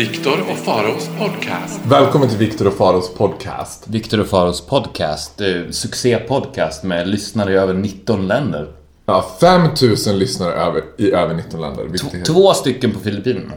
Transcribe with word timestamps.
Viktor 0.00 0.40
och 0.50 0.58
Faraos 0.58 1.08
podcast. 1.18 1.80
Välkommen 1.88 2.28
till 2.28 2.38
Viktor 2.38 2.66
och 2.66 2.74
Faros 2.74 3.14
podcast. 3.14 3.84
Viktor 3.88 4.20
och 4.20 4.26
Faros 4.26 4.66
podcast, 4.66 5.40
eh, 5.40 5.46
succépodcast 5.70 6.82
med 6.84 7.08
lyssnare 7.08 7.52
i 7.52 7.56
över 7.56 7.74
19 7.74 8.26
länder. 8.28 8.68
Ja, 9.06 9.24
5000 9.40 10.18
lyssnare 10.18 10.52
över, 10.52 10.82
i 10.98 11.12
över 11.12 11.34
19 11.34 11.60
länder. 11.60 11.84
vilket 11.84 12.14
är 12.14 12.24
Två 12.24 12.54
stycken 12.54 12.90
på 12.92 13.00
Filippinerna. 13.00 13.52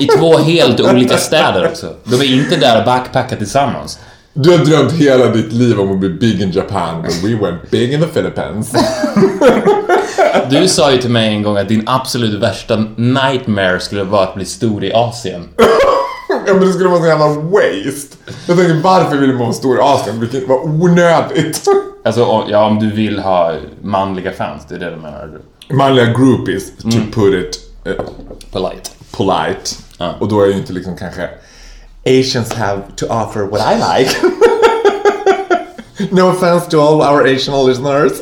I 0.00 0.06
två 0.06 0.38
helt 0.38 0.80
olika 0.80 1.16
städer 1.16 1.68
också. 1.68 1.94
De 2.04 2.16
är 2.16 2.24
inte 2.24 2.56
där 2.56 2.78
och 2.78 2.84
backpackar 2.86 3.36
tillsammans. 3.36 3.98
Du 4.38 4.50
har 4.50 4.58
drömt 4.64 4.92
hela 4.92 5.26
ditt 5.26 5.52
liv 5.52 5.80
om 5.80 5.92
att 5.92 5.98
bli 5.98 6.08
big 6.08 6.42
in 6.42 6.50
Japan, 6.52 7.02
but 7.02 7.24
we 7.24 7.34
went 7.46 7.70
big 7.70 7.92
in 7.92 8.00
the 8.00 8.06
Philippines. 8.06 8.72
Du 10.50 10.68
sa 10.68 10.92
ju 10.92 10.98
till 10.98 11.10
mig 11.10 11.28
en 11.34 11.42
gång 11.42 11.56
att 11.56 11.68
din 11.68 11.82
absolut 11.86 12.42
värsta 12.42 12.76
nightmare 12.96 13.80
skulle 13.80 14.04
vara 14.04 14.22
att 14.22 14.34
bli 14.34 14.44
stor 14.44 14.84
i 14.84 14.92
Asien. 14.92 15.48
ja, 16.46 16.54
men 16.54 16.60
det 16.66 16.72
skulle 16.72 16.88
vara 16.88 17.00
så 17.00 17.06
jävla 17.06 17.28
waste. 17.28 18.16
Jag 18.46 18.56
tänker, 18.56 18.80
varför 18.82 19.16
vill 19.16 19.28
man 19.28 19.38
vara 19.38 19.52
stor 19.52 19.76
i 19.76 19.80
Asien? 19.80 20.20
Vilket 20.20 20.48
var 20.48 20.64
onödigt. 20.64 21.64
Alltså, 22.04 22.24
om- 22.24 22.44
ja, 22.48 22.66
om 22.66 22.78
du 22.78 22.90
vill 22.92 23.18
ha 23.18 23.54
manliga 23.82 24.32
fans, 24.32 24.62
det 24.68 24.74
är 24.74 24.78
det 24.78 24.90
du 24.90 24.96
menar. 24.96 25.30
Manliga 25.70 26.04
groupies, 26.06 26.76
to 26.82 26.88
put 27.12 27.34
it 27.34 27.58
eh, 27.84 27.92
Polite. 28.52 28.90
polite. 29.12 29.70
Ja. 29.98 30.14
Och 30.20 30.28
då 30.28 30.40
är 30.42 30.46
ju 30.46 30.52
inte 30.52 30.72
liksom 30.72 30.96
kanske 30.96 31.28
Asians 32.06 32.52
have 32.52 32.82
to 32.96 33.08
offer 33.08 33.44
what 33.46 33.60
I 33.60 33.76
like. 33.76 34.08
no 36.12 36.28
offense 36.28 36.66
to 36.68 36.80
all 36.80 37.02
our 37.02 37.26
Asian 37.26 37.66
listeners. 37.66 38.20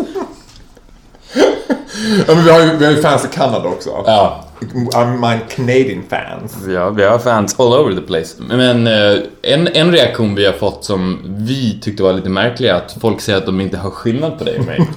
men 2.26 2.44
vi 2.44 2.50
har 2.50 2.60
ju, 2.60 2.76
vi 2.76 2.84
har 2.84 2.92
ju 2.92 3.02
fans 3.02 3.24
i 3.24 3.28
Kanada 3.28 3.68
också. 3.68 3.90
Ja. 4.06 4.43
I 4.72 5.06
mind 5.20 5.40
Canadian 5.48 6.02
fans. 6.08 6.56
Ja, 6.68 6.90
vi 6.90 7.04
har 7.04 7.18
fans 7.18 7.60
all 7.60 7.72
over 7.72 7.94
the 7.94 8.00
place. 8.00 8.42
Men 8.48 8.86
eh, 8.86 9.18
en, 9.42 9.68
en 9.68 9.92
reaktion 9.92 10.34
vi 10.34 10.46
har 10.46 10.52
fått 10.52 10.84
som 10.84 11.18
vi 11.24 11.78
tyckte 11.82 12.02
var 12.02 12.12
lite 12.12 12.28
märklig 12.28 12.68
är 12.68 12.74
att 12.74 12.96
folk 13.00 13.20
säger 13.20 13.38
att 13.38 13.46
de 13.46 13.60
inte 13.60 13.76
har 13.76 13.90
skillnad 13.90 14.38
på 14.38 14.44
dig 14.44 14.58
och 14.58 14.64
mig. 14.64 14.80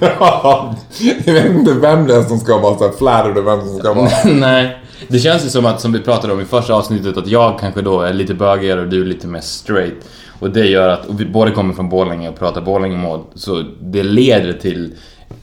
jag 1.24 1.34
vet 1.34 1.50
inte 1.50 1.72
vem 1.72 2.06
det 2.06 2.14
är 2.14 2.22
som 2.22 2.38
ska 2.38 2.58
vara 2.58 2.78
såhär 2.78 2.92
flattered 2.92 3.38
och 3.38 3.46
vem 3.46 3.60
som 3.60 3.78
ska 3.78 3.92
vara... 3.92 4.10
Nej. 4.34 4.78
Det 5.08 5.18
känns 5.18 5.44
ju 5.44 5.48
som 5.48 5.66
att, 5.66 5.80
som 5.80 5.92
vi 5.92 6.00
pratade 6.00 6.32
om 6.32 6.40
i 6.40 6.44
första 6.44 6.74
avsnittet, 6.74 7.16
att 7.16 7.26
jag 7.26 7.58
kanske 7.58 7.82
då 7.82 8.00
är 8.00 8.12
lite 8.12 8.34
bögigare 8.34 8.80
och 8.80 8.88
du 8.88 9.00
är 9.00 9.06
lite 9.06 9.26
mer 9.26 9.40
straight. 9.40 9.94
Och 10.40 10.50
det 10.50 10.66
gör 10.66 10.88
att, 10.88 11.06
och 11.06 11.20
vi 11.20 11.26
båda 11.26 11.50
kommer 11.50 11.74
från 11.74 11.88
Borlänge 11.88 12.28
och 12.28 12.38
pratar 12.38 12.60
Borlängemål, 12.60 13.20
så 13.34 13.64
det 13.80 14.02
leder 14.02 14.52
till 14.52 14.94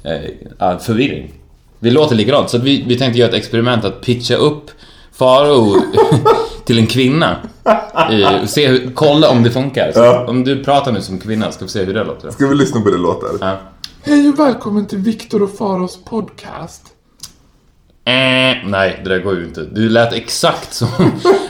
eh, 0.03 0.77
förvirring. 0.79 1.33
Vi 1.85 1.91
låter 1.91 2.15
likadant, 2.15 2.49
så 2.49 2.57
att 2.57 2.63
vi, 2.63 2.83
vi 2.87 2.97
tänkte 2.97 3.19
göra 3.19 3.29
ett 3.29 3.35
experiment 3.35 3.85
att 3.85 4.01
pitcha 4.01 4.35
upp 4.35 4.71
Faro 5.11 5.75
till 6.65 6.79
en 6.79 6.87
kvinna. 6.87 7.37
Och 8.43 8.49
se 8.49 8.67
hur, 8.67 8.91
kolla 8.93 9.29
om 9.29 9.43
det 9.43 9.51
funkar. 9.51 9.91
Så 9.91 9.99
Ja. 9.99 10.25
Om 10.27 10.43
du 10.43 10.63
pratar 10.63 10.91
nu 10.91 11.01
som 11.01 11.19
kvinna, 11.19 11.51
ska 11.51 11.65
vi 11.65 11.71
se 11.71 11.83
hur 11.83 11.93
det 11.93 12.03
låter. 12.03 12.31
Ska 12.31 12.47
vi 12.47 12.55
lyssna 12.55 12.81
på 12.81 12.89
det 12.89 12.97
låter? 12.97 13.29
Ja. 13.41 13.57
Hej 14.03 14.29
och 14.29 14.39
välkommen 14.39 14.85
till 14.85 14.97
Viktor 14.97 15.43
och 15.43 15.57
Faros 15.57 15.99
podcast. 16.05 16.81
Eh, 18.07 18.13
nej, 18.65 19.01
det 19.03 19.09
där 19.09 19.19
går 19.19 19.35
ju 19.35 19.43
inte. 19.45 19.61
Du 19.61 19.89
lät 19.89 20.13
exakt 20.13 20.73
som 20.73 20.87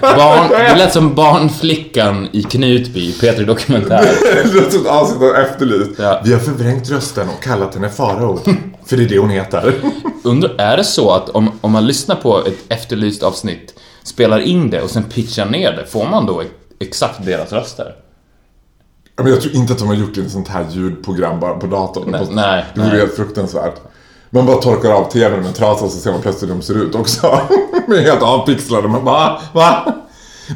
barn, 0.01 0.49
du 0.71 0.75
lät 0.75 0.93
som 0.93 1.15
barnflickan 1.15 2.27
i 2.31 2.43
Knutby, 2.43 3.13
Peter 3.13 3.45
Dokumentär. 3.45 4.05
Det 4.43 4.53
låter 4.53 4.69
som 4.71 4.81
ett 4.81 4.87
avsnitt 4.87 5.21
av 5.21 5.35
Efterlyst. 5.35 5.91
Ja. 5.97 6.21
Vi 6.25 6.33
har 6.33 6.39
förvrängt 6.39 6.89
rösten 6.89 7.29
och 7.29 7.43
kallat 7.43 7.75
henne 7.75 7.89
Farao. 7.89 8.39
För 8.85 8.97
det 8.97 9.03
är 9.03 9.09
det 9.09 9.17
hon 9.19 9.29
heter. 9.29 9.73
Undrar, 10.23 10.55
är 10.57 10.77
det 10.77 10.83
så 10.83 11.11
att 11.11 11.29
om, 11.29 11.51
om 11.61 11.71
man 11.71 11.87
lyssnar 11.87 12.15
på 12.15 12.45
ett 12.45 12.57
efterlyst 12.69 13.23
avsnitt, 13.23 13.73
spelar 14.03 14.39
in 14.39 14.69
det 14.69 14.81
och 14.81 14.89
sen 14.89 15.03
pitchar 15.03 15.45
ner 15.45 15.71
det, 15.71 15.85
får 15.85 16.05
man 16.05 16.25
då 16.25 16.43
exakt 16.79 17.25
deras 17.25 17.51
röster? 17.51 17.95
Men 19.17 19.27
jag 19.27 19.41
tror 19.41 19.55
inte 19.55 19.73
att 19.73 19.79
de 19.79 19.87
har 19.87 19.95
gjort 19.95 20.17
ett 20.17 20.31
sånt 20.31 20.47
här 20.47 20.65
ljudprogram 20.71 21.39
bara 21.39 21.53
på 21.53 21.67
datorn. 21.67 22.11
Nej, 22.11 22.25
På- 22.25 22.31
nej, 22.31 22.65
Det 22.75 22.81
vore 22.81 22.97
helt 22.97 23.15
fruktansvärt. 23.15 23.75
Man 24.29 24.45
bara 24.45 24.57
torkar 24.57 24.91
av 24.91 25.11
tvn 25.11 25.37
med 25.39 25.47
en 25.47 25.53
trasa 25.53 25.85
och 25.85 25.91
så 25.91 25.97
ser 25.99 26.11
man 26.11 26.21
plötsligt 26.21 26.49
hur 26.51 26.55
de 26.55 26.61
ser 26.61 26.75
ut 26.83 26.95
också. 26.95 27.39
Med 27.87 27.99
helt 28.03 28.21
avpixlade. 28.21 28.87
Man 28.87 29.05
bara, 29.05 29.41
va? 29.53 29.93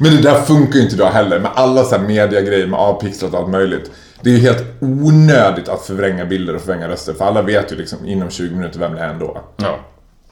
Men 0.02 0.16
det 0.16 0.22
där 0.22 0.42
funkar 0.42 0.74
ju 0.76 0.82
inte 0.82 0.96
idag 0.96 1.12
heller. 1.12 1.40
Med 1.40 1.52
alla 1.56 1.84
så 1.84 1.96
här 1.98 2.04
mediagrejer 2.08 2.68
med 2.68 2.80
avpixlat 2.80 3.34
och 3.34 3.40
allt 3.40 3.50
möjligt. 3.50 3.92
Det 4.22 4.30
är 4.30 4.34
ju 4.34 4.40
helt 4.40 4.64
onödigt 4.82 5.70
att 5.70 5.82
förvränga 5.86 6.26
bilder 6.26 6.56
och 6.56 6.62
förvränga 6.62 6.88
röster. 6.88 7.14
För 7.14 7.26
alla 7.26 7.42
vet 7.42 7.72
ju 7.72 7.76
liksom 7.76 8.06
inom 8.06 8.30
20 8.30 8.56
minuter 8.56 8.80
vem 8.80 8.94
det 8.94 9.02
är 9.02 9.08
ändå. 9.10 9.42
Ja. 9.58 9.76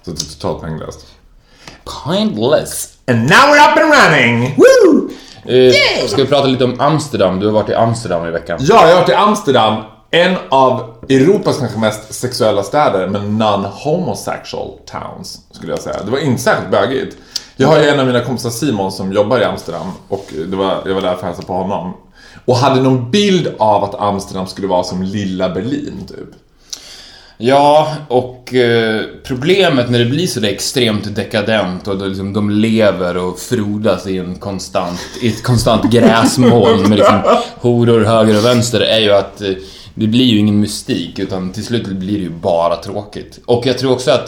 Så 0.06 0.12
det 0.12 0.22
är 0.22 0.36
totalt 0.36 0.62
poänglöst. 0.62 1.06
Pointless. 2.06 2.94
And 3.08 3.20
now 3.20 3.30
we're 3.30 3.72
up 3.72 3.78
and 3.78 3.94
running! 3.94 4.56
Woo! 4.58 5.10
Eh, 5.46 6.08
ska 6.08 6.22
vi 6.22 6.28
prata 6.28 6.48
lite 6.48 6.64
om 6.64 6.80
Amsterdam? 6.80 7.40
Du 7.40 7.46
har 7.46 7.54
varit 7.54 7.70
i 7.70 7.74
Amsterdam 7.74 8.28
i 8.28 8.32
veckan. 8.32 8.60
Ja, 8.62 8.88
jag 8.88 8.96
har 8.96 9.02
varit 9.02 9.10
i 9.10 9.14
Amsterdam. 9.14 9.84
En 10.12 10.36
av 10.50 10.96
Europas 11.10 11.58
kanske 11.60 11.80
mest 11.80 12.14
sexuella 12.14 12.64
städer, 12.64 13.08
men 13.08 13.42
non-homosexual 13.42 14.72
towns, 14.86 15.42
skulle 15.52 15.72
jag 15.72 15.80
säga. 15.82 16.04
Det 16.06 16.12
var 16.12 16.20
inte 16.20 16.42
särskilt 16.42 16.72
bögigt. 16.72 17.18
Jag 17.56 17.68
har 17.68 17.80
ju 17.80 17.90
en 17.90 18.00
av 18.00 18.06
mina 18.08 18.22
kompisar 18.22 18.50
Simon 18.50 18.92
som 18.92 19.14
jobbar 19.14 19.40
i 19.40 19.44
Amsterdam 19.44 19.92
och 20.08 20.26
det 20.48 20.56
var, 20.56 20.82
jag 20.86 20.94
var 20.94 21.02
där 21.02 21.10
för 21.10 21.18
att 21.18 21.22
hälsa 21.22 21.42
på 21.42 21.54
honom. 21.54 21.94
Och 22.46 22.56
hade 22.56 22.82
någon 22.82 23.12
bild 23.12 23.48
av 23.60 23.84
att 23.84 23.96
Amsterdam 23.96 24.48
skulle 24.48 24.68
vara 24.68 24.84
som 24.84 25.04
lilla 25.04 25.50
Berlin, 25.50 25.94
typ. 26.08 26.30
Ja, 27.40 27.94
och 28.08 28.54
eh, 28.54 29.02
problemet 29.24 29.90
när 29.90 30.00
det 30.00 30.06
blir 30.06 30.28
så 30.28 30.40
där 30.40 30.50
extremt 30.50 31.16
dekadent 31.16 31.88
och 31.88 31.98
då 31.98 32.06
liksom 32.06 32.34
de 32.34 32.50
lever 32.50 33.18
och 33.18 33.40
frodas 33.40 34.08
i 34.08 34.18
en 34.18 34.36
konstant, 34.36 35.00
i 35.22 35.28
ett 35.28 35.44
konstant 35.44 35.84
gräsmoln 35.92 36.90
med 36.90 36.98
liksom 36.98 37.22
horor 37.60 38.04
höger 38.06 38.38
och 38.38 38.46
vänster 38.46 38.80
är 38.82 39.00
ju 39.00 39.12
att 39.12 39.42
eh, 39.42 39.52
det 39.96 40.08
blir 40.08 40.26
ju 40.26 40.38
ingen 40.38 40.60
mystik 40.60 41.20
utan 41.20 41.52
till 41.52 41.64
slut 41.66 41.88
blir 41.88 42.18
det 42.18 42.24
ju 42.24 42.30
bara 42.30 42.76
tråkigt. 42.76 43.40
Och 43.46 43.66
jag 43.66 43.78
tror 43.78 43.92
också 43.92 44.12
att 44.12 44.28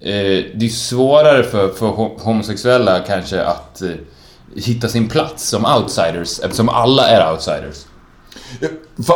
eh, 0.00 0.44
det 0.54 0.64
är 0.64 0.68
svårare 0.68 1.42
för, 1.42 1.68
för 1.68 1.86
ho- 1.86 2.20
homosexuella 2.20 2.98
kanske 2.98 3.42
att 3.44 3.82
eh, 3.82 3.88
hitta 4.56 4.88
sin 4.88 5.08
plats 5.08 5.48
som 5.48 5.64
outsiders 5.64 6.40
eftersom 6.40 6.68
alla 6.68 7.08
är 7.08 7.32
outsiders. 7.32 7.86
Ja, 8.60 8.68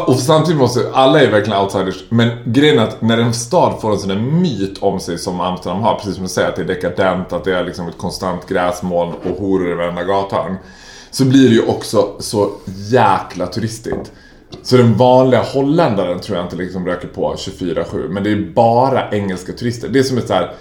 Och 0.06 0.16
samtidigt 0.16 0.58
måste, 0.60 0.90
alla 0.92 1.20
är 1.20 1.30
verkligen 1.30 1.60
outsiders, 1.60 2.04
men 2.08 2.28
grejen 2.44 2.78
är 2.78 2.82
att 2.82 3.02
när 3.02 3.18
en 3.18 3.34
stad 3.34 3.80
får 3.80 3.92
en 3.92 3.98
sån 3.98 4.08
där 4.08 4.16
myt 4.16 4.78
om 4.78 5.00
sig 5.00 5.18
som 5.18 5.40
Amsterdam 5.40 5.82
har, 5.82 5.94
precis 5.94 6.14
som 6.14 6.22
du 6.22 6.28
säger 6.28 6.48
att 6.48 6.56
det 6.56 6.62
är 6.62 6.66
dekadent, 6.66 7.32
att 7.32 7.44
det 7.44 7.54
är 7.54 7.64
liksom 7.64 7.88
ett 7.88 7.98
konstant 7.98 8.48
gräsmoln 8.48 9.12
och 9.12 9.38
horor 9.38 9.72
i 9.72 9.74
varenda 9.74 10.04
gathörn. 10.04 10.56
Så 11.10 11.24
blir 11.24 11.48
det 11.48 11.54
ju 11.54 11.66
också 11.66 12.16
så 12.18 12.50
jäkla 12.66 13.46
turistigt. 13.46 14.12
Så 14.62 14.76
den 14.76 14.96
vanliga 14.96 15.42
holländaren 15.42 16.20
tror 16.20 16.36
jag 16.36 16.46
inte 16.46 16.56
liksom 16.56 16.86
röker 16.86 17.08
på 17.08 17.34
24-7, 17.34 18.08
men 18.08 18.24
det 18.24 18.30
är 18.30 18.52
bara 18.54 19.10
engelska 19.10 19.52
turister. 19.52 19.88
Det 19.88 19.98
är 19.98 20.02
som 20.02 20.18
ett 20.18 20.26
så 20.26 20.34
här. 20.34 20.54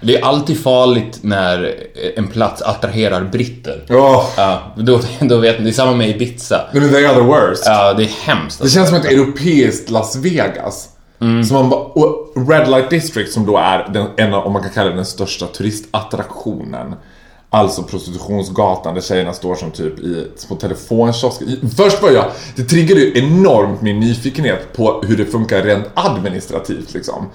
Det 0.00 0.16
är 0.16 0.24
alltid 0.24 0.62
farligt 0.62 1.18
när 1.22 1.74
en 2.16 2.28
plats 2.28 2.62
attraherar 2.62 3.24
britter. 3.24 3.84
Åh, 3.90 4.24
Ja, 4.36 4.62
då, 4.76 5.00
då 5.20 5.36
vet 5.36 5.58
ni. 5.58 5.64
Det 5.64 5.70
är 5.70 5.72
samma 5.72 5.96
med 5.96 6.08
Ibiza. 6.08 6.60
men 6.72 6.90
they 6.90 7.04
are 7.04 7.14
the 7.14 7.20
worst. 7.20 7.62
Ja, 7.66 7.92
det 7.92 8.02
är 8.02 8.06
hemskt. 8.06 8.58
Det 8.58 8.64
alltså. 8.64 8.74
känns 8.78 8.88
som 8.88 8.98
ett 8.98 9.04
europeiskt 9.04 9.90
Las 9.90 10.16
Vegas. 10.16 10.88
Som 11.48 11.56
man 11.56 11.68
bara, 11.68 11.80
och 11.80 12.32
Red 12.48 12.68
Light 12.70 12.90
District 12.90 13.32
som 13.32 13.46
då 13.46 13.56
är 13.56 13.88
den, 13.92 14.06
en 14.16 14.34
av, 14.34 14.46
om 14.46 14.52
man 14.52 14.62
kan 14.62 14.70
kalla 14.70 14.90
det 14.90 14.96
den 14.96 15.04
största 15.06 15.46
turistattraktionen. 15.46 16.94
Alltså 17.50 17.82
prostitutionsgatan 17.82 18.94
där 18.94 19.00
tjejerna 19.00 19.32
står 19.32 19.54
som 19.54 19.70
typ 19.70 19.98
i 19.98 20.26
små 20.36 20.56
telefonkiosker. 20.56 21.46
Först 21.76 22.02
var 22.02 22.10
jag, 22.10 22.24
det 22.56 22.62
triggade 22.62 23.00
ju 23.00 23.18
enormt 23.18 23.82
min 23.82 24.00
nyfikenhet 24.00 24.72
på 24.72 25.02
hur 25.06 25.16
det 25.16 25.24
funkar 25.24 25.62
rent 25.62 25.84
administrativt 25.94 26.94
liksom. 26.94 27.28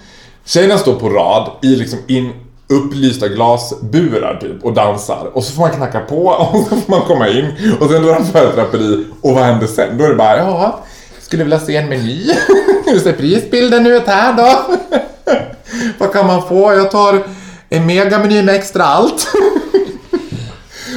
Tjejerna 0.47 0.77
står 0.77 0.95
på 0.95 1.09
rad 1.09 1.51
i 1.61 1.67
liksom 1.67 1.99
in 2.07 2.33
upplysta 2.69 3.27
glasburar 3.27 4.38
typ 4.41 4.63
och 4.63 4.73
dansar. 4.73 5.31
Och 5.33 5.44
så 5.44 5.53
får 5.53 5.61
man 5.61 5.71
knacka 5.71 5.99
på 5.99 6.27
och 6.53 6.67
så 6.69 6.75
får 6.75 6.91
man 6.91 7.01
komma 7.01 7.27
in. 7.27 7.45
Och 7.79 7.89
sen 7.89 8.01
drar 8.01 8.13
de 8.13 8.25
för 8.25 8.49
ett 8.49 8.55
draperi 8.55 9.05
och 9.21 9.33
vad 9.33 9.44
händer 9.44 9.67
sen? 9.67 9.97
Då 9.97 10.03
är 10.03 10.09
det 10.09 10.15
bara, 10.15 10.38
ja, 10.38 10.79
skulle 11.21 11.44
vilja 11.44 11.59
se 11.59 11.75
en 11.75 11.89
meny. 11.89 12.31
Hur 12.85 12.99
ser 12.99 13.13
prisbilden 13.13 13.88
ut 13.88 14.07
här 14.07 14.33
då? 14.33 14.75
Vad 15.97 16.13
kan 16.13 16.27
man 16.27 16.47
få? 16.47 16.73
Jag 16.73 16.91
tar 16.91 17.23
en 17.69 17.85
megameny 17.85 18.43
med 18.43 18.55
extra 18.55 18.83
allt. 18.83 19.27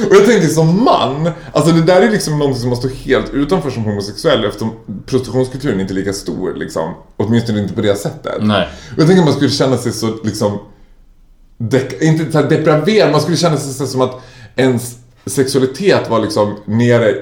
Och 0.09 0.15
jag 0.15 0.25
tänker 0.25 0.47
som 0.47 0.83
man, 0.83 1.29
alltså 1.53 1.71
det 1.71 1.81
där 1.81 2.01
är 2.01 2.11
liksom 2.11 2.39
något 2.39 2.57
som 2.59 2.69
man 2.69 2.77
står 2.77 2.89
helt 2.89 3.29
utanför 3.33 3.69
som 3.69 3.83
homosexuell 3.83 4.45
eftersom 4.45 4.71
prostitutionskulturen 5.05 5.77
är 5.77 5.81
inte 5.81 5.93
lika 5.93 6.13
stor 6.13 6.53
liksom. 6.55 6.93
Åtminstone 7.17 7.59
inte 7.61 7.73
på 7.73 7.81
det 7.81 7.95
sättet. 7.95 8.33
Nej. 8.41 8.67
Och 8.93 8.99
jag 8.99 9.07
tänker 9.07 9.21
att 9.21 9.25
man 9.27 9.33
skulle 9.35 9.49
känna 9.49 9.77
sig 9.77 9.91
så 9.91 10.07
liksom, 10.23 10.59
dek- 11.57 12.01
inte 12.03 12.31
så 12.31 12.41
depraverad, 12.41 13.11
man 13.11 13.21
skulle 13.21 13.37
känna 13.37 13.57
sig 13.57 13.73
så 13.73 13.87
som 13.87 14.01
att 14.01 14.21
ens 14.55 14.95
sexualitet 15.25 16.09
var 16.09 16.19
liksom 16.19 16.55
nere 16.65 17.13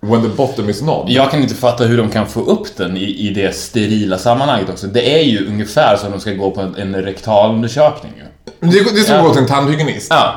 when 0.00 0.22
the 0.22 0.28
bottom 0.28 0.68
is 0.70 0.82
not. 0.82 1.04
Jag 1.10 1.30
kan 1.30 1.42
inte 1.42 1.54
fatta 1.54 1.84
hur 1.84 1.96
de 1.98 2.08
kan 2.10 2.26
få 2.26 2.40
upp 2.40 2.76
den 2.76 2.96
i, 2.96 3.28
i 3.28 3.30
det 3.34 3.56
sterila 3.56 4.18
sammanhanget 4.18 4.70
också. 4.70 4.86
Det 4.86 5.18
är 5.20 5.22
ju 5.24 5.46
ungefär 5.46 5.96
som 5.96 6.10
de 6.10 6.20
ska 6.20 6.32
gå 6.32 6.50
på 6.50 6.60
en, 6.60 6.74
en 6.74 6.94
rektalundersökning 6.94 8.12
ju. 8.16 8.22
Det, 8.60 8.70
det 8.94 9.00
är 9.00 9.04
som 9.04 9.14
att 9.14 9.22
Ja. 9.22 9.22
gå 9.22 9.32
till 9.32 9.42
en 9.42 9.48
tandhygienist. 9.48 10.06
Ja. 10.10 10.34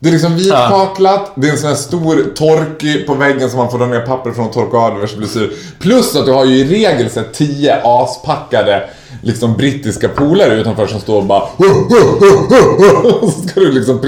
Det 0.00 0.08
är 0.08 0.12
liksom 0.12 0.36
vitkaklat, 0.36 1.32
det 1.34 1.48
är 1.48 1.52
en 1.52 1.58
sån 1.58 1.68
här 1.68 1.76
stor 1.76 2.34
tork 2.34 3.06
på 3.06 3.14
väggen 3.14 3.50
som 3.50 3.58
man 3.58 3.70
får 3.70 3.78
dra 3.78 3.86
ner 3.86 4.00
papper 4.00 4.32
från 4.32 4.46
och 4.46 4.52
torka 4.52 4.76
av 4.76 4.94
diverse 4.94 5.16
blessyr. 5.16 5.52
Plus 5.78 6.16
att 6.16 6.26
du 6.26 6.32
har 6.32 6.44
ju 6.44 6.56
i 6.56 6.64
regel 6.64 7.10
så 7.10 7.22
tio 7.32 7.80
aspackade 7.84 8.90
liksom 9.22 9.56
brittiska 9.56 10.08
polare 10.08 10.54
utanför 10.54 10.86
som 10.86 11.00
står 11.00 11.16
och 11.16 11.26
bara 11.26 11.48
så 13.20 13.30
ska 13.48 13.60
du 13.60 13.72
liksom 13.72 14.00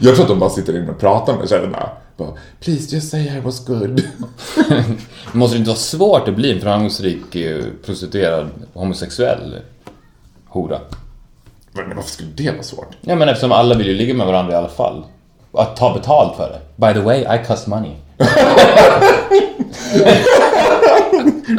Jag 0.00 0.14
tror 0.14 0.24
att 0.24 0.28
de 0.28 0.38
bara 0.38 0.50
sitter 0.50 0.76
inne 0.76 0.90
och 0.90 1.00
pratar 1.00 1.36
med 1.36 1.48
tjejerna. 1.48 1.88
Bara, 2.16 2.28
Please 2.60 2.94
just 2.94 3.10
say 3.10 3.36
I 3.36 3.40
was 3.40 3.66
good. 3.66 4.02
Det 5.32 5.38
måste 5.38 5.56
inte 5.56 5.68
vara 5.68 5.78
svårt 5.78 6.28
att 6.28 6.36
bli 6.36 6.52
en 6.52 6.60
framgångsrik 6.60 7.34
eh, 7.34 7.64
prostituerad 7.84 8.48
homosexuell 8.74 9.58
hora. 10.46 10.78
Men 11.72 11.96
varför 11.96 12.10
skulle 12.10 12.30
det 12.34 12.50
vara 12.50 12.62
svårt? 12.62 12.88
Ja 13.00 13.14
men 13.14 13.28
eftersom 13.28 13.52
alla 13.52 13.74
vill 13.74 13.86
ju 13.86 13.94
ligga 13.94 14.14
med 14.14 14.26
varandra 14.26 14.52
i 14.52 14.56
alla 14.56 14.68
fall. 14.68 15.04
Att 15.54 15.76
ta 15.76 15.94
betalt 15.94 16.36
för 16.36 16.48
det. 16.48 16.86
By 16.86 16.92
the 16.92 17.00
way, 17.00 17.20
I 17.20 17.46
cost 17.46 17.66
money. 17.66 17.92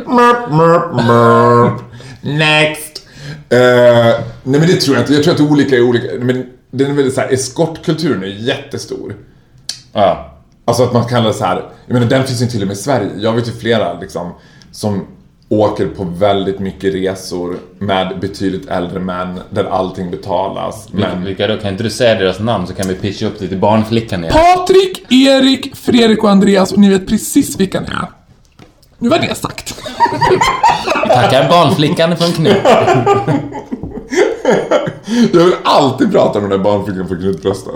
Mörp, 0.05 0.51
mörp, 0.51 1.05
mörp. 1.07 1.81
Next! 2.21 3.07
Eh, 3.49 3.59
nej 4.43 4.59
men 4.59 4.61
det 4.61 4.75
tror 4.75 4.95
jag 4.95 5.03
inte. 5.03 5.13
Jag 5.13 5.23
tror 5.23 5.31
att 5.31 5.37
det 5.37 5.43
är 5.43 5.51
olika 5.51 5.75
i 5.75 5.81
olika... 5.81 6.07
Men 6.19 6.49
den 6.71 6.91
är 6.91 6.95
väldigt 6.95 7.13
så 7.13 7.21
här, 7.21 7.33
eskortkulturen 7.33 8.23
är 8.23 8.27
jättestor. 8.27 9.15
Ja. 9.93 10.29
Alltså 10.65 10.83
att 10.83 10.93
man 10.93 11.05
kallar 11.05 11.27
det 11.27 11.33
så 11.33 11.45
här, 11.45 11.63
jag 11.85 11.93
menar 11.93 12.07
den 12.07 12.23
finns 12.23 12.41
ju 12.41 12.47
till 12.47 12.61
och 12.61 12.67
med 12.67 12.77
i 12.77 12.79
Sverige. 12.79 13.09
Jag 13.17 13.33
vet 13.33 13.47
ju 13.47 13.51
flera 13.51 13.99
liksom 13.99 14.31
som 14.71 15.07
åker 15.59 15.87
på 15.87 16.03
väldigt 16.03 16.59
mycket 16.59 16.93
resor 16.93 17.57
med 17.79 18.19
betydligt 18.19 18.69
äldre 18.69 18.99
män 18.99 19.39
där 19.49 19.63
allting 19.63 20.11
betalas. 20.11 20.87
Men 20.91 21.25
Vilka 21.25 21.47
då? 21.47 21.57
Kan 21.57 21.71
inte 21.71 21.83
du 21.83 21.89
säga 21.89 22.15
deras 22.15 22.39
namn 22.39 22.67
så 22.67 22.73
kan 22.73 22.87
vi 22.87 22.95
pitcha 22.95 23.25
upp 23.25 23.39
det 23.39 23.47
till 23.47 23.57
barnflickan 23.57 24.23
igen. 24.23 24.33
Patrik, 24.33 25.11
Erik, 25.11 25.75
Fredrik 25.75 26.23
och 26.23 26.29
Andreas 26.29 26.71
och 26.71 26.77
ni 26.79 26.89
vet 26.89 27.07
precis 27.07 27.59
vilka 27.59 27.79
ni 27.79 27.87
är. 27.87 28.07
Nu 28.99 29.09
var 29.09 29.19
det 29.19 29.35
sagt. 29.35 29.75
Tackar 31.07 31.49
barnflickan 31.49 32.17
från 32.17 32.31
Knut. 32.31 32.57
jag 35.33 35.43
vill 35.43 35.55
alltid 35.63 36.11
prata 36.11 36.41
med 36.41 36.49
den 36.49 36.59
där 36.59 36.63
barnflickan 36.63 37.07
för 37.07 37.15
knutbrösten. 37.15 37.73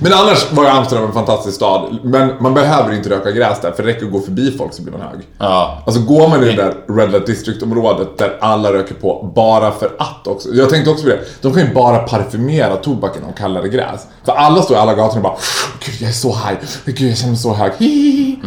Men 0.00 0.12
annars 0.12 0.52
var 0.52 0.64
ju 0.64 0.68
Amsterdam 0.68 1.06
en 1.06 1.12
fantastisk 1.12 1.56
stad. 1.56 1.98
Men 2.02 2.32
man 2.40 2.54
behöver 2.54 2.92
inte 2.94 3.10
röka 3.10 3.30
gräs 3.30 3.60
där 3.60 3.72
för 3.72 3.82
det 3.82 3.88
räcker 3.88 4.06
att 4.06 4.12
gå 4.12 4.20
förbi 4.20 4.54
folk 4.58 4.74
så 4.74 4.82
blir 4.82 4.92
man 4.92 5.00
hög. 5.00 5.20
Ja. 5.38 5.82
Alltså 5.86 6.02
går 6.02 6.28
man 6.28 6.42
i 6.44 6.46
det 6.46 6.62
där 6.62 6.74
Red 6.96 7.10
Light 7.10 7.26
District-området 7.26 8.18
där 8.18 8.38
alla 8.40 8.72
röker 8.72 8.94
på 8.94 9.32
bara 9.36 9.70
för 9.70 9.90
att 9.98 10.26
också. 10.26 10.48
Jag 10.48 10.70
tänkte 10.70 10.90
också 10.90 11.04
på 11.04 11.10
det. 11.10 11.20
De 11.40 11.54
kan 11.54 11.66
ju 11.66 11.74
bara 11.74 11.98
parfymera 11.98 12.76
tobaken 12.76 13.24
och 13.24 13.38
kalla 13.38 13.60
det 13.60 13.68
gräs. 13.68 14.06
För 14.24 14.32
alla 14.32 14.62
står 14.62 14.76
i 14.76 14.80
alla 14.80 14.94
gator 14.94 15.16
och 15.16 15.22
bara 15.22 15.36
Gud 15.84 15.94
jag 16.00 16.08
är 16.08 16.14
så 16.14 16.28
high. 16.28 16.58
Gud 16.84 17.10
jag 17.10 17.16
känner 17.16 17.32
mig 17.32 17.40
så 17.40 17.54
hög. 17.54 17.72
Hihihi. 17.78 18.38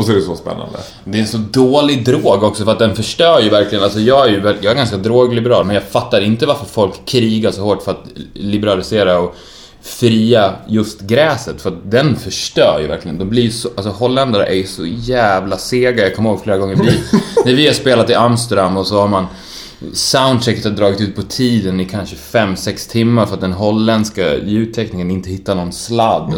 Och 0.00 0.06
så 0.06 0.12
är 0.12 0.16
det 0.16 0.22
så 0.22 0.36
spännande. 0.36 0.78
Det 1.04 1.18
är 1.18 1.22
en 1.22 1.28
så 1.28 1.38
dålig 1.38 2.04
drog 2.04 2.42
också 2.42 2.64
för 2.64 2.72
att 2.72 2.78
den 2.78 2.96
förstör 2.96 3.40
ju 3.40 3.48
verkligen, 3.48 3.84
alltså 3.84 4.00
jag 4.00 4.26
är 4.26 4.30
ju 4.30 4.56
jag 4.60 4.64
är 4.64 4.74
ganska 4.74 4.96
drogliberal 4.96 5.66
men 5.66 5.74
jag 5.74 5.84
fattar 5.84 6.20
inte 6.20 6.46
varför 6.46 6.66
folk 6.66 7.04
krigar 7.06 7.50
så 7.50 7.62
hårt 7.62 7.82
för 7.82 7.90
att 7.90 8.04
liberalisera 8.34 9.18
och 9.18 9.34
fria 9.82 10.54
just 10.68 11.00
gräset 11.00 11.62
för 11.62 11.70
att 11.70 11.90
den 11.90 12.16
förstör 12.16 12.78
ju 12.80 12.86
verkligen. 12.86 13.18
De 13.18 13.28
blir 13.28 13.50
så, 13.50 13.68
alltså 13.76 13.90
holländare 13.90 14.46
är 14.46 14.54
ju 14.54 14.66
så 14.66 14.86
jävla 14.86 15.56
sega. 15.56 16.02
Jag 16.02 16.16
kommer 16.16 16.30
ihåg 16.30 16.42
flera 16.42 16.58
gånger 16.58 16.76
vi, 16.76 17.00
när 17.44 17.54
vi 17.54 17.66
har 17.66 17.74
spelat 17.74 18.10
i 18.10 18.14
Amsterdam 18.14 18.76
och 18.76 18.86
så 18.86 19.00
har 19.00 19.08
man 19.08 19.26
Soundchecket 19.92 20.64
har 20.64 20.70
dragit 20.70 21.00
ut 21.00 21.16
på 21.16 21.22
tiden 21.22 21.80
i 21.80 21.84
kanske 21.84 22.16
5-6 22.16 22.90
timmar 22.90 23.26
för 23.26 23.34
att 23.34 23.40
den 23.40 23.52
holländska 23.52 24.34
ljudteknikern 24.36 25.10
inte 25.10 25.30
hittar 25.30 25.54
någon 25.54 25.72
sladd. 25.72 26.34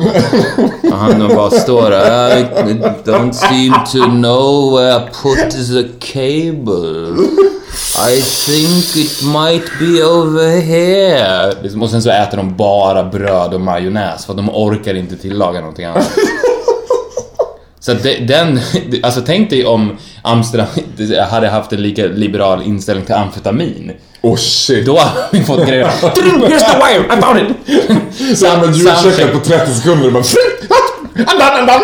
Och 0.83 0.97
han 0.99 1.29
bara 1.29 1.51
står 1.51 1.91
där. 1.91 2.39
I 2.39 2.75
don't 3.05 3.33
seem 3.33 3.73
to 3.93 4.11
know 4.11 4.73
where 4.73 4.97
I 4.97 5.01
put 5.23 5.51
the 5.51 6.13
cable. 6.13 7.27
I 8.11 8.23
think 8.23 8.97
it 8.97 9.23
might 9.23 9.79
be 9.79 10.05
over 10.05 10.61
here. 10.61 11.63
Liksom, 11.63 11.83
Och 11.83 11.91
sen 11.91 12.03
så 12.03 12.11
äter 12.11 12.37
de 12.37 12.57
bara 12.57 13.05
bröd 13.05 13.55
och 13.55 13.61
majonnäs 13.61 14.25
för 14.25 14.33
att 14.33 14.37
de 14.37 14.51
orkar 14.51 14.95
inte 14.95 15.17
tillaga 15.17 15.61
någonting 15.61 15.85
annat. 15.85 16.11
Så 17.83 17.93
att 17.93 18.03
den, 18.03 18.61
alltså 19.03 19.23
tänk 19.27 19.51
dig 19.51 19.65
om 19.65 19.97
Amsterdam 20.23 20.67
hade 21.31 21.49
haft 21.49 21.73
en 21.73 21.83
lika 21.83 22.07
liberal 22.07 22.63
inställning 22.63 23.07
till 23.07 23.15
amfetamin. 23.15 23.93
Oh 24.21 24.37
shit. 24.37 24.87
Då 24.87 24.99
hade 24.99 25.15
vi 25.31 25.45
fått 25.45 25.67
grejer. 25.67 25.85
Here's 26.03 26.73
the 26.73 26.77
wire, 26.77 27.19
I 27.19 27.21
found 27.21 27.39
it! 27.39 28.39
Så 28.39 28.47
använder 28.47 28.79
du 28.79 29.09
ursäkten 29.09 29.39
på 29.39 29.45
30 29.45 29.75
sekunder 29.75 30.07
och 30.07 30.13
bara 30.13 30.23
Andan, 31.27 31.61
andan! 31.61 31.81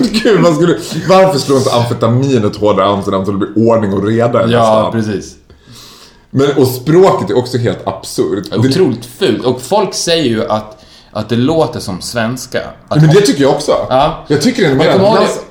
Gud, 0.00 0.40
man 0.40 0.54
skulle... 0.54 0.78
Varför 1.08 1.38
slår 1.38 1.58
inte 1.58 1.70
amfetaminet 1.70 2.56
hårdare 2.56 2.86
i 2.86 2.88
Amsterdam 2.88 3.24
så 3.24 3.30
det 3.30 3.38
blir 3.38 3.68
ordning 3.68 3.92
och 3.92 4.06
reda 4.06 4.48
i 4.48 4.52
Ja, 4.52 4.90
precis. 4.92 5.34
Men, 6.30 6.56
och 6.56 6.68
språket 6.68 7.30
är 7.30 7.36
också 7.38 7.58
helt 7.58 7.86
absurt. 7.86 8.54
Otroligt 8.56 9.06
fult. 9.18 9.44
Och 9.44 9.62
folk 9.62 9.94
säger 9.94 10.24
ju 10.24 10.44
att, 10.44 10.77
att 11.18 11.28
det 11.28 11.36
låter 11.36 11.80
som 11.80 12.00
svenska. 12.00 12.60
Att 12.88 13.00
men 13.00 13.10
det 13.10 13.20
tycker 13.20 13.42
jag 13.42 13.50
också. 13.50 13.72
Ja. 13.90 14.24
Jag 14.28 14.42
tycker 14.42 14.62
det. 14.62 14.68
Ihåg 14.68 14.82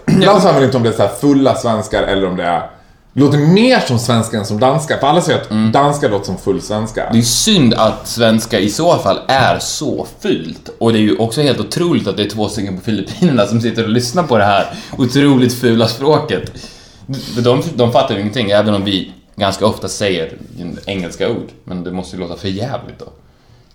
ibland, 0.08 0.42
så 0.42 0.48
använder 0.48 0.66
inte 0.66 0.78
om 0.78 0.84
det 0.84 0.90
är 0.90 0.94
så 0.94 1.02
här 1.02 1.16
fulla 1.22 1.56
svenskar 1.56 2.04
eller 2.04 2.28
om 2.28 2.36
det 2.36 2.44
är... 2.44 2.70
Det 3.14 3.20
låter 3.20 3.38
mer 3.38 3.80
som 3.80 4.00
svenska 4.00 4.38
än 4.38 4.46
som 4.46 4.60
danska. 4.60 4.98
För 4.98 5.08
alla 5.08 5.22
säger 5.22 5.42
att 5.42 5.74
danska 5.74 6.08
låter 6.08 6.26
som 6.26 6.38
full 6.38 6.62
svenska. 6.62 7.02
Mm. 7.02 7.14
Det 7.14 7.20
är 7.20 7.24
synd 7.24 7.74
att 7.74 8.08
svenska 8.08 8.60
i 8.60 8.70
så 8.70 8.98
fall 8.98 9.20
är 9.28 9.60
så 9.60 10.08
fult. 10.20 10.70
Och 10.80 10.94
det 10.94 11.00
är 11.00 11.02
ju 11.02 11.18
också 11.18 11.42
helt 11.42 11.60
otroligt 11.60 12.08
att 12.08 12.18
det 12.18 12.24
är 12.24 12.30
två 12.30 12.50
stycken 12.50 12.78
på 12.78 12.84
Filippinerna 12.84 13.46
som 13.46 13.62
sitter 13.62 13.84
och 13.84 13.90
lyssnar 13.90 14.24
på 14.24 14.38
det 14.38 14.46
här 14.46 14.66
otroligt 14.98 15.54
fula 15.54 15.88
språket. 15.88 16.52
De, 17.38 17.64
de 17.76 17.92
fattar 17.92 18.16
ju 18.16 18.22
ingenting, 18.22 18.50
även 18.50 18.74
om 18.74 18.84
vi 18.84 19.12
ganska 19.36 19.66
ofta 19.66 19.88
säger 19.88 20.34
engelska 20.86 21.30
ord. 21.30 21.50
Men 21.64 21.84
det 21.84 21.92
måste 21.92 22.16
ju 22.16 22.22
låta 22.22 22.38
för 22.38 22.48
jävligt 22.48 23.00
då. 23.00 23.06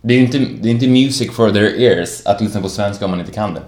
Det 0.02 0.14
är 0.14 0.18
ju 0.18 0.24
inte, 0.24 0.38
det 0.38 0.68
är 0.68 0.72
inte 0.72 0.86
music 0.88 1.32
for 1.32 1.50
their 1.50 1.80
ears 1.80 2.22
att 2.24 2.40
lyssna 2.40 2.60
på 2.60 2.68
svenska 2.68 3.04
om 3.04 3.10
man 3.10 3.20
inte 3.20 3.32
kan 3.32 3.54
det. 3.54 3.60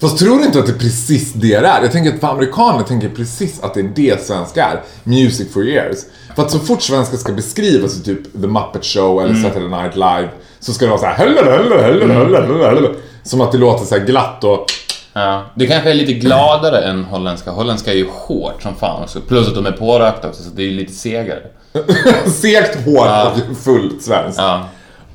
Fast 0.00 0.18
tror 0.18 0.38
du 0.38 0.44
inte 0.44 0.58
att 0.58 0.66
det 0.66 0.72
är 0.72 0.78
precis 0.78 1.32
det 1.32 1.60
det 1.60 1.66
är? 1.68 1.82
Jag 1.82 1.92
tänker 1.92 2.14
att 2.14 2.20
för 2.20 2.28
amerikaner 2.28 2.84
tänker 2.84 3.08
precis 3.08 3.62
att 3.62 3.74
det 3.74 3.80
är 3.80 3.90
det 3.96 4.22
svenska 4.26 4.64
är. 4.64 4.82
Music 5.04 5.52
for 5.52 5.64
years. 5.64 5.98
För 6.36 6.42
att 6.42 6.50
så 6.50 6.58
fort 6.58 6.82
svenska 6.82 7.16
ska 7.16 7.32
beskrivas 7.32 7.96
i 7.96 8.02
typ 8.02 8.32
The 8.32 8.46
Muppet 8.46 8.84
Show 8.84 9.22
eller 9.22 9.34
Saturday 9.34 9.68
Night 9.68 9.94
Live 9.94 10.28
så 10.60 10.72
ska 10.72 10.84
det 10.84 10.90
vara 10.90 11.00
så 11.00 11.06
här 11.06 11.14
"Hölle, 11.14 11.40
hölle, 11.44 11.82
hölle, 11.82 12.14
hölle, 12.14 12.36
hölle, 12.36 12.64
hölle." 12.64 12.88
Som 13.22 13.40
att 13.40 13.52
det 13.52 13.58
låter 13.58 13.84
så 13.84 13.98
glatt 13.98 14.44
och... 14.44 14.64
Ja, 15.12 15.44
det 15.54 15.66
kanske 15.66 15.90
är 15.90 15.94
lite 15.94 16.12
gladare 16.12 16.78
än 16.78 17.04
holländska. 17.04 17.50
Holländska 17.50 17.92
är 17.92 17.96
ju 17.96 18.06
hårt 18.10 18.62
som 18.62 18.74
fan 18.74 19.02
också. 19.02 19.20
Plus 19.20 19.48
att 19.48 19.54
de 19.54 19.66
är 19.66 19.72
pårökta 19.72 20.28
också, 20.28 20.42
så 20.42 20.50
det 20.50 20.62
är 20.62 20.66
ju 20.66 20.72
lite 20.76 20.92
segare. 20.92 21.42
Segt, 22.26 22.84
hårt 22.84 23.08
och 23.50 23.56
fullt 23.56 24.02
svenskt. 24.02 24.38
Ja. 24.38 24.68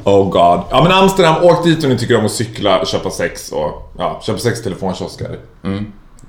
Oh 0.03 0.23
god. 0.29 0.61
Ja 0.71 0.83
men 0.83 0.91
Amsterdam, 0.91 1.35
åk 1.43 1.63
dit 1.63 1.83
om 1.83 1.89
ni 1.89 1.97
tycker 1.97 2.17
om 2.17 2.25
att 2.25 2.31
cykla, 2.31 2.85
köpa 2.85 3.09
sex 3.09 3.51
och... 3.51 3.91
Ja, 3.97 4.21
köpa 4.25 4.39
sex 4.39 4.63
telefonkiosker. 4.63 5.39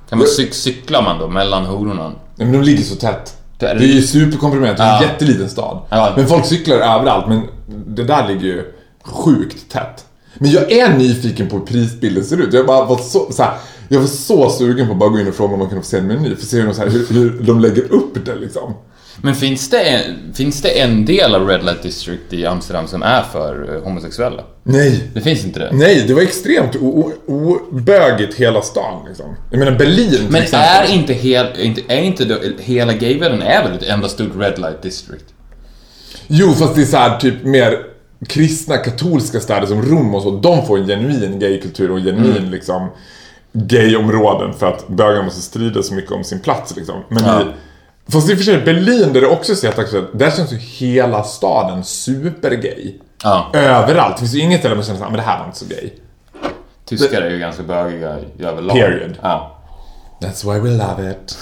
Kan 0.08 0.18
man 0.18 0.26
cyk- 0.26 0.50
cyklar 0.52 1.02
man 1.02 1.18
då 1.18 1.28
mellan 1.28 1.64
hororna? 1.66 2.08
Nej, 2.08 2.46
men 2.48 2.52
de 2.52 2.62
ligger 2.62 2.82
så 2.84 2.94
tätt. 2.96 3.36
Det 3.58 3.66
är 3.66 3.80
ju 3.80 4.02
superkomprimerat, 4.02 4.76
det 4.76 4.82
är 4.82 4.96
en 4.96 5.02
Ja. 5.02 5.08
jätteliten 5.08 5.48
stad. 5.50 5.78
Ja. 5.88 6.12
Men 6.16 6.26
folk 6.26 6.44
cyklar 6.46 6.76
överallt, 6.76 7.26
men 7.28 7.42
det 7.86 8.04
där 8.04 8.28
ligger 8.28 8.44
ju 8.46 8.72
sjukt 9.04 9.70
tätt. 9.72 10.04
Men 10.38 10.50
jag 10.50 10.72
är 10.72 10.88
nyfiken 10.98 11.48
på 11.48 11.56
hur 11.56 11.64
prisbilden 11.66 12.24
ser 12.24 12.36
ut. 12.40 12.52
Jag 12.54 12.66
bara 12.66 12.84
var 12.84 12.96
så, 12.96 13.32
så 13.32 13.42
här, 13.42 13.52
jag 13.88 14.00
var 14.00 14.06
så 14.06 14.50
sugen 14.50 14.86
på 14.86 14.92
att 14.92 14.98
bara 14.98 15.08
gå 15.10 15.18
in 15.20 15.28
och 15.28 15.34
fråga 15.34 15.52
om 15.52 15.58
man 15.58 15.68
kunde 15.68 15.82
få 15.82 15.88
se 15.88 15.98
en 15.98 16.06
meny. 16.06 16.28
För 16.28 16.42
att 16.42 16.48
se 16.48 16.56
hur 16.60 16.66
de, 16.66 16.74
så 16.74 16.82
här, 16.82 16.88
hur, 16.90 17.06
hur 17.06 17.42
de 17.42 17.60
lägger 17.60 17.92
upp 17.92 18.24
det 18.26 18.34
liksom. 18.34 18.74
Men 19.22 19.34
finns 19.34 19.70
det, 19.70 19.80
en, 19.80 20.32
finns 20.34 20.62
det 20.62 20.80
en 20.80 21.04
del 21.04 21.34
av 21.34 21.48
Red 21.48 21.64
Light 21.64 21.82
District 21.82 22.32
i 22.32 22.46
Amsterdam 22.46 22.86
som 22.86 23.02
är 23.02 23.22
för 23.22 23.74
eh, 23.76 23.82
homosexuella? 23.82 24.42
Nej. 24.62 25.10
Det 25.14 25.20
finns 25.20 25.44
inte 25.44 25.58
det? 25.60 25.70
Nej, 25.72 26.04
det 26.08 26.14
var 26.14 26.22
extremt 26.22 26.76
obögigt 27.26 28.34
hela 28.34 28.62
stan 28.62 29.04
liksom. 29.08 29.26
Jag 29.50 29.58
menar 29.58 29.72
Berlin 29.78 30.10
till 30.10 30.22
Men 30.28 30.42
exempel. 30.42 30.68
är 30.68 30.94
inte, 30.94 31.12
hel, 31.12 31.46
inte, 31.60 31.80
är 31.88 32.02
inte 32.02 32.24
då, 32.24 32.36
hela 32.58 32.92
gayvärlden 32.92 33.42
är 33.42 33.62
väl 33.62 33.72
ett 33.72 33.82
enda 33.88 34.08
stort 34.08 34.30
Red 34.38 34.58
Light 34.58 34.82
District? 34.82 35.24
Jo, 36.26 36.52
fast 36.52 36.74
det 36.74 36.82
är 36.82 36.86
så 36.86 36.96
här 36.96 37.18
typ 37.18 37.44
mer 37.44 37.78
kristna 38.28 38.76
katolska 38.76 39.40
städer 39.40 39.66
som 39.66 39.82
Rom 39.82 40.14
och 40.14 40.22
så. 40.22 40.30
De 40.30 40.66
får 40.66 40.78
en 40.78 40.86
genuin 40.86 41.38
gaykultur 41.38 41.90
och 41.90 41.98
genuin 41.98 42.36
Mm. 42.36 42.50
liksom 42.50 42.88
gayområden 43.52 44.52
för 44.54 44.66
att 44.66 44.88
bögar 44.88 45.22
måste 45.22 45.40
strida 45.40 45.82
så 45.82 45.94
mycket 45.94 46.12
om 46.12 46.24
sin 46.24 46.40
plats 46.40 46.76
liksom. 46.76 46.94
Men 47.08 47.24
Ja. 47.24 47.40
i, 47.42 47.44
fast 48.08 48.30
i 48.30 48.34
och 48.34 48.38
för 48.38 48.44
sig 48.44 48.58
Berlin 48.58 49.12
där 49.12 49.20
det 49.20 49.26
också 49.26 49.52
är 49.52 49.56
så 49.56 49.66
jätteaktuellt, 49.66 50.08
där 50.12 50.30
känns 50.30 50.52
ju 50.52 50.56
hela 50.56 51.22
staden 51.22 51.84
supergay. 51.84 52.94
Ja. 53.22 53.50
Överallt. 53.54 54.16
Det 54.16 54.20
finns 54.20 54.34
ju 54.34 54.40
inget 54.40 54.60
ställe 54.60 54.74
där 54.74 54.76
man 54.76 54.84
känner 54.84 54.98
såhär, 54.98 55.10
men 55.10 55.20
det 55.20 55.26
här 55.26 55.38
var 55.38 55.46
inte 55.46 55.58
så 55.58 55.66
gay. 55.66 55.90
Tyskar 56.84 57.22
är 57.22 57.30
ju 57.30 57.38
ganska 57.38 57.62
bögiga 57.62 58.16
i 58.38 58.44
överlag. 58.44 58.76
Period. 58.76 59.18
Ja. 59.22 59.60
That's 60.20 60.52
why 60.52 60.60
we 60.60 60.70
love 60.70 61.10
it. 61.10 61.38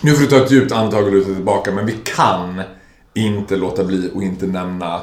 Nu 0.00 0.14
får 0.14 0.20
du 0.20 0.26
ta 0.26 0.36
ett 0.36 0.50
djupt 0.50 0.72
andetag 0.72 1.06
och 1.06 1.12
luta 1.12 1.34
tillbaka, 1.34 1.70
men 1.72 1.86
vi 1.86 1.92
kan 2.16 2.62
inte 3.26 3.56
låta 3.56 3.84
bli 3.84 4.10
att 4.16 4.22
inte 4.22 4.46
nämna 4.46 5.00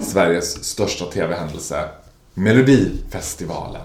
Sveriges 0.00 0.64
största 0.64 1.04
TV-händelse. 1.04 1.84
Melodifestivalen. 2.34 3.82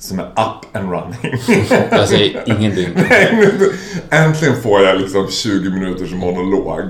Som 0.00 0.18
är 0.18 0.24
up 0.24 0.76
and 0.76 0.90
running. 0.90 1.40
Jag 1.90 2.08
säger 2.08 2.42
ingenting. 2.46 2.88
Äntligen 4.10 4.62
får 4.62 4.80
jag 4.80 5.00
liksom 5.00 5.28
20 5.30 5.70
minuters 5.70 6.12
monolog. 6.12 6.84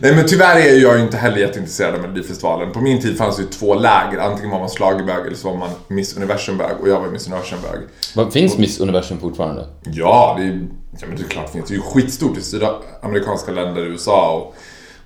Nej 0.00 0.14
men 0.14 0.26
tyvärr 0.26 0.56
är 0.56 0.82
jag 0.82 0.96
ju 0.96 1.02
inte 1.02 1.16
heller 1.16 1.36
jätteintresserad 1.36 1.94
av 1.94 2.00
Melodifestivalen. 2.00 2.72
På 2.72 2.80
min 2.80 3.02
tid 3.02 3.16
fanns 3.18 3.36
det 3.36 3.42
ju 3.42 3.48
två 3.48 3.74
läger. 3.74 4.18
Antingen 4.18 4.50
var 4.50 4.58
man 4.58 4.68
schlagerbög 4.68 5.26
eller 5.26 5.36
så 5.36 5.50
var 5.50 5.56
man 5.56 5.70
Miss 5.88 6.16
Universum-bög. 6.16 6.80
Och 6.80 6.88
jag 6.88 7.00
var 7.00 7.08
Miss 7.08 7.26
Universum-bög. 7.26 7.80
Vad, 8.14 8.32
finns 8.32 8.58
Miss 8.58 8.80
Universum 8.80 9.18
fortfarande? 9.18 9.66
Ja, 9.84 10.36
det 10.38 10.44
är, 10.44 10.68
ja, 11.00 11.06
men 11.06 11.16
det 11.16 11.22
är 11.22 11.28
klart 11.28 11.46
det 11.46 11.52
finns. 11.52 11.68
Det 11.68 11.74
är 11.74 11.76
ju 11.76 11.82
skitstort 11.82 12.38
i 12.38 12.42
sydamerikanska 12.42 13.52
länder, 13.52 13.82
USA 13.82 14.36
och, 14.36 14.54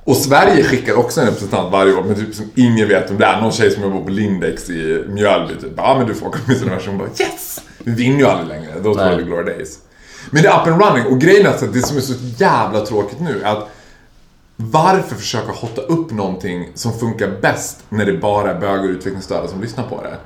och 0.07 0.17
Sverige 0.17 0.65
skickar 0.65 0.95
också 0.95 1.21
en 1.21 1.27
representant 1.27 1.73
varje 1.73 1.95
år, 1.95 2.03
men 2.03 2.15
typ 2.15 2.35
som 2.35 2.51
ingen 2.55 2.89
vet 2.89 3.11
om 3.11 3.19
det 3.19 3.25
är. 3.25 3.41
Någon 3.41 3.53
tjej 3.53 3.71
som 3.71 3.83
jobbar 3.83 4.01
på 4.01 4.11
Lindex 4.11 4.71
i 4.71 5.05
Mjölby 5.09 5.55
typ. 5.55 5.73
Ja, 5.77 5.95
men 5.99 6.07
du 6.07 6.15
får 6.15 6.27
åka 6.27 6.39
med 6.47 6.63
Universum. 6.63 6.93
Och 6.93 6.99
bara 6.99 7.09
yes! 7.09 7.61
Vi 7.79 7.93
vinner 7.93 8.19
ju 8.19 8.27
aldrig 8.27 8.49
längre. 8.49 8.83
Those 8.83 9.01
were 9.01 9.17
the 9.17 9.23
glory 9.23 9.45
days. 9.45 9.79
Men 10.31 10.43
det 10.43 10.49
är 10.49 10.61
up 10.61 10.67
and 10.67 10.83
running 10.83 11.07
och 11.07 11.21
grejen 11.21 11.47
är 11.47 11.51
att 11.51 11.73
det 11.73 11.83
som 11.83 11.97
är 11.97 12.01
så 12.01 12.15
jävla 12.37 12.81
tråkigt 12.81 13.21
nu 13.21 13.43
är 13.43 13.53
att 13.53 13.69
varför 14.57 15.17
försöka 15.17 15.53
hotta 15.53 15.81
upp 15.81 16.11
någonting 16.11 16.69
som 16.75 16.99
funkar 16.99 17.31
bäst 17.43 17.85
när 17.89 18.07
det 18.07 18.13
bara 18.13 18.51
är 18.51 18.61
bögar 18.61 18.85
och 18.85 18.91
utvecklingsstörda 18.91 19.49
som 19.49 19.61
lyssnar 19.61 19.85
på 19.85 20.03
det? 20.03 20.17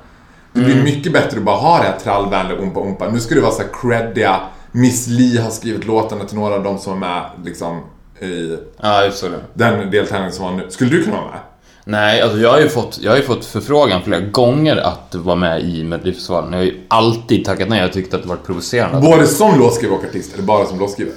Det 0.53 0.65
blir 0.65 0.83
mycket 0.83 1.13
bättre 1.13 1.37
att 1.37 1.43
bara 1.43 1.55
ha 1.55 1.77
det 1.77 1.83
här 1.83 1.99
trallvänliga 1.99 2.57
umpa 2.57 2.79
umpa. 2.79 3.09
Nu 3.09 3.19
ska 3.19 3.35
det 3.35 3.41
vara 3.41 3.51
så 3.51 3.61
här 3.61 3.69
creddiga, 3.81 4.39
Miss 4.71 5.07
Li 5.07 5.37
har 5.37 5.49
skrivit 5.49 5.85
låtarna 5.85 6.25
till 6.25 6.37
några 6.37 6.55
av 6.55 6.63
de 6.63 6.79
som 6.79 6.93
är 6.93 6.97
med 6.97 7.29
liksom 7.43 7.81
i 8.21 8.57
Ja, 8.81 9.11
såg 9.13 9.31
det. 9.31 9.37
den 9.53 9.91
deltävlingen 9.91 10.33
som 10.33 10.45
var 10.45 10.51
nu. 10.51 10.65
Skulle 10.69 10.89
du 10.89 11.03
kunna 11.03 11.17
vara 11.17 11.31
med? 11.31 11.39
Nej, 11.85 12.21
alltså 12.21 12.37
jag 12.37 12.49
har 12.51 12.59
ju 12.59 12.69
fått, 12.69 12.99
jag 13.01 13.11
har 13.11 13.19
fått 13.19 13.45
förfrågan 13.45 14.01
flera 14.03 14.19
gånger 14.19 14.77
att 14.77 15.15
vara 15.15 15.35
med 15.35 15.61
i 15.63 15.83
Melodifestivalen. 15.83 16.51
Jag 16.53 16.59
har 16.59 16.65
ju 16.65 16.81
alltid 16.87 17.45
tackat 17.45 17.69
nej. 17.69 17.79
Jag 17.79 17.93
tyckte 17.93 18.15
att 18.15 18.21
det 18.23 18.29
var 18.29 18.35
provocerande. 18.35 19.01
Både 19.01 19.27
som 19.27 19.59
låtskrivare 19.59 19.97
och 19.97 20.05
artist, 20.05 20.33
eller 20.33 20.43
bara 20.43 20.65
som 20.65 20.79
låtskrivare? 20.79 21.15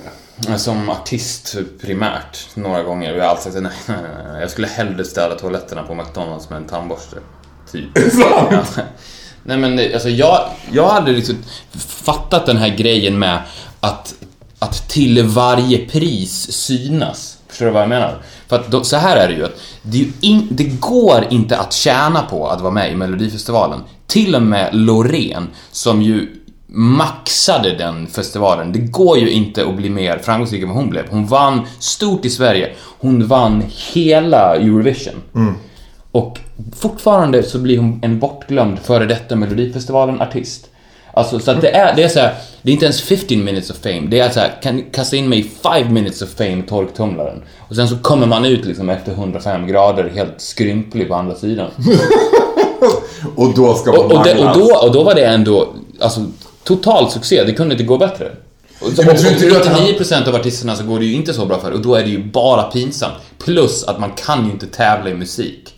Som 0.56 0.90
artist 0.90 1.56
primärt, 1.80 2.38
några 2.54 2.82
gånger. 2.82 3.14
Jag 3.14 3.24
har 3.24 3.30
alltid 3.30 3.52
sagt 3.52 3.62
nej, 3.62 3.72
nej, 3.88 3.96
nej. 4.32 4.40
Jag 4.40 4.50
skulle 4.50 4.66
hellre 4.66 5.04
städa 5.04 5.34
toaletterna 5.34 5.82
på 5.82 5.94
McDonalds 5.94 6.50
med 6.50 6.56
en 6.56 6.64
tandborste. 6.64 7.16
Typ. 7.72 7.84
Nej 9.42 9.56
men 9.58 9.78
alltså 9.94 10.08
jag, 10.08 10.48
jag 10.72 10.88
hade 10.88 11.12
liksom 11.12 11.36
fattat 11.78 12.46
den 12.46 12.56
här 12.56 12.68
grejen 12.76 13.18
med 13.18 13.38
att, 13.80 14.14
att 14.64 14.88
till 14.88 15.22
varje 15.22 15.78
pris 15.78 16.52
synas. 16.52 17.38
Förstår 17.48 17.66
du 17.66 17.72
vad 17.72 17.82
jag 17.82 17.88
menar? 17.88 18.22
För 18.48 18.56
att 18.56 18.70
då, 18.70 18.84
så 18.84 18.96
här 18.96 19.16
är 19.16 19.28
det 19.28 19.34
ju 19.34 19.44
att 19.44 19.60
det, 19.82 20.08
in, 20.20 20.48
det 20.50 20.64
går 20.64 21.26
inte 21.30 21.58
att 21.58 21.72
tjäna 21.72 22.22
på 22.22 22.48
att 22.48 22.60
vara 22.60 22.72
med 22.72 22.92
i 22.92 22.96
Melodifestivalen. 22.96 23.80
Till 24.06 24.34
och 24.34 24.42
med 24.42 24.74
Loreen, 24.74 25.48
som 25.70 26.02
ju 26.02 26.28
maxade 26.66 27.76
den 27.78 28.06
festivalen. 28.06 28.72
Det 28.72 28.78
går 28.78 29.18
ju 29.18 29.30
inte 29.30 29.66
att 29.66 29.76
bli 29.76 29.90
mer 29.90 30.18
framgångsrik 30.18 30.62
än 30.62 30.68
vad 30.68 30.76
hon 30.76 30.90
blev. 30.90 31.04
Hon 31.10 31.26
vann 31.26 31.60
stort 31.78 32.24
i 32.24 32.30
Sverige. 32.30 32.72
Hon 32.98 33.26
vann 33.26 33.62
hela 33.92 34.56
Eurovision. 34.56 35.22
Och 36.10 36.38
fortfarande 36.76 37.42
så 37.42 37.58
blir 37.58 37.78
hon 37.78 38.00
en 38.02 38.18
bortglömd 38.18 38.78
före 38.78 39.06
detta 39.06 39.36
Melodifestivalen-artist. 39.36 40.68
Alltså, 41.16 41.38
så 41.38 41.50
att 41.50 41.60
det 41.60 41.70
är, 41.70 41.96
det 41.96 42.02
är 42.02 42.08
så 42.08 42.20
här, 42.20 42.34
det 42.62 42.70
är 42.70 42.72
inte 42.72 42.84
ens 42.84 43.02
15 43.02 43.44
minutes 43.44 43.70
of 43.70 43.76
fame. 43.76 44.00
Det 44.08 44.20
är 44.20 44.30
så 44.30 44.40
här, 44.40 44.52
kan 44.62 44.82
kasta 44.92 45.16
in 45.16 45.28
mig 45.28 45.38
i 45.38 45.42
5 45.62 45.92
minutes 45.94 46.22
of 46.22 46.28
fame, 46.28 46.62
torktumlaren. 46.68 47.42
Och 47.58 47.76
sen 47.76 47.88
så 47.88 47.96
kommer 47.96 48.26
man 48.26 48.44
ut 48.44 48.64
liksom 48.64 48.90
efter 48.90 49.12
105 49.12 49.66
grader 49.66 50.10
helt 50.14 50.34
skrymplig 50.40 51.08
på 51.08 51.14
andra 51.14 51.34
sidan. 51.34 51.70
Och 53.36 53.54
då 53.54 53.74
ska 53.74 53.90
man 53.90 54.00
Och, 54.00 54.12
och, 54.12 54.24
det, 54.24 54.34
och, 54.34 54.58
då, 54.58 54.76
och 54.76 54.92
då 54.92 55.02
var 55.02 55.14
det 55.14 55.24
ändå, 55.24 55.74
alltså, 56.00 56.20
total 56.64 57.10
succé. 57.10 57.44
Det 57.44 57.52
kunde 57.52 57.74
inte 57.74 57.84
gå 57.84 57.98
bättre. 57.98 58.24
Och, 58.80 58.88
Ja, 58.96 59.02
men 59.06 59.16
tror 59.16 59.32
inte 59.32 59.46
du 59.46 59.56
att 59.56 59.66
han- 59.66 59.80
99% 59.80 60.28
av 60.28 60.34
artisterna 60.34 60.76
så 60.76 60.84
går 60.84 60.98
det 60.98 61.04
ju 61.04 61.14
inte 61.14 61.32
så 61.34 61.46
bra 61.46 61.58
för 61.60 61.70
och 61.70 61.80
då 61.82 61.94
är 61.94 62.02
det 62.02 62.10
ju 62.10 62.24
bara 62.24 62.62
pinsamt. 62.62 63.14
Plus 63.44 63.84
att 63.84 64.00
man 64.00 64.10
kan 64.10 64.44
ju 64.46 64.50
inte 64.50 64.66
tävla 64.66 65.10
i 65.10 65.14
musik. 65.14 65.74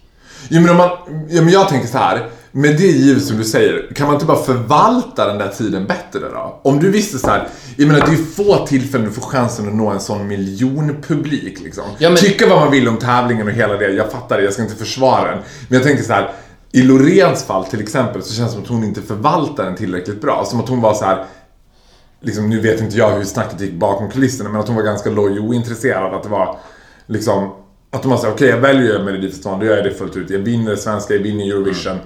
Jo 0.49 0.61
men, 0.61 0.71
om 0.71 0.77
man, 0.77 0.89
ja, 1.31 1.43
men 1.43 1.49
jag 1.53 1.69
tänker 1.69 1.89
så 1.89 1.99
här. 1.99 2.27
Med 2.57 2.77
det 2.77 2.87
givet 2.87 3.25
som 3.25 3.37
du 3.37 3.45
säger, 3.45 3.93
kan 3.95 4.07
man 4.07 4.15
inte 4.15 4.27
bara 4.27 4.43
förvalta 4.43 5.27
den 5.27 5.39
där 5.39 5.49
tiden 5.49 5.87
bättre 5.87 6.21
då? 6.33 6.61
Om 6.63 6.79
du 6.79 6.91
visste 6.91 7.19
så 7.19 7.27
här, 7.27 7.49
jag 7.77 7.89
menar 7.89 8.07
det 8.07 8.13
är 8.13 8.17
få 8.17 8.67
tillfällen 8.67 9.07
du 9.07 9.13
får 9.13 9.23
chansen 9.23 9.69
att 9.69 9.75
nå 9.75 9.89
en 9.91 10.01
sån 10.01 10.27
miljonpublik 10.27 11.61
liksom. 11.61 11.85
Ja, 11.99 12.09
men- 12.09 12.19
Tycka 12.19 12.49
vad 12.49 12.59
man 12.61 12.71
vill 12.71 12.89
om 12.89 12.97
tävlingen 12.97 13.47
och 13.47 13.53
hela 13.53 13.75
det, 13.77 13.89
jag 13.91 14.11
fattar 14.11 14.39
det, 14.39 14.45
jag 14.45 14.53
ska 14.53 14.63
inte 14.63 14.75
försvara 14.77 15.31
den. 15.31 15.39
Men 15.69 15.77
jag 15.79 15.83
tänker 15.83 16.03
så 16.05 16.13
här, 16.13 16.31
i 16.73 16.83
Loreens 16.83 17.45
fall 17.45 17.65
till 17.65 17.81
exempel 17.81 18.23
så 18.23 18.35
känns 18.35 18.49
det 18.51 18.55
som 18.55 18.63
att 18.63 18.69
hon 18.69 18.85
inte 18.85 19.03
förvaltar 19.03 19.65
den 19.65 19.77
tillräckligt 19.77 20.21
bra. 20.21 20.45
Som 20.47 20.61
att 20.61 20.69
hon 20.69 20.81
var 20.81 20.95
så 20.95 21.05
här. 21.05 21.25
Liksom, 22.21 22.51
nu 22.51 22.61
vet 22.61 22.81
inte 22.81 22.97
jag 22.99 23.11
hur 23.11 23.25
snacket 23.25 23.61
gick 23.61 23.73
bakom 23.75 24.11
kulisserna 24.11 24.51
men 24.51 24.61
att 24.61 24.67
hon 24.67 24.77
var 24.77 24.83
ganska 24.83 25.11
loj 25.11 25.39
och 25.39 25.45
ointresserad. 25.45 26.15
Att 26.15 26.23
det 26.23 26.29
var 26.29 26.59
liksom 27.07 27.51
att 27.93 28.03
de 28.03 28.11
har 28.11 28.19
sagt 28.19 28.33
okej 28.33 28.49
jag 28.49 28.57
väljer 28.61 29.05
Melodifestivalen, 29.05 29.61
då 29.61 29.67
gör 29.67 29.77
jag 29.77 29.85
det 29.85 29.91
fullt 29.95 30.17
ut. 30.17 30.31
Jag 30.31 30.39
vinner 30.39 30.77
svenska, 30.77 31.15
jag 31.15 31.21
vinner 31.23 31.45
Eurovision. 31.47 31.97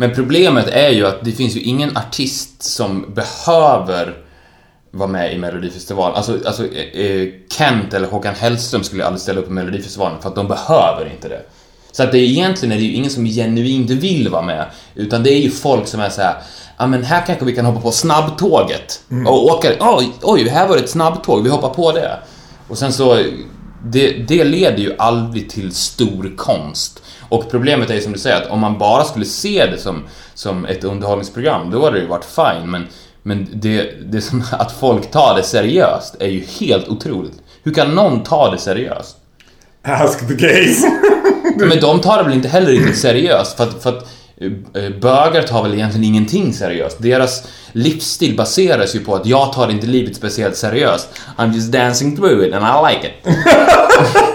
Men 0.00 0.14
problemet 0.14 0.68
är 0.68 0.88
ju 0.88 1.06
att 1.06 1.24
det 1.24 1.32
finns 1.32 1.56
ju 1.56 1.60
ingen 1.60 1.96
artist 1.96 2.62
som 2.62 3.14
behöver 3.14 4.16
vara 4.90 5.08
med 5.08 5.34
i 5.34 5.38
Melodifestivalen. 5.38 6.16
Alltså, 6.16 6.38
alltså 6.46 6.66
eh, 6.66 7.06
eh, 7.06 7.28
Kent 7.52 7.94
eller 7.94 8.08
Håkan 8.08 8.34
Hellström 8.34 8.84
skulle 8.84 9.04
aldrig 9.04 9.20
ställa 9.20 9.40
upp 9.40 9.48
i 9.48 9.50
Melodifestivalen 9.50 10.22
för 10.22 10.28
att 10.28 10.34
de 10.34 10.48
behöver 10.48 11.10
inte 11.12 11.28
det. 11.28 11.42
Så 11.92 12.02
att 12.02 12.12
det 12.12 12.18
är 12.18 12.22
egentligen 12.22 12.72
är 12.72 12.76
det 12.76 12.82
ju 12.82 12.92
ingen 12.92 13.10
som 13.10 13.24
genuint 13.24 13.90
vill 13.90 14.28
vara 14.28 14.42
med, 14.42 14.66
utan 14.94 15.22
det 15.22 15.30
är 15.30 15.40
ju 15.40 15.50
folk 15.50 15.86
som 15.86 16.00
är 16.00 16.10
så 16.10 16.22
här. 16.22 16.34
Ja 16.78 16.86
men 16.86 17.04
här 17.04 17.26
kanske 17.26 17.44
vi 17.44 17.54
kan 17.54 17.64
hoppa 17.64 17.80
på 17.80 17.92
snabbtåget 17.92 19.00
och 19.26 19.44
åka, 19.44 19.68
oj, 19.80 20.12
oj, 20.22 20.48
här 20.48 20.68
var 20.68 20.76
det 20.76 20.82
ett 20.82 20.90
snabbtåg, 20.90 21.42
vi 21.42 21.50
hoppar 21.50 21.70
på 21.70 21.92
det. 21.92 22.18
Och 22.68 22.78
sen 22.78 22.92
så, 22.92 23.24
det, 23.84 24.12
det 24.12 24.44
leder 24.44 24.78
ju 24.78 24.94
aldrig 24.98 25.50
till 25.50 25.74
stor 25.74 26.36
konst. 26.36 26.99
Och 27.30 27.50
problemet 27.50 27.90
är 27.90 27.94
ju 27.94 28.00
som 28.00 28.12
du 28.12 28.18
säger 28.18 28.36
att 28.36 28.50
om 28.50 28.60
man 28.60 28.78
bara 28.78 29.04
skulle 29.04 29.24
se 29.24 29.66
det 29.66 29.78
som, 29.78 30.02
som 30.34 30.64
ett 30.64 30.84
underhållningsprogram, 30.84 31.70
då 31.70 31.84
hade 31.84 31.96
det 31.96 32.02
ju 32.02 32.08
varit 32.08 32.24
fine. 32.24 32.70
Men, 32.70 32.86
men 33.22 33.48
det, 33.52 33.90
det 34.12 34.20
som 34.20 34.44
att 34.52 34.72
folk 34.72 35.10
tar 35.10 35.36
det 35.36 35.42
seriöst 35.42 36.16
är 36.20 36.28
ju 36.28 36.44
helt 36.60 36.88
otroligt. 36.88 37.42
Hur 37.62 37.74
kan 37.74 37.94
någon 37.94 38.22
ta 38.22 38.50
det 38.50 38.58
seriöst? 38.58 39.16
Ask 39.82 40.28
the 40.28 40.34
gays. 40.34 40.84
Men 41.56 41.80
de 41.80 42.00
tar 42.00 42.16
det 42.16 42.22
väl 42.24 42.32
inte 42.32 42.48
heller 42.48 42.70
riktigt 42.70 42.98
seriöst 42.98 43.56
för 43.56 43.64
att, 43.64 43.82
för 43.82 43.90
att 43.90 44.08
eh, 44.74 44.90
bögar 45.00 45.42
tar 45.42 45.62
väl 45.62 45.74
egentligen 45.74 46.04
ingenting 46.04 46.52
seriöst. 46.52 47.02
Deras 47.02 47.48
livsstil 47.72 48.36
baseras 48.36 48.94
ju 48.94 49.00
på 49.00 49.14
att 49.14 49.26
jag 49.26 49.52
tar 49.52 49.70
inte 49.70 49.86
livet 49.86 50.16
speciellt 50.16 50.56
seriöst. 50.56 51.08
I'm 51.36 51.54
just 51.54 51.72
dancing 51.72 52.16
through 52.16 52.46
it 52.46 52.54
and 52.54 52.64
I 52.64 52.94
like 52.94 53.08
it. 53.08 53.36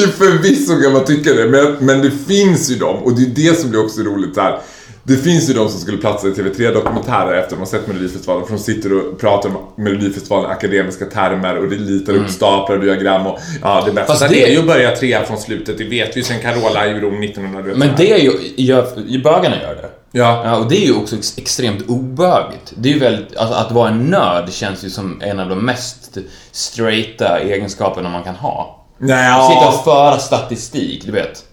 Förvisso 0.00 0.82
kan 0.82 0.92
man 0.92 1.04
tycka 1.04 1.32
det, 1.32 1.46
men, 1.48 1.86
men 1.86 2.02
det 2.02 2.10
finns 2.10 2.70
ju 2.70 2.74
dem 2.74 2.96
och 2.96 3.12
det 3.12 3.22
är 3.22 3.50
det 3.50 3.58
som 3.60 3.70
blir 3.70 3.84
också 3.84 4.00
roligt 4.00 4.34
så 4.34 4.40
här. 4.40 4.58
Det 5.02 5.16
finns 5.16 5.50
ju 5.50 5.54
de 5.54 5.68
som 5.68 5.80
skulle 5.80 5.98
platsa 5.98 6.28
i 6.28 6.30
TV3-dokumentärer 6.30 7.34
efter 7.38 7.50
de 7.50 7.58
har 7.58 7.66
sett 7.66 7.86
Melodifestivalen 7.86 8.46
för 8.46 8.52
de 8.52 8.58
sitter 8.62 8.92
och 8.92 9.20
pratar 9.20 9.48
om 9.48 9.56
Melodifestivalen 9.84 10.50
i 10.50 10.52
akademiska 10.52 11.04
termer 11.04 11.58
och 11.58 11.68
det 11.68 11.76
litar 11.76 12.12
upp 12.12 12.30
staplar 12.30 12.76
och 12.76 12.84
diagram 12.84 13.26
och 13.26 13.38
ja, 13.62 13.82
det 13.86 13.92
bästa 13.92 14.12
Mm. 14.12 14.18
Fast 14.18 14.28
det 14.28 14.44
är 14.48 14.52
ju 14.52 14.58
att 14.58 14.66
börja 14.66 14.96
trea 14.96 15.24
från 15.24 15.38
slutet, 15.38 15.78
det 15.78 15.84
vet 15.84 16.16
vi 16.16 16.22
sen 16.22 16.40
Carola 16.40 16.86
gjorde 16.86 17.06
om 17.06 17.22
1900 17.22 17.62
du 17.62 17.68
vet 17.68 17.78
Men 17.78 17.88
det 17.96 18.12
är 18.12 18.18
ju, 18.18 18.32
gör, 18.56 18.86
bögarna 19.24 19.56
gör 19.62 19.74
det. 19.74 19.90
Ja. 20.12 20.42
Ja, 20.44 20.56
och 20.56 20.68
det 20.68 20.76
är 20.76 20.86
ju 20.86 20.94
också 20.96 21.16
ex- 21.16 21.38
extremt 21.38 21.88
obögigt. 21.88 22.72
Det 22.76 22.88
är 22.88 22.92
ju 22.92 22.98
väldigt, 22.98 23.36
alltså 23.36 23.54
att 23.56 23.72
vara 23.72 23.88
en 23.88 23.98
nörd 23.98 24.52
känns 24.52 24.84
ju 24.84 24.90
som 24.90 25.22
en 25.22 25.40
av 25.40 25.48
de 25.48 25.64
mest 25.66 26.18
straighta 26.52 27.38
egenskaperna 27.40 28.08
man 28.08 28.22
kan 28.24 28.34
ha. 28.34 28.75
Nej, 28.98 29.48
Sitta 29.48 29.68
och 29.68 29.74
ja. 29.74 29.82
föra 29.84 30.18
statistik, 30.18 31.06
du 31.06 31.12
vet. 31.12 31.44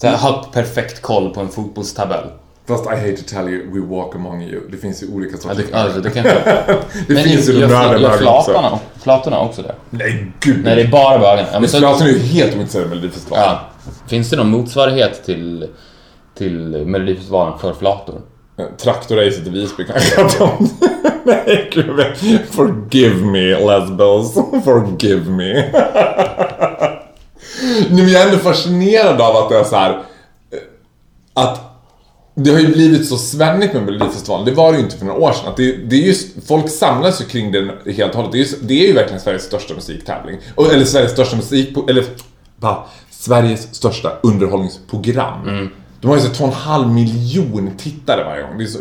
Så 0.00 0.06
här, 0.06 0.16
ha 0.16 0.44
perfekt 0.52 1.02
koll 1.02 1.34
på 1.34 1.40
en 1.40 1.48
fotbollstabell. 1.48 2.24
Fast 2.68 2.84
I 2.86 2.88
hate 2.88 3.16
to 3.16 3.22
tell 3.26 3.48
you, 3.48 3.72
we 3.72 3.96
walk 3.96 4.14
among 4.14 4.42
you. 4.42 4.60
Det 4.70 4.76
finns 4.76 5.02
ju 5.02 5.06
olika 5.14 5.32
Ja, 5.36 5.38
sorters 5.42 5.66
det, 5.70 5.76
alltså, 5.78 6.00
det 6.00 6.10
kanske... 6.10 6.32
Det 7.08 7.14
Men 7.14 7.24
finns 7.24 7.48
ju 7.48 7.52
de 7.60 7.66
nördiga 7.66 8.08
gör 8.08 8.16
flatorna, 8.18 8.78
flatorna 9.02 9.40
också 9.40 9.62
det? 9.62 9.74
Nej, 9.90 10.32
gud. 10.40 10.64
Nej, 10.64 10.76
det 10.76 10.82
är 10.82 10.88
bara 10.88 11.18
bögarna. 11.18 11.40
Ja, 11.40 11.46
men 11.52 11.60
Men 11.60 11.70
så, 11.70 11.78
Flatorna 11.78 12.10
är 12.10 12.14
ju 12.14 12.18
helt 12.18 12.54
ointresserade 12.56 12.84
av 12.84 12.90
Melodifestivalen. 12.90 13.44
ja. 13.46 13.60
Finns 14.06 14.30
det 14.30 14.36
någon 14.36 14.50
motsvarighet 14.50 15.24
till, 15.24 15.66
till 16.38 16.86
Melodifestivalen 16.86 17.58
för 17.58 17.72
flator? 17.74 18.20
Traktorracet 18.82 19.46
i 19.46 19.50
Visby 19.50 19.84
kanske 19.84 20.20
Forgive 22.50 23.24
me, 23.26 23.40
lesbos. 23.66 24.34
Forgive 24.64 25.30
me. 25.30 25.52
Nej, 27.90 28.02
men 28.02 28.08
jag 28.08 28.22
är 28.22 28.26
ändå 28.26 28.38
fascinerad 28.38 29.20
av 29.20 29.36
att 29.36 29.48
det 29.48 29.58
är 29.58 29.64
så 29.64 29.76
här... 29.76 29.90
eh, 29.90 30.58
Att 31.34 31.64
det 32.34 32.50
har 32.50 32.58
ju 32.58 32.66
blivit 32.72 33.08
så 33.08 33.16
svennigt 33.16 33.74
med 33.74 33.82
Melodifestivalen. 33.82 34.44
Det 34.46 34.52
var 34.52 34.72
det 34.72 34.78
ju 34.78 34.84
inte 34.84 34.96
för 34.96 35.04
några 35.06 35.18
år 35.20 35.32
sedan. 35.32 35.48
Att 35.48 35.56
det, 35.56 35.76
det 35.76 35.96
är 35.96 36.00
just, 36.06 36.28
folk 36.46 36.70
samlas 36.70 37.20
ju 37.20 37.24
kring 37.24 37.52
den 37.52 37.70
helt 37.96 38.10
och 38.10 38.16
hållet. 38.16 38.32
Det 38.32 38.38
är, 38.38 38.44
ju, 38.44 38.56
det 38.60 38.84
är 38.84 38.86
ju 38.86 38.92
verkligen 38.92 39.20
Sveriges 39.20 39.42
största 39.44 39.74
musiktävling. 39.74 40.38
Eller 40.72 40.84
Sveriges 40.84 41.12
största 41.12 41.36
musik... 41.36 41.76
Eller... 41.88 42.04
Va? 42.56 42.86
Sveriges 43.10 43.74
största 43.74 44.12
underhållningsprogram. 44.22 45.68
De 46.00 46.06
har 46.08 46.16
ju 46.16 46.22
så 46.22 46.28
två 46.28 46.44
och 46.44 46.50
en 46.50 46.56
halv 46.56 46.88
miljon 46.88 47.70
tittare 47.78 48.24
varje 48.24 48.42
gång. 48.42 48.58
Det 48.58 48.64
är 48.64 48.66
så 48.66 48.78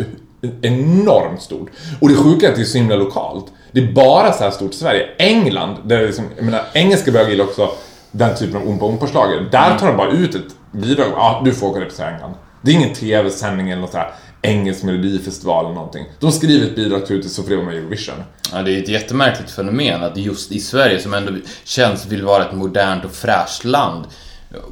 enormt 0.62 1.42
stort. 1.42 1.70
Och 2.02 2.10
det 2.10 2.16
sjuka 2.16 2.46
är 2.48 2.50
att 2.50 2.56
det 2.56 2.62
är 2.62 2.66
så 2.66 2.78
himla 2.78 2.96
lokalt. 2.96 3.46
Det 3.72 3.80
är 3.80 3.92
bara 3.94 4.34
så 4.34 4.44
här 4.44 4.52
stort 4.52 4.74
i 4.74 4.78
Sverige. 4.78 5.08
England, 5.18 5.78
där 5.84 5.98
det 5.98 6.04
är 6.04 6.08
liksom, 6.08 6.26
jag 6.36 6.46
menar, 6.46 6.62
engelska 6.74 7.12
bögar 7.12 7.30
gillar 7.30 7.46
också 7.46 7.70
den 8.12 8.36
typen 8.36 8.62
av 8.62 8.68
ompa 8.68 8.86
ompa 8.86 9.08
schlager 9.08 9.50
Där 9.52 9.78
tar 9.78 9.88
de 9.88 9.98
bara 9.98 10.12
ut 10.12 10.36
ett 10.36 10.56
bidrag. 10.72 11.08
Ja, 11.16 11.42
du 11.46 11.54
får 11.54 11.68
åka 11.68 11.80
representera 11.80 12.16
England. 12.16 12.34
Det 12.62 12.72
är 12.72 12.76
ingen 12.76 12.94
tv-sändning 12.94 13.70
eller 13.70 13.82
något 13.82 13.92
så 13.92 13.98
här 13.98 14.14
engelsk 14.42 14.84
melodifestival 14.84 15.66
eller 15.66 15.76
någonting. 15.76 16.06
De 16.20 16.32
skriver 16.32 16.68
ett 16.68 16.76
bidrag 16.76 17.06
till 17.06 17.16
ut 17.16 17.22
till 17.22 17.32
Sofia 17.32 17.62
med 17.62 17.76
Eurovision. 17.76 18.16
Ja, 18.52 18.62
det 18.62 18.72
är 18.72 18.82
ett 18.82 18.90
jättemärkligt 18.90 19.52
fenomen 19.52 20.04
att 20.04 20.18
just 20.18 20.52
i 20.52 20.60
Sverige, 20.60 21.00
som 21.00 21.14
ändå 21.14 21.34
känns 21.64 22.06
vill 22.06 22.24
vara 22.24 22.46
ett 22.46 22.56
modernt 22.56 23.06
och 23.06 23.12
fräscht 23.12 23.64
land, 23.64 24.06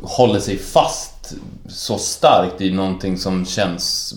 håller 0.04 0.40
sig 0.40 0.58
fast 0.58 1.34
så 1.68 1.98
starkt 1.98 2.62
i 2.62 2.72
någonting 2.72 3.18
som 3.18 3.46
känns 3.46 4.14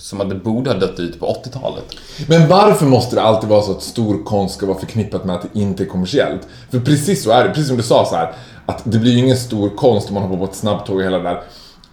som 0.00 0.20
att 0.20 0.28
det 0.28 0.34
borde 0.34 0.70
ha 0.70 0.78
dött 0.78 1.00
ut 1.00 1.20
på 1.20 1.26
80-talet. 1.26 1.84
Men 2.28 2.48
varför 2.48 2.86
måste 2.86 3.16
det 3.16 3.22
alltid 3.22 3.48
vara 3.48 3.62
så 3.62 3.72
att 3.72 3.82
stor 3.82 4.24
konst 4.24 4.54
ska 4.54 4.66
vara 4.66 4.78
förknippat 4.78 5.24
med 5.24 5.36
att 5.36 5.42
det 5.42 5.60
inte 5.60 5.82
är 5.82 5.86
kommersiellt? 5.86 6.48
För 6.70 6.80
precis 6.80 7.24
så 7.24 7.30
är 7.30 7.44
det, 7.44 7.50
precis 7.50 7.68
som 7.68 7.76
du 7.76 7.82
sa 7.82 8.04
så 8.04 8.16
här, 8.16 8.32
att 8.66 8.82
det 8.84 8.98
blir 8.98 9.12
ju 9.12 9.18
ingen 9.18 9.36
stor 9.36 9.70
konst 9.76 10.08
om 10.08 10.14
man 10.14 10.22
hoppar 10.22 10.36
på 10.36 10.44
ett 10.44 10.56
snabbtåg 10.56 10.96
och 10.96 11.02
hela 11.02 11.18
det 11.18 11.24
där. 11.24 11.42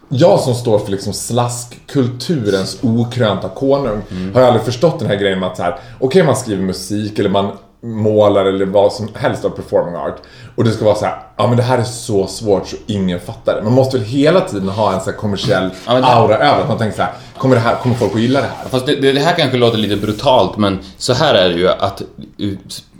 Jag 0.10 0.40
som 0.40 0.56
står 0.56 0.80
för 0.80 0.92
liksom 0.92 1.14
slaskkulturens 1.14 2.78
okrönta 2.82 3.50
konung 3.50 4.02
har 4.34 4.42
jag 4.42 4.48
aldrig 4.48 4.66
förstått 4.66 5.00
den 5.00 5.08
här 5.08 5.16
grejen 5.16 5.40
med 5.40 5.50
att 5.50 5.58
så 5.58 5.64
här, 5.64 5.80
okej 6.00 6.24
man 6.24 6.36
skriver 6.36 6.64
musik 6.64 7.20
eller 7.20 7.30
man 7.30 7.52
målar 7.84 8.46
eller 8.46 8.66
vad 8.66 8.94
som 8.94 9.10
helst 9.14 9.46
av 9.46 9.50
performing 9.50 9.96
art. 9.96 10.18
Och 10.56 10.64
det 10.64 10.72
ska 10.72 10.86
vara 10.86 10.96
så 10.96 11.06
här, 11.06 11.16
ja 11.38 11.48
men 11.48 11.58
det 11.58 11.64
här 11.64 11.78
är 11.78 11.84
så 11.84 12.28
svårt 12.28 12.68
så 12.68 12.76
ingen 12.88 13.20
fattar 13.20 13.56
det. 13.56 13.62
Man 13.64 13.74
måste 13.74 13.98
väl 13.98 14.06
hela 14.06 14.42
tiden 14.42 14.70
ha 14.70 14.94
en 14.94 15.02
så 15.02 15.10
här 15.12 15.18
kommersiell 15.18 15.70
Ja, 15.86 15.94
men 15.94 16.02
det- 16.02 16.08
aura 16.08 16.38
över 16.38 16.62
att 16.62 16.68
man 16.68 16.78
tänker 16.78 16.96
så 16.96 17.02
här, 17.02 17.12
kommer, 17.38 17.56
det 17.56 17.62
här, 17.62 17.76
kommer 17.76 17.96
folk 17.96 18.14
att 18.16 18.22
gilla 18.22 18.42
det 18.42 18.48
här? 18.48 18.70
Fast 18.70 18.86
det, 18.86 18.96
det 18.96 19.20
här 19.20 19.36
kanske 19.36 19.58
låter 19.58 19.78
lite 19.78 19.96
brutalt, 19.96 20.58
men 20.58 20.80
så 20.98 21.14
här 21.14 21.34
är 21.34 21.50
det 21.50 21.56
ju 21.56 21.70
att 21.70 22.02
uh, 22.42 22.54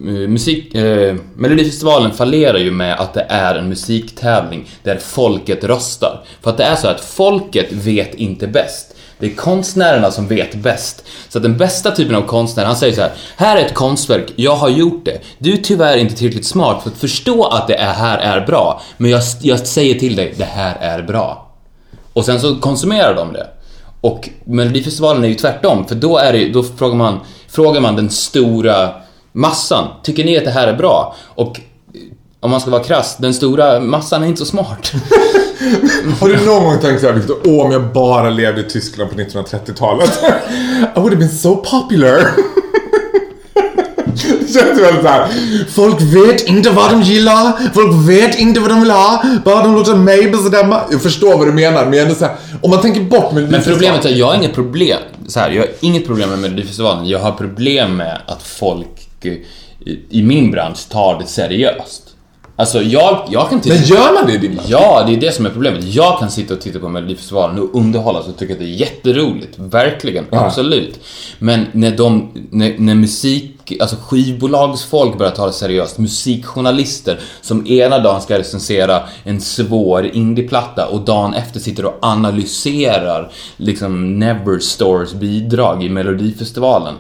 uh, 0.08 0.28
musik... 0.30 0.76
Uh, 0.76 1.16
Melodifestivalen 1.36 2.12
fallerar 2.12 2.58
ju 2.58 2.72
med 2.72 3.00
att 3.00 3.14
det 3.14 3.26
är 3.30 3.56
en 3.56 3.70
musiktävling 3.70 4.70
där 4.84 4.98
folket 4.98 5.64
röstar. 5.64 6.24
För 6.42 6.50
att 6.52 6.58
det 6.58 6.64
är 6.64 6.76
så 6.76 6.88
att 6.88 7.02
folket 7.02 7.72
vet 7.72 8.16
inte 8.16 8.48
bäst. 8.48 8.94
Det 9.20 9.26
är 9.26 9.36
konstnärerna 9.36 10.12
som 10.12 10.28
vet 10.28 10.56
bäst. 10.56 11.04
Så 11.30 11.38
att 11.40 11.44
den 11.44 11.58
bästa 11.58 11.92
typen 11.92 12.16
av 12.16 12.22
konstnär, 12.22 12.66
han 12.66 12.76
säger 12.76 12.96
så 12.96 13.02
här: 13.02 13.12
Här 13.38 13.58
är 13.58 13.66
ett 13.66 13.74
konstverk, 13.74 14.34
jag 14.36 14.56
har 14.56 14.70
gjort 14.70 15.06
det. 15.06 15.20
Du 15.38 15.54
är 15.54 15.58
tyvärr 15.58 15.98
inte 15.98 16.16
tillräckligt 16.16 16.46
smart 16.46 16.84
för 16.84 16.90
att 16.90 16.98
förstå 16.98 17.44
att 17.44 17.68
det 17.68 17.78
här 17.78 18.18
är 18.18 18.46
bra. 18.46 18.82
Men 18.98 19.12
jag, 19.12 19.22
jag 19.42 19.68
säger 19.68 20.00
till 20.00 20.16
dig, 20.16 20.34
det 20.38 20.44
här 20.44 20.78
är 20.82 21.04
bra. 21.04 21.52
Och 22.14 22.26
sen 22.26 22.42
så 22.42 22.56
konsumerar 22.56 23.16
de 23.16 23.34
det. 23.34 23.48
Och 24.02 24.30
Melodifestivalen 24.46 25.24
är 25.24 25.28
ju 25.28 25.36
tvärtom, 25.36 25.88
för 25.88 25.96
då, 25.96 26.18
är 26.18 26.34
det, 26.34 26.50
då 26.50 26.64
frågar, 26.64 26.96
man, 26.96 27.20
frågar 27.48 27.82
man 27.82 27.96
den 27.96 28.10
stora 28.10 28.90
massan. 29.32 29.88
Tycker 30.04 30.26
ni 30.26 30.38
att 30.38 30.46
det 30.46 30.52
här 30.52 30.68
är 30.68 30.74
bra? 30.74 31.16
Och 31.26 31.60
eh, 31.60 32.02
om 32.40 32.52
man 32.52 32.62
ska 32.62 32.72
vara 32.72 32.84
krass, 32.84 33.18
den 33.18 33.34
stora 33.34 33.80
massan 33.80 34.24
är 34.24 34.28
inte 34.28 34.40
så 34.40 34.46
smart. 34.46 34.92
Har 36.20 36.28
du 36.28 36.46
någon 36.46 36.64
gång 36.64 36.80
tänkt 36.80 37.02
såhär 37.02 37.14
Victor, 37.14 37.38
åh 37.46 37.66
om 37.66 37.72
jag 37.72 37.94
bara 37.94 38.30
levde 38.30 38.62
i 38.62 38.64
Tyskland 38.64 39.12
på 39.12 39.16
1930-talet. 39.16 40.20
I 40.96 41.00
would 41.00 41.14
have 41.14 41.16
been 41.16 41.30
so 41.30 41.56
popular. 41.56 42.20
Det 44.40 44.54
känns 44.54 44.82
väldigt 44.82 45.02
såhär, 45.02 45.28
folk 45.70 46.02
vet 46.02 46.48
inte 46.48 46.70
vad 46.70 46.92
de 46.92 47.02
gillar, 47.02 47.74
folk 47.74 48.10
vet 48.10 48.40
inte 48.40 48.60
vad 48.60 48.70
de 48.70 48.80
vill 48.80 48.92
ha, 48.92 49.24
bara 49.46 49.64
de 49.64 49.76
låter 49.76 49.96
mig 49.96 50.32
bestämma. 50.32 50.82
Jag 50.92 51.02
förstår 51.02 51.38
vad 51.38 51.48
du 51.48 51.54
menar, 51.54 51.86
men 51.86 52.00
ändå 52.00 52.16
såhär, 52.16 52.36
om 52.62 52.70
man 52.70 52.82
tänker 52.82 53.02
bort 53.02 53.32
med 53.32 53.52
Men 53.52 53.64
problemet 53.64 54.06
är, 54.06 54.10
jag 54.10 54.26
har 54.26 54.36
inget 54.36 54.54
problem, 54.54 55.00
så 55.28 55.40
här, 55.40 55.52
jag 55.52 55.62
har 55.62 55.70
inget 55.80 56.08
problem 56.08 56.30
med 56.30 56.40
Melodifestivalen. 56.40 57.06
Jag 57.08 57.20
har 57.20 57.32
problem 57.32 57.98
med 57.98 58.22
att 58.26 58.44
folk 58.44 59.08
eh, 59.22 59.32
i, 59.32 60.00
i 60.10 60.24
min 60.24 60.52
bransch 60.52 60.90
tar 60.90 61.20
det 61.20 61.26
seriöst. 61.26 62.04
Alltså 62.60 62.82
jag, 62.82 63.28
jag 63.30 63.50
kan 63.50 63.62
titta... 63.62 63.76
Men 63.76 63.84
gör 63.84 64.14
man 64.14 64.26
det 64.28 64.34
i 64.34 64.38
din? 64.38 64.60
Ja, 64.68 65.04
det 65.08 65.14
är 65.14 65.22
det 65.22 65.32
som 65.32 65.46
är 65.46 65.50
problemet. 65.50 65.84
Jag 65.84 66.20
kan 66.20 66.32
sitta 66.32 66.54
och 66.54 66.62
titta 66.62 66.80
på 66.80 66.90
Melodifestivalen 66.90 67.60
och 67.60 67.76
underhållas 67.76 68.28
och 68.28 68.38
tycka 68.38 68.54
att 68.54 68.60
det 68.60 68.66
är 68.66 68.68
jätteroligt. 68.68 69.60
Verkligen, 69.60 70.26
absolut. 70.32 71.00
Men 71.40 71.66
när 71.72 71.98
de, 71.98 72.32
när, 72.50 72.76
när 72.78 72.96
musik, 72.96 73.74
alltså 73.80 73.96
skivbolagsfolk 73.96 75.18
börjar 75.18 75.32
ta 75.32 75.46
det 75.46 75.54
seriöst, 75.54 75.98
musikjournalister 75.98 77.20
som 77.42 77.68
ena 77.68 78.00
dagen 78.00 78.22
ska 78.22 78.40
recensera 78.40 79.04
en 79.24 79.42
svår 79.42 80.06
indieplatta 80.06 80.88
och 80.88 81.02
dagen 81.02 81.34
efter 81.34 81.60
sitter 81.60 81.86
och 81.86 81.98
analyserar 82.02 83.32
liksom 83.58 84.20
Neverstores 84.20 85.14
bidrag 85.14 85.84
i 85.84 85.90
Melodifestivalen. 85.90 86.96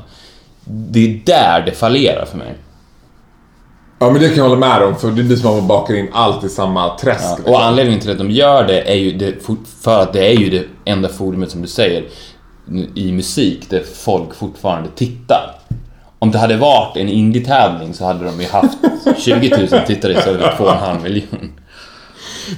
Det 0.65 0.99
är 0.99 1.21
där 1.25 1.63
det 1.65 1.71
fallerar 1.71 2.25
för 2.25 2.37
mig. 2.37 2.55
Ja 3.99 4.11
men 4.11 4.21
det 4.21 4.27
kan 4.27 4.37
jag 4.37 4.43
hålla 4.43 4.59
med 4.59 4.83
om, 4.83 4.95
för 4.95 5.11
det 5.11 5.23
blir 5.23 5.35
som 5.35 5.49
att 5.49 5.57
man 5.57 5.67
bakar 5.67 5.93
in 5.95 6.09
allt 6.11 6.43
i 6.43 6.49
samma 6.49 6.97
träsk. 6.97 7.23
Ja, 7.23 7.35
liksom. 7.35 7.53
och 7.53 7.63
anledningen 7.63 7.99
till 7.99 8.11
att 8.11 8.17
de 8.17 8.31
gör 8.31 8.67
det 8.67 8.81
är 8.91 8.95
ju 8.95 9.17
det, 9.17 9.33
för 9.81 10.01
att 10.01 10.13
det 10.13 10.27
är 10.27 10.33
ju 10.33 10.49
det 10.49 10.91
enda 10.91 11.09
forumet 11.09 11.51
som 11.51 11.61
du 11.61 11.67
säger 11.67 12.05
i 12.95 13.11
musik 13.11 13.69
där 13.69 13.83
folk 13.95 14.35
fortfarande 14.35 14.89
tittar. 14.95 15.59
Om 16.19 16.31
det 16.31 16.37
hade 16.37 16.57
varit 16.57 16.97
en 16.97 17.09
indie-tävling 17.09 17.93
så 17.93 18.05
hade 18.05 18.25
de 18.25 18.41
ju 18.41 18.47
haft 18.47 18.77
20 19.17 19.67
000 19.71 19.81
tittare 19.87 20.13
istället 20.13 20.57
för 20.57 20.65
2,5 20.65 21.03
miljoner. 21.03 21.49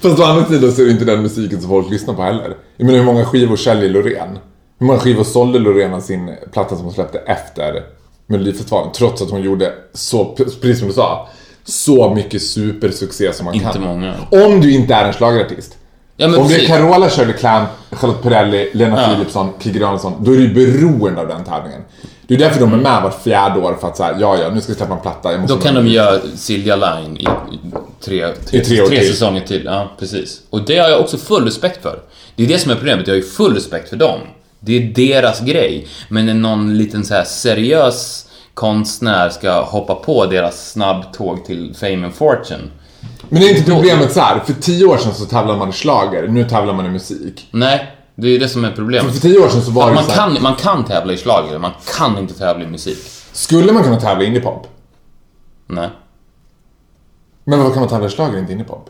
Fast 0.02 0.20
å 0.20 0.24
andra 0.24 0.46
sidan 0.46 0.72
så 0.72 0.82
är 0.82 0.86
det 0.86 0.92
inte 0.92 1.06
den 1.06 1.22
musiken 1.22 1.62
som 1.62 1.70
folk 1.70 1.90
lyssnar 1.92 2.14
på 2.14 2.22
heller. 2.22 2.56
Jag 2.78 2.86
menar 2.86 3.00
hur 3.00 3.06
många 3.06 3.26
skivor 3.26 3.56
säljer 3.56 3.90
Loreen? 3.90 4.40
Hur 4.80 4.88
många 4.88 5.00
skivor 5.00 5.24
sålde 5.24 5.60
Loreen 5.60 5.94
av 5.94 6.00
sin 6.00 6.36
platta 6.52 6.76
som 6.76 6.86
hon 6.86 6.94
släppte 6.94 7.18
efter 7.18 7.84
Melodifestivalen? 8.30 8.92
Trots 8.94 9.22
att 9.22 9.30
hon 9.32 9.42
gjorde 9.42 9.74
så, 9.94 10.26
precis 10.36 10.80
som 10.80 10.88
du 10.88 10.94
sa, 10.94 11.28
så 11.64 12.14
mycket 12.14 12.42
supersuccé 12.42 13.34
som 13.34 13.46
man 13.46 13.54
Inte 13.56 13.70
kan. 13.74 13.82
många. 13.82 14.14
Om 14.32 14.62
du 14.62 14.72
inte 14.74 14.94
är 14.94 15.06
en 15.06 15.14
schlagerartist. 15.14 15.76
Ja, 16.18 16.26
Om 16.26 16.32
det 16.32 16.40
är 16.40 16.44
precis. 16.44 16.68
Carola, 16.68 17.10
Shirley 17.10 17.34
Clamp, 17.34 17.70
Charlotte 17.92 18.22
Perrelli, 18.24 18.70
Lena 18.74 19.02
Ja. 19.02 19.08
Philipsson, 19.16 19.50
Kikki 19.60 19.80
Danielsson, 19.80 20.14
då 20.20 20.32
är 20.34 20.38
du 20.38 20.48
beroende 20.54 21.22
av 21.22 21.28
den 21.28 21.44
tävlingen. 21.44 21.82
Det 22.28 22.34
är 22.36 22.38
därför 22.40 22.60
de 22.60 22.74
är 22.74 22.78
med 22.78 23.04
vart 23.04 23.24
fjärde 23.24 23.60
år 23.60 23.78
för 23.82 23.88
att 23.88 23.98
säga 23.98 24.16
ja 24.20 24.38
ja, 24.38 24.50
nu 24.50 24.62
ska 24.62 24.70
jag 24.72 24.78
släppa 24.78 24.94
en 24.94 25.00
platta. 25.02 25.32
Jag 25.32 25.42
måste 25.42 25.56
Då 25.56 25.62
kan 25.62 25.76
de 25.76 25.88
göra 25.88 26.20
Silja 26.36 26.76
Line 26.76 27.18
i, 27.18 27.24
i 27.24 27.60
tre, 28.06 28.28
tre, 28.46 28.60
I 28.60 28.66
tre 28.66 28.86
tre 28.88 29.02
säsonger 29.04 29.42
till. 29.42 29.62
Ja, 29.66 29.92
precis. 30.00 30.42
Och 30.50 30.62
det 30.66 30.78
har 30.78 30.90
jag 30.90 31.00
också 31.00 31.18
full 31.18 31.46
respekt 31.46 31.82
för. 31.82 32.00
Det 32.36 32.44
är 32.44 32.48
det 32.48 32.60
som 32.60 32.72
är 32.72 32.76
problemet, 32.76 33.08
jag 33.08 33.14
har 33.14 33.18
ju 33.20 33.24
full 33.26 33.54
respekt 33.54 33.90
för 33.90 33.96
dem. 33.96 34.20
Det 34.60 34.78
är 34.78 34.94
deras 34.94 35.40
grej. 35.42 35.88
Men 36.10 36.26
när 36.26 36.34
någon 36.34 36.78
liten 36.78 37.06
så 37.06 37.14
här 37.14 37.24
seriös 37.24 38.26
konstnär 38.54 39.30
ska 39.30 39.62
hoppa 39.62 39.96
på 39.96 40.26
deras 40.26 40.72
snabbtåg 40.72 41.46
till 41.46 41.76
Fame 41.76 42.06
and 42.06 42.14
Fortune. 42.14 42.64
Men 43.30 43.42
det 43.42 43.50
är 43.50 43.58
inte 43.58 43.72
problemet 43.72 44.14
så 44.14 44.20
här. 44.20 44.40
för 44.40 44.54
tio 44.54 44.86
år 44.86 44.98
sedan 44.98 45.14
så 45.14 45.26
tävlade 45.26 45.60
man 45.60 45.70
i 45.70 45.74
schlager, 45.74 46.28
nu 46.28 46.50
tävlar 46.50 46.74
man 46.74 46.86
i 46.86 46.90
musik. 46.90 47.48
Nej, 47.52 47.92
Det 48.16 48.28
är 48.28 48.40
det 48.40 48.50
som 48.50 48.66
är 48.66 48.72
problemet. 48.72 49.14
För 49.14 49.22
tio 49.22 49.40
år 49.40 49.50
sedan 49.50 49.62
så 49.62 49.72
var 49.72 49.88
det 49.90 49.96
man, 49.96 50.04
så 50.04 50.12
här, 50.12 50.18
kan, 50.18 50.44
man 50.44 50.56
kan 50.56 50.86
tävla 50.86 51.14
i 51.14 51.18
schlager, 51.18 51.60
man 51.60 51.72
kan 51.98 52.18
inte 52.18 52.34
tävla 52.34 52.64
i 52.64 52.68
musik. 52.68 52.98
Skulle 53.32 53.72
man 53.72 53.84
kunna 53.84 54.00
tävla 54.00 54.24
i 54.24 54.28
indiepop? 54.28 54.68
Nej. 55.68 55.90
Men 57.44 57.60
vad 57.64 57.74
kan 57.74 57.80
man 57.80 57.90
tävla 57.90 58.08
i 58.08 58.10
schlager, 58.10 58.40
inte 58.40 58.52
indiepop? 58.52 58.90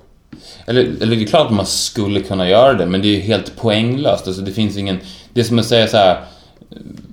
Eller, 0.66 0.82
eller 1.02 1.16
det 1.16 1.24
är 1.24 1.28
klart 1.28 1.48
att 1.48 1.54
man 1.54 1.66
skulle 1.66 2.20
kunna 2.20 2.50
göra 2.50 2.74
det, 2.74 2.86
men 2.86 3.02
det 3.02 3.08
är 3.08 3.16
ju 3.16 3.20
helt 3.20 3.56
poänglöst. 3.58 4.28
Alltså 4.28 4.42
det 4.42 4.52
finns 4.52 4.78
ingen... 4.78 5.00
Det 5.34 5.40
är 5.40 5.44
som 5.46 5.60
att 5.60 5.66
säga 5.66 5.88
så 5.88 5.98
här. 5.98 6.22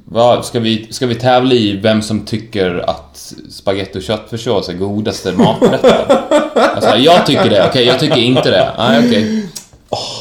Vad, 0.04 0.44
ska, 0.44 0.60
vi, 0.60 0.86
ska 0.90 1.06
vi 1.06 1.14
tävla 1.14 1.54
i 1.54 1.76
vem 1.76 2.02
som 2.02 2.24
tycker 2.24 2.90
att 2.90 3.32
spagetti 3.50 3.98
och 3.98 4.02
köttfärssås 4.02 4.68
är 4.68 4.72
godaste 4.72 5.32
maträtten? 5.32 6.16
Alltså, 6.54 6.96
jag 6.96 7.26
tycker 7.26 7.50
det, 7.50 7.66
okej, 7.68 7.86
jag 7.86 8.00
tycker 8.00 8.16
inte 8.16 8.50
det. 8.50 8.70
Nej, 8.78 8.98
okej. 9.06 9.48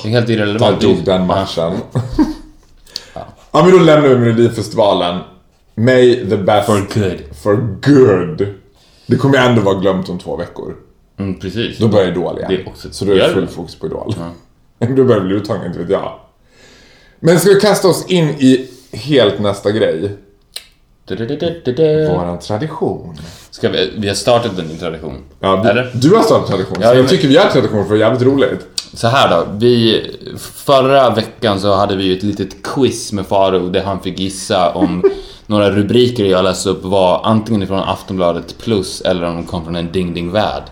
Det 0.03 0.09
är 0.09 0.11
helt 0.11 0.27
Ta 0.27 0.33
irrelevant. 0.33 0.81
dog 0.81 1.03
den 1.03 1.25
matchen. 1.25 1.73
ja 3.51 3.63
men 3.63 3.71
då 3.71 3.77
lämnar 3.77 4.09
vi 4.09 4.17
Melodifestivalen. 4.17 5.19
May 5.75 6.29
the 6.29 6.37
best... 6.37 6.65
For 6.65 6.99
good. 6.99 7.17
For 7.43 7.55
good. 7.81 8.47
Det 9.07 9.15
kommer 9.15 9.37
ändå 9.37 9.61
vara 9.61 9.75
glömt 9.75 10.09
om 10.09 10.19
två 10.19 10.35
veckor. 10.35 10.75
Mm, 11.17 11.39
precis. 11.39 11.77
Då 11.77 11.87
börjar 11.87 12.07
Idol 12.07 12.37
igen. 12.37 12.49
Det 12.49 12.61
är 12.61 12.67
också- 12.67 12.87
så 12.91 13.05
då 13.05 13.11
är 13.11 13.15
det 13.15 13.29
full 13.29 13.47
fokus 13.47 13.75
på 13.75 13.85
Idol. 13.85 14.15
då 14.95 15.03
börjar 15.03 15.21
det 15.21 15.27
bli 15.27 15.35
uttagen, 15.35 15.65
inte 15.65 15.79
vet 15.79 15.89
jag. 15.89 16.19
Men 17.19 17.39
ska 17.39 17.49
vi 17.49 17.59
kasta 17.59 17.87
oss 17.87 18.05
in 18.07 18.29
i 18.29 18.67
helt 18.91 19.39
nästa 19.39 19.71
grej? 19.71 20.17
Du-du-du-du-du. 21.05 22.07
Våran 22.07 22.39
tradition. 22.39 23.17
Ska 23.51 23.69
vi, 23.69 23.91
vi 23.97 24.07
har 24.07 24.15
startat 24.15 24.59
en 24.59 24.65
ny 24.65 24.77
tradition. 24.77 25.17
Ja, 25.39 25.61
du, 25.63 25.69
Eller? 25.69 25.91
du 25.93 26.15
har 26.15 26.23
startat 26.23 26.47
tradition, 26.47 26.77
Ja, 26.81 26.93
jag 26.93 27.09
tycker 27.09 27.27
vi 27.27 27.33
gör 27.33 27.49
tradition 27.49 27.85
för 27.85 27.93
det 27.95 28.03
är 28.03 28.09
jävligt 28.09 28.21
roligt. 28.27 28.67
Så 28.93 29.07
här 29.07 29.29
då, 29.29 29.47
vi... 29.57 30.01
Förra 30.37 31.09
veckan 31.09 31.59
så 31.59 31.75
hade 31.75 31.95
vi 31.95 32.03
ju 32.03 32.17
ett 32.17 32.23
litet 32.23 32.63
quiz 32.63 33.13
med 33.13 33.25
Faro 33.25 33.69
där 33.69 33.83
han 33.83 33.99
fick 33.99 34.19
gissa 34.19 34.71
om 34.71 35.03
några 35.45 35.71
rubriker 35.71 36.25
jag 36.25 36.43
läste 36.43 36.69
upp 36.69 36.83
var 36.83 37.21
antingen 37.23 37.63
ifrån 37.63 37.79
Aftonbladet 37.79 38.57
plus 38.57 39.01
eller 39.01 39.23
om 39.23 39.35
de 39.35 39.45
kom 39.45 39.63
från 39.63 39.75
en 39.75 39.91
Ding 39.91 40.13
Ding 40.13 40.31
Värld. 40.31 40.63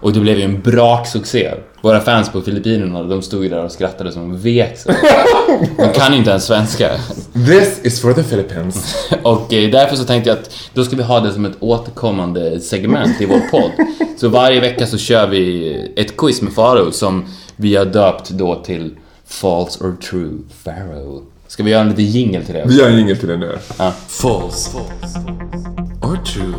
Och 0.00 0.12
det 0.12 0.20
blev 0.20 0.38
ju 0.38 0.44
en 0.44 0.60
braksuccé. 0.60 1.50
Våra 1.82 2.00
fans 2.00 2.32
på 2.32 2.40
Filippinerna, 2.40 3.02
de 3.02 3.22
stod 3.22 3.42
ju 3.42 3.48
där 3.48 3.64
och 3.64 3.72
skrattade 3.72 4.12
som 4.12 4.36
vek 4.40 4.76
sig. 4.78 4.94
De 5.76 5.92
kan 5.92 6.12
ju 6.12 6.18
inte 6.18 6.30
ens 6.30 6.44
svenska. 6.44 6.90
This 7.32 7.80
is 7.82 8.00
for 8.00 8.12
the 8.12 8.22
Philippines. 8.22 8.94
Och 9.22 9.52
eh, 9.52 9.70
därför 9.70 9.96
så 9.96 10.04
tänkte 10.04 10.30
jag 10.30 10.38
att 10.38 10.50
då 10.74 10.84
ska 10.84 10.96
vi 10.96 11.02
ha 11.02 11.20
det 11.20 11.32
som 11.32 11.44
ett 11.44 11.56
återkommande 11.60 12.60
segment 12.60 13.20
i 13.20 13.26
vår 13.26 13.50
podd. 13.50 13.70
Så 14.16 14.28
varje 14.28 14.60
vecka 14.60 14.86
så 14.86 14.98
kör 14.98 15.26
vi 15.26 15.92
ett 15.96 16.16
quiz 16.16 16.42
med 16.42 16.52
Faro 16.52 16.92
som 16.92 17.24
vi 17.56 17.76
har 17.76 17.84
döpt 17.84 18.30
då 18.30 18.54
till 18.54 18.96
False 19.26 19.84
or 19.84 19.96
True 20.10 20.38
Faro. 20.64 21.22
Ska 21.46 21.62
vi 21.62 21.70
göra 21.70 21.82
en 21.82 21.88
liten 21.88 22.04
jingle 22.04 22.44
till 22.44 22.54
det? 22.54 22.64
Vi 22.66 22.78
gör 22.78 22.88
en 22.88 22.98
jingel 22.98 23.16
till 23.16 23.28
det 23.28 23.36
nu. 23.36 23.58
False 24.08 24.78
or 26.00 26.16
True 26.24 26.54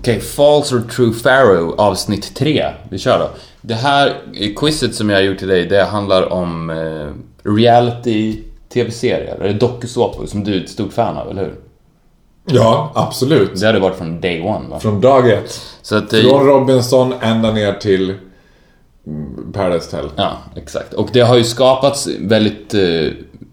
Okej, 0.00 0.20
False 0.20 0.74
or 0.74 0.80
True 0.80 1.12
Pharaoh 1.12 1.74
avsnitt 1.78 2.34
3. 2.34 2.70
Vi 2.88 2.98
kör 2.98 3.18
då. 3.18 3.30
Det 3.60 3.74
här 3.74 4.16
quizet 4.56 4.94
som 4.94 5.10
jag 5.10 5.16
har 5.16 5.22
gjort 5.22 5.38
till 5.38 5.48
dig, 5.48 5.66
det 5.66 5.84
handlar 5.84 6.32
om 6.32 6.70
eh, 6.70 7.08
reality 7.50 8.38
tv-serier, 8.72 9.36
eller 9.40 9.54
dokusåpor 9.54 10.26
som 10.26 10.44
du 10.44 10.54
är 10.54 10.60
ett 10.60 10.70
stort 10.70 10.92
fan 10.92 11.16
av, 11.16 11.30
eller 11.30 11.42
hur? 11.42 11.54
Ja, 12.44 12.92
absolut. 12.94 13.60
Det 13.60 13.66
har 13.66 13.72
det 13.72 13.80
varit 13.80 13.98
från 13.98 14.20
day 14.20 14.42
one, 14.42 14.68
va? 14.68 14.80
Från 14.80 15.00
dag 15.00 15.30
ett. 15.30 15.60
Så 15.82 15.96
att, 15.96 16.12
eh, 16.12 16.20
Från 16.20 16.46
Robinson 16.46 17.14
ända 17.20 17.52
ner 17.52 17.72
till 17.72 18.14
mm, 19.06 19.52
Paradise 19.52 19.96
Hotel. 19.96 20.10
Ja, 20.16 20.38
exakt. 20.56 20.94
Och 20.94 21.08
det 21.12 21.20
har 21.20 21.36
ju 21.36 21.44
skapats 21.44 22.08
väldigt 22.20 22.74
eh, 22.74 22.80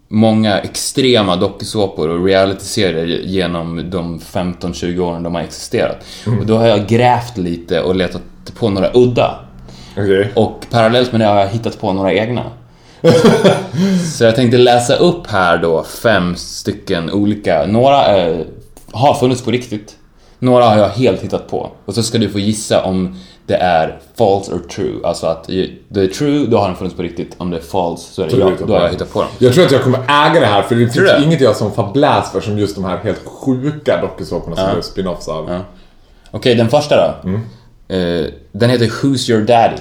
många 0.07 0.59
extrema 0.59 1.35
dokusåpor 1.35 2.09
och 2.09 2.25
realityserier 2.25 3.05
genom 3.05 3.89
de 3.89 4.19
15-20 4.19 4.99
åren 4.99 5.23
de 5.23 5.35
har 5.35 5.41
existerat. 5.41 6.05
Och 6.39 6.45
då 6.45 6.57
har 6.57 6.67
jag 6.67 6.87
grävt 6.87 7.37
lite 7.37 7.81
och 7.81 7.95
letat 7.95 8.21
på 8.59 8.69
några 8.69 8.91
udda. 8.93 9.39
Okej. 9.97 10.31
Och 10.35 10.65
parallellt 10.69 11.11
med 11.11 11.21
det 11.21 11.25
har 11.25 11.39
jag 11.39 11.47
hittat 11.47 11.81
på 11.81 11.93
några 11.93 12.13
egna. 12.13 12.43
Så 14.17 14.23
jag 14.23 14.35
tänkte 14.35 14.57
läsa 14.57 14.95
upp 14.95 15.27
här 15.27 15.57
då 15.57 15.83
fem 15.83 16.35
stycken 16.35 17.11
olika. 17.11 17.65
Några 17.65 18.17
eh, 18.17 18.45
har 18.91 19.13
funnits 19.13 19.41
på 19.41 19.51
riktigt. 19.51 19.95
Några 20.39 20.65
har 20.65 20.77
jag 20.77 20.89
helt 20.89 21.21
hittat 21.23 21.47
på. 21.49 21.71
Och 21.85 21.95
så 21.95 22.03
ska 22.03 22.17
du 22.17 22.29
få 22.29 22.39
gissa 22.39 22.83
om 22.83 23.15
det 23.47 23.55
är 23.55 23.99
false 24.15 24.51
or 24.51 24.59
true. 24.59 24.99
Alltså 25.03 25.27
att 25.27 25.47
det 25.89 26.01
är 26.01 26.07
true, 26.07 26.45
då 26.45 26.57
har 26.57 26.67
den 26.67 26.75
funnits 26.75 26.95
på 26.95 27.01
riktigt. 27.01 27.35
Om 27.37 27.49
det 27.49 27.57
är 27.57 27.61
false 27.61 28.13
så 28.13 28.21
är 28.21 28.29
det 28.29 28.37
ja, 28.37 28.49
hittar 28.49 28.65
då 28.67 28.73
har 28.73 28.81
jag 28.81 28.89
hittat 28.89 29.13
på 29.13 29.21
dem. 29.21 29.29
Jag 29.37 29.53
tror 29.53 29.65
att 29.65 29.71
jag 29.71 29.83
kommer 29.83 29.99
äga 29.99 30.39
det 30.39 30.45
här 30.45 30.61
för 30.61 30.75
det 30.75 30.89
finns 30.89 31.25
inget 31.25 31.41
jag 31.41 31.55
som 31.55 31.71
fabläs 31.71 32.31
för 32.31 32.41
som 32.41 32.57
just 32.57 32.75
de 32.75 32.85
här 32.85 32.97
helt 32.97 33.25
sjuka 33.25 34.01
dokusåporna 34.01 34.55
som 34.55 34.71
blev 34.71 34.81
spin-offs 34.81 35.27
av. 35.27 35.49
Ja. 35.49 35.59
Okej, 36.31 36.55
den 36.55 36.69
första 36.69 36.95
då. 36.95 37.29
Eh, 37.95 38.25
den 38.51 38.69
heter 38.69 38.85
Who's 38.85 39.31
Your 39.31 39.41
Daddy? 39.41 39.77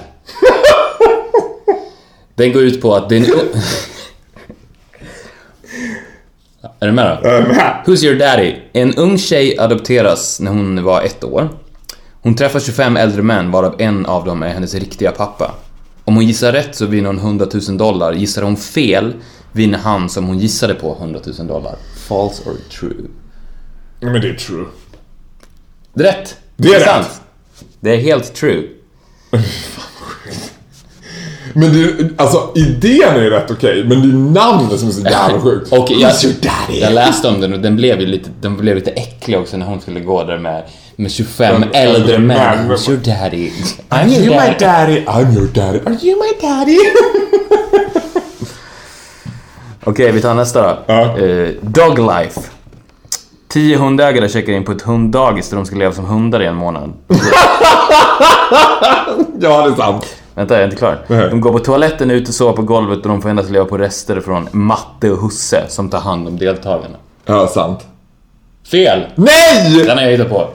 den 2.35 2.53
går 2.53 2.61
ut 2.61 2.81
på 2.81 2.95
att 2.95 3.09
det 3.09 3.15
är 3.15 3.19
en... 3.19 3.25
Är 6.79 6.87
du 6.87 6.91
med 6.91 7.17
då? 7.23 7.29
Who's 7.91 8.05
Your 8.05 8.19
Daddy? 8.19 8.55
En 8.73 8.95
ung 8.95 9.17
tjej 9.17 9.59
adopteras 9.59 10.39
när 10.39 10.51
hon 10.51 10.83
var 10.83 11.01
ett 11.01 11.23
år. 11.23 11.49
Hon 12.27 12.35
träffar 12.35 12.59
25 12.59 12.97
äldre 12.97 13.21
män 13.21 13.51
varav 13.51 13.75
en 13.77 14.05
av 14.05 14.25
dem 14.25 14.43
är 14.43 14.49
hennes 14.49 14.75
riktiga 14.75 15.11
pappa. 15.11 15.55
Om 16.03 16.15
hon 16.15 16.25
gissar 16.25 16.51
rätt 16.51 16.75
så 16.75 16.85
vinner 16.85 17.07
hon 17.07 17.17
100 17.17 17.47
000 17.67 17.77
dollar. 17.77 18.13
Gissar 18.13 18.41
hon 18.41 18.57
fel 18.57 19.13
vinner 19.51 19.77
han 19.77 20.09
som 20.09 20.27
hon 20.27 20.39
gissade 20.39 20.73
på 20.73 20.95
100 20.99 21.19
000 21.37 21.47
dollar. 21.47 21.75
False 22.07 22.49
or 22.49 22.55
true? 22.79 23.03
Ja, 23.99 24.09
Men 24.09 24.21
det 24.21 24.29
är 24.29 24.33
true. 24.33 24.65
Det 25.93 26.03
är 26.03 26.11
rätt! 26.13 26.37
Det 26.57 26.67
är 26.67 26.79
rätt. 26.79 26.87
sant. 26.87 27.21
Det 27.79 27.93
är 27.93 27.97
helt 27.97 28.33
true. 28.33 28.63
Men 31.53 31.73
det, 31.73 32.09
alltså 32.17 32.51
idén 32.55 33.15
är 33.15 33.21
ju 33.21 33.29
rätt 33.29 33.51
okej, 33.51 33.83
men 33.83 34.01
det 34.01 34.07
är 34.07 34.43
namnet 34.43 34.79
som 34.79 34.89
är 34.89 34.93
så 34.93 35.01
jävla 35.01 35.41
sjukt. 35.41 35.71
Och 35.71 35.91
jag, 35.91 36.13
jag 36.69 36.93
läste 36.93 37.27
om 37.27 37.41
den 37.41 37.53
och 37.53 37.59
den 37.59 37.75
blev 37.75 37.99
ju 37.99 38.05
lite, 38.05 38.29
den 38.41 38.57
blev 38.57 38.75
lite 38.75 38.91
äcklig 38.91 39.39
också 39.39 39.57
när 39.57 39.65
hon 39.65 39.81
skulle 39.81 39.99
gå 39.99 40.23
där 40.23 40.37
med, 40.37 40.63
med 40.99 41.11
25 41.11 41.59
Men- 41.59 41.69
äldre 41.73 42.17
män. 42.19 42.27
men- 42.67 42.71
Who's 42.71 42.89
your 42.89 42.99
daddy? 42.99 43.51
Are 43.89 44.03
I'm 44.03 44.07
you 44.09 44.23
your 44.25 44.35
my 44.41 44.55
daddy. 44.59 44.59
daddy? 44.59 45.05
I'm 45.05 45.33
your 45.37 45.47
daddy. 45.47 45.79
Are 45.85 45.97
you 46.01 46.15
my 46.21 46.47
daddy? 46.47 46.77
Okej, 49.83 50.11
vi 50.11 50.21
tar 50.21 50.33
nästa 50.33 50.61
då. 50.63 50.77
Ja. 50.85 51.17
Eh, 51.17 51.49
dog 51.61 51.99
life. 51.99 52.39
Tio 53.47 53.77
hundägare 53.77 54.29
checkar 54.29 54.53
in 54.53 54.63
på 54.65 54.71
ett 54.71 54.81
hunddagis 54.81 55.49
där 55.49 55.57
de 55.57 55.65
ska 55.65 55.75
leva 55.75 55.93
som 55.93 56.05
hundar 56.05 56.41
i 56.41 56.45
en 56.45 56.55
månad. 56.55 56.93
ja, 59.39 59.67
det 59.67 59.71
är 59.71 59.75
sant. 59.75 60.05
Vänta, 60.35 60.53
jag 60.53 60.61
är 60.61 60.65
inte 60.65 60.77
klar. 60.77 61.05
Nej. 61.07 61.29
De 61.29 61.41
går 61.41 61.51
på 61.51 61.59
toaletten 61.59 62.11
ute 62.11 62.29
och 62.29 62.35
sover 62.35 62.53
på 62.53 62.61
golvet 62.61 62.97
och 62.99 63.09
de 63.09 63.21
får 63.21 63.29
endast 63.29 63.49
leva 63.49 63.65
på 63.65 63.77
rester 63.77 64.21
från 64.21 64.49
Matte 64.51 65.11
och 65.11 65.17
Husse 65.21 65.63
som 65.67 65.89
tar 65.89 65.99
hand 65.99 66.27
om 66.27 66.37
deltagarna. 66.37 66.95
Ja, 67.25 67.47
sant. 67.47 67.79
Fel! 68.71 69.05
Nej! 69.15 69.83
Den 69.85 69.97
har 69.97 70.03
jag 70.05 70.11
hittat 70.11 70.29
på. 70.29 70.47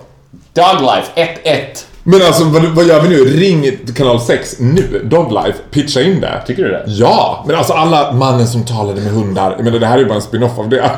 Dog 0.54 0.80
life 0.80 1.38
1-1. 1.44 1.84
Men 2.04 2.22
alltså 2.22 2.44
vad, 2.44 2.64
vad 2.64 2.84
gör 2.84 3.00
vi 3.02 3.08
nu? 3.08 3.24
Ring 3.24 3.78
kanal 3.96 4.20
6 4.20 4.56
nu. 4.58 5.00
Doglife. 5.04 5.58
Pitcha 5.70 6.00
in 6.02 6.20
det. 6.20 6.42
Tycker 6.46 6.62
du 6.64 6.68
det? 6.68 6.84
Ja! 6.86 7.44
Men 7.46 7.56
alltså 7.56 7.72
alla 7.72 8.12
mannen 8.12 8.46
som 8.46 8.64
talade 8.64 9.00
med 9.00 9.12
hundar. 9.12 9.56
Men 9.62 9.80
det 9.80 9.86
här 9.86 9.94
är 9.94 9.98
ju 9.98 10.06
bara 10.06 10.14
en 10.14 10.22
spin-off 10.22 10.58
av 10.58 10.68
det. 10.68 10.90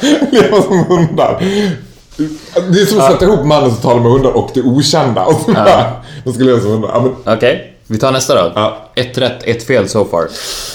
Leva 0.32 0.62
som 0.62 0.84
hundar. 0.84 1.42
Det 2.72 2.80
är 2.80 2.86
som 2.86 3.00
att 3.00 3.12
sätta 3.12 3.24
ihop 3.24 3.46
mannen 3.46 3.70
som 3.70 3.80
talar 3.82 4.00
med 4.00 4.12
hundar 4.12 4.30
och 4.30 4.50
det 4.54 4.62
okända. 4.62 5.24
Och 5.24 5.40
så 5.40 5.52
bara, 5.52 5.92
de 6.24 6.32
ska 6.32 6.44
leva 6.44 6.60
som 6.60 6.70
hundar. 6.70 6.90
Ja, 6.94 7.00
men, 7.24 7.36
Okej, 7.36 7.76
vi 7.86 7.98
tar 7.98 8.12
nästa 8.12 8.34
då. 8.34 8.52
Ja. 8.54 8.90
Ett 8.94 9.18
rätt, 9.18 9.42
ett 9.42 9.66
fel 9.66 9.88
so 9.88 10.04
far. 10.04 10.28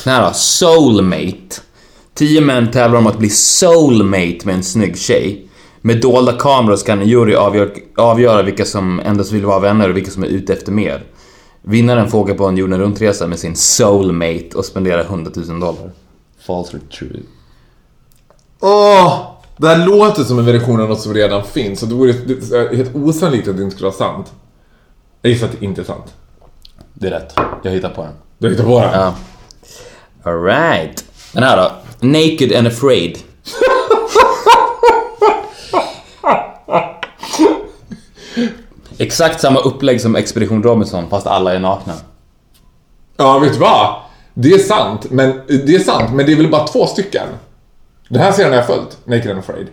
Den 0.03 0.13
här 0.13 0.21
då, 0.27 0.34
soulmate. 0.34 1.62
Tio 2.15 2.41
män 2.41 2.71
tävlar 2.71 2.99
om 2.99 3.08
att 3.08 3.17
bli 3.17 3.30
soulmate 3.30 4.39
med 4.43 4.56
en 4.56 4.63
snygg 4.63 4.97
tjej. 4.97 5.46
Med 5.88 6.02
dolda 6.02 6.34
kameror 6.34 6.76
ska 6.76 6.91
en 6.91 7.08
jury 7.08 7.36
avgör, 7.36 7.73
avgöra 7.97 8.41
vilka 8.41 8.65
som 8.65 9.00
endast 9.00 9.32
vill 9.32 9.45
vara 9.45 9.60
vänner 9.60 9.89
och 9.89 9.97
vilka 9.97 10.12
som 10.12 10.23
är 10.23 10.28
ute 10.28 10.54
efter 10.54 10.71
mer. 10.71 11.04
Vinnaren 11.62 12.10
får 12.10 12.19
åka 12.19 12.34
på 12.36 12.45
en 12.45 12.58
jorden 12.58 12.80
runt-resa 12.80 13.28
med 13.28 13.39
sin 13.39 13.56
soulmate 13.56 14.50
och 14.56 14.65
spendera 14.65 15.02
100 15.02 15.32
000 15.36 15.60
dollar. 15.60 15.91
False 16.47 16.78
or 16.78 16.82
true? 16.97 17.19
Åh! 18.60 19.19
Det 19.58 19.67
här 19.67 19.86
låter 19.86 20.23
som 20.23 20.39
en 20.39 20.45
version 20.45 20.82
av 20.82 20.89
något 20.89 21.02
som 21.02 21.13
redan 21.13 21.43
finns. 21.43 21.84
Och 21.84 21.89
det 21.89 21.95
vore 21.95 22.13
helt 22.76 22.95
osannolikt 22.95 23.47
att 23.47 23.58
det 23.58 23.63
inte 23.63 23.76
skulle 23.76 23.89
vara 23.89 23.97
sant. 23.97 24.34
Jag 25.21 25.32
gissar 25.32 25.45
att 25.45 25.60
det 25.60 25.65
inte 25.65 25.82
är 25.82 25.86
sant. 25.86 26.13
Det 26.93 27.08
är 27.08 27.12
rätt. 27.12 27.34
Jag 27.63 27.71
hittar 27.71 27.89
på 27.89 28.02
den. 28.02 28.13
Du 28.38 28.50
hittar 28.50 28.63
på 28.63 28.80
det? 28.80 28.91
Ja. 28.93 29.15
Alright. 30.23 31.06
Den 31.34 31.43
här 31.43 31.58
då. 31.58 31.71
Naked 32.08 32.56
and 32.56 32.67
afraid. 32.67 33.17
Exakt 38.97 39.41
samma 39.41 39.60
upplägg 39.60 40.01
som 40.01 40.15
Expedition 40.15 40.63
Robinson 40.63 41.10
fast 41.10 41.27
alla 41.27 41.53
är 41.53 41.60
nakna. 41.60 41.93
Ja, 43.17 43.39
vet 43.39 43.53
du 43.53 43.60
vad? 43.60 43.95
Det 44.33 44.49
är 44.49 44.60
sant, 44.60 45.12
men 45.12 45.41
det 45.47 45.75
är 45.75 45.79
sant, 45.79 46.13
men 46.13 46.25
det 46.25 46.31
är 46.31 46.36
väl 46.36 46.49
bara 46.49 46.67
två 46.67 46.86
stycken. 46.86 47.27
Den 48.10 48.21
här 48.21 48.31
serien 48.31 48.51
har 48.51 48.57
jag 48.57 48.67
följt, 48.67 48.97
Naked 49.05 49.31
and 49.31 49.39
Afraid. 49.39 49.67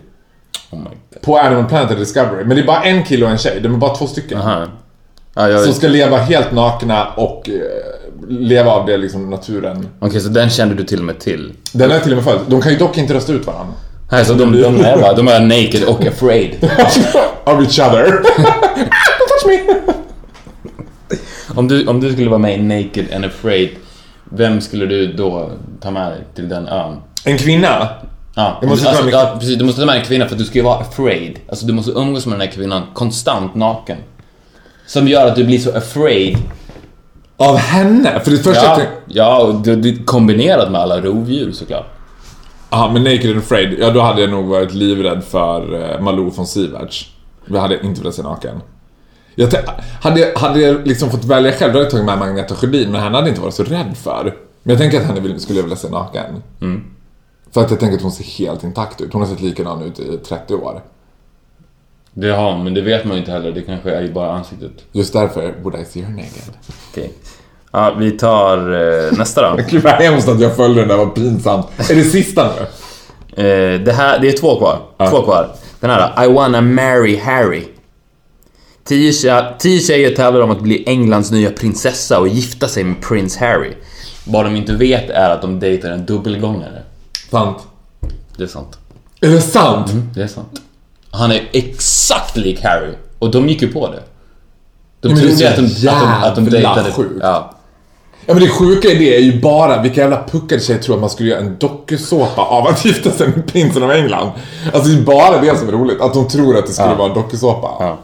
Oh. 0.71 0.79
På 1.21 1.37
Animal 1.37 1.65
Planet 1.65 1.91
och 1.91 1.97
Discovery. 1.97 2.43
Men 2.43 2.57
det 2.57 2.63
är 2.63 2.67
bara 2.67 2.83
en 2.83 3.03
kille 3.03 3.25
och 3.25 3.31
en 3.31 3.37
tjej, 3.37 3.59
de 3.61 3.73
är 3.73 3.77
bara 3.77 3.95
två 3.95 4.07
stycken. 4.07 4.37
Aha. 4.37 4.65
Ja, 5.33 5.49
jag... 5.49 5.61
Som 5.61 5.73
ska 5.73 5.87
leva 5.87 6.17
helt 6.17 6.51
nakna 6.51 7.07
och 7.07 7.49
eh, 7.49 8.29
leva 8.29 8.71
av 8.71 8.85
det 8.85 8.97
liksom 8.97 9.29
naturen. 9.29 9.87
Okej, 9.99 10.21
så 10.21 10.29
den 10.29 10.49
kände 10.49 10.75
du 10.75 10.83
till 10.83 10.99
och 10.99 11.05
med 11.05 11.19
till? 11.19 11.53
Den 11.73 11.89
har 11.89 11.95
jag 11.95 12.03
till 12.03 12.11
och 12.11 12.15
med 12.17 12.25
följt. 12.25 12.41
De 12.47 12.61
kan 12.61 12.71
ju 12.71 12.77
dock 12.77 12.97
inte 12.97 13.13
rösta 13.13 13.33
ut 13.33 13.47
varandra. 13.47 13.73
Nej, 14.11 14.25
så 14.25 14.33
de, 14.33 14.61
de, 14.61 14.85
är 14.85 14.97
bara, 14.97 15.13
de 15.13 15.27
är 15.27 15.39
naked 15.39 15.83
och 15.83 16.05
afraid. 16.05 16.55
of 17.45 17.61
each 17.61 17.79
other. 17.79 18.13
Touch 19.45 19.67
me! 19.67 19.93
Om 21.55 21.67
du, 21.67 21.87
om 21.87 21.99
du 21.99 22.13
skulle 22.13 22.29
vara 22.29 22.39
med 22.39 22.59
i 22.59 22.61
Naked 22.61 23.13
and 23.13 23.25
Afraid, 23.25 23.69
vem 24.23 24.61
skulle 24.61 24.85
du 24.85 25.13
då 25.13 25.51
ta 25.81 25.91
med 25.91 26.11
dig 26.11 26.21
till 26.35 26.49
den 26.49 26.67
ön? 26.67 27.01
En 27.25 27.37
kvinna? 27.37 27.89
Ja, 28.35 28.57
Jag 28.61 28.69
måste 28.69 28.89
alltså, 28.89 29.09
ja, 29.09 29.35
precis. 29.39 29.57
Du 29.57 29.65
måste 29.65 29.81
ta 29.81 29.85
med 29.85 29.95
en 29.95 30.05
kvinna 30.05 30.25
för 30.25 30.35
att 30.35 30.39
du 30.39 30.45
ska 30.45 30.59
ju 30.59 30.63
vara 30.63 30.79
afraid. 30.79 31.39
Alltså 31.49 31.65
du 31.65 31.73
måste 31.73 31.91
umgås 31.91 32.25
med 32.25 32.33
den 32.33 32.47
här 32.47 32.55
kvinnan 32.55 32.83
konstant 32.93 33.55
naken. 33.55 33.97
Som 34.85 35.07
gör 35.07 35.27
att 35.27 35.35
du 35.35 35.43
blir 35.43 35.59
så 35.59 35.77
afraid. 35.77 36.37
Av 37.37 37.57
henne? 37.57 38.19
För 38.23 38.31
det 38.31 38.37
första 38.37 38.65
Ja, 38.65 38.81
ja 39.07 39.43
och 39.43 39.55
det, 39.55 39.75
det, 39.75 40.05
kombinerat 40.05 40.71
med 40.71 40.81
alla 40.81 41.01
rovdjur 41.01 41.51
såklart. 41.51 41.85
Ja, 42.69 42.91
men 42.93 43.03
Naked 43.03 43.29
and 43.29 43.39
Afraid, 43.39 43.79
ja 43.79 43.89
då 43.89 44.01
hade 44.01 44.21
jag 44.21 44.29
nog 44.29 44.45
varit 44.45 44.73
livrädd 44.73 45.23
för 45.23 45.91
eh, 45.91 46.01
Malou 46.01 46.29
von 46.29 46.47
Sivert. 46.47 47.07
Då 47.45 47.59
hade 47.59 47.81
inte 47.83 48.01
velat 48.01 48.15
se 48.15 48.21
naken. 48.21 48.61
Jag 49.35 49.49
hade, 50.01 50.31
hade 50.35 50.59
jag 50.59 50.87
liksom 50.87 51.11
fått 51.11 51.25
välja 51.25 51.51
själv, 51.51 51.73
då 51.73 51.79
hade 51.79 51.85
jag 51.85 51.91
tagit 51.91 52.05
med 52.05 52.17
Magneta 52.17 52.55
Sjödin, 52.55 52.91
men 52.91 53.01
henne 53.01 53.15
hade 53.17 53.29
inte 53.29 53.41
varit 53.41 53.53
så 53.53 53.63
rädd 53.63 53.97
för. 53.97 54.23
Men 54.63 54.73
jag 54.73 54.77
tänker 54.77 55.01
att 55.01 55.05
henne 55.05 55.39
skulle 55.39 55.59
jag 55.59 55.63
vilja 55.63 55.77
se 55.77 55.89
naken. 55.89 56.43
För 57.55 57.61
att 57.61 57.71
jag 57.71 57.79
tänker 57.79 57.95
att 57.97 58.03
hon 58.03 58.11
ser 58.11 58.23
helt 58.23 58.63
intakt 58.63 59.01
ut. 59.01 59.13
Hon 59.13 59.21
har 59.21 59.29
sett 59.29 59.41
likadan 59.41 59.81
ut 59.83 59.99
i 59.99 60.17
30 60.17 60.55
år. 60.55 60.81
Det 62.13 62.29
har 62.29 62.51
hon, 62.51 62.63
men 62.63 62.73
det 62.73 62.81
vet 62.81 63.05
man 63.05 63.13
ju 63.13 63.19
inte 63.19 63.31
heller. 63.31 63.51
Det 63.51 63.61
kanske 63.61 63.91
är 63.91 64.07
bara 64.07 64.31
ansiktet. 64.31 64.71
Just 64.91 65.13
därför 65.13 65.53
would 65.63 65.81
I 65.81 65.85
see 65.85 66.01
her 66.01 66.09
naked. 66.09 66.53
Okej. 66.91 67.13
Ja, 67.71 67.95
vi 67.99 68.11
tar 68.11 68.57
eh, 68.57 69.17
nästa 69.17 69.41
då. 69.41 69.63
Gud 69.69 69.83
vad 69.83 69.93
hemskt 69.93 70.27
att 70.27 70.39
jag 70.39 70.55
följde 70.55 70.81
den 70.81 70.87
där, 70.87 70.97
vad 70.97 71.15
pinsamt. 71.15 71.67
Är 71.91 71.95
det 71.95 72.03
sista 72.03 72.51
nu? 72.55 72.61
Eh, 73.43 73.81
det 73.81 73.91
här, 73.91 74.19
det 74.19 74.27
är 74.27 74.37
två 74.37 74.57
kvar. 74.57 74.79
Två 75.09 75.21
kvar. 75.21 75.49
Den 75.79 75.89
här 75.89 76.25
I 76.25 76.33
wanna 76.33 76.61
marry 76.61 77.17
Harry. 77.17 77.63
Tio, 78.87 79.11
tje- 79.11 79.53
tio 79.59 79.79
tjejer 79.79 80.15
tävlar 80.15 80.41
om 80.41 80.51
att 80.51 80.61
bli 80.61 80.83
Englands 80.87 81.31
nya 81.31 81.51
prinsessa 81.51 82.19
och 82.19 82.27
gifta 82.27 82.67
sig 82.67 82.83
med 82.83 83.01
prins 83.01 83.37
Harry. 83.37 83.73
Vad 84.25 84.45
de 84.45 84.55
inte 84.55 84.73
vet 84.73 85.09
är 85.09 85.29
att 85.29 85.41
de 85.41 85.59
dejtar 85.59 85.89
en 85.89 86.05
dubbelgångare. 86.05 86.81
Sant. 87.31 87.57
Det 88.37 88.43
är 88.43 88.47
sant. 88.47 88.77
Är 89.21 89.29
det 89.29 89.41
sant? 89.41 89.91
Det 90.15 90.21
är 90.23 90.27
sant. 90.27 90.61
Han 91.11 91.31
är 91.31 91.49
exakt 91.51 92.37
lik 92.37 92.63
Harry. 92.63 92.93
Och 93.19 93.31
de 93.31 93.49
gick 93.49 93.61
ju 93.61 93.71
på 93.71 93.87
det. 93.91 94.03
De 95.01 95.11
är 95.11 95.15
trodde 95.15 95.49
att 95.49 95.55
de, 95.55 95.63
att 95.65 95.81
de, 95.81 96.27
att 96.27 96.35
de 96.35 96.49
dejtade... 96.49 96.91
sjukt. 96.91 97.15
Ja. 97.21 97.51
Ja 98.25 98.33
men 98.33 98.43
det 98.43 98.49
sjuka 98.49 98.87
i 98.87 98.95
det 98.97 99.15
är 99.15 99.19
ju 99.21 99.41
bara 99.41 99.81
vilka 99.81 100.01
jävla 100.01 100.23
puckade 100.23 100.61
tjejer 100.61 100.79
tror 100.79 100.95
att 100.95 101.01
man 101.01 101.09
skulle 101.09 101.29
göra 101.29 101.39
en 101.39 101.55
dokusåpa 101.59 102.41
av 102.41 102.67
att 102.67 102.85
gifta 102.85 103.11
sig 103.11 103.27
med 103.27 103.47
prinsen 103.47 103.83
av 103.83 103.91
England. 103.91 104.31
Alltså 104.73 104.89
det 104.91 104.97
är 104.99 105.03
bara 105.05 105.41
det 105.41 105.57
som 105.57 105.67
är 105.67 105.71
roligt, 105.71 106.01
att 106.01 106.13
de 106.13 106.27
tror 106.27 106.57
att 106.57 106.65
det 106.67 106.73
skulle 106.73 106.87
Ja. 106.89 106.95
vara 106.95 107.07
en 107.09 107.13
dokusåpa. 107.15 107.67
Ja. 107.79 107.97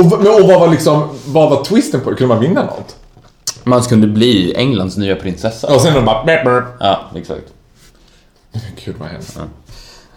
Och, 0.00 0.12
och 0.12 0.48
vad 0.48 0.60
var 0.60 0.68
liksom, 0.68 1.08
vad 1.26 1.50
var 1.50 1.64
twisten 1.64 2.00
på 2.00 2.10
det? 2.10 2.16
Kunde 2.16 2.34
man 2.34 2.42
vinna 2.42 2.62
något? 2.64 2.96
Man 3.64 3.82
skulle 3.82 4.06
bli 4.06 4.54
Englands 4.56 4.96
nya 4.96 5.16
prinsessa. 5.16 5.74
Och 5.74 5.80
sen 5.80 5.94
de 5.94 6.04
bara 6.04 6.24
bäp, 6.24 6.44
bäp. 6.44 6.64
Ja, 6.80 7.00
exakt. 7.14 7.44
Gud 8.84 8.94
vad 8.98 9.08
hemskt. 9.08 9.38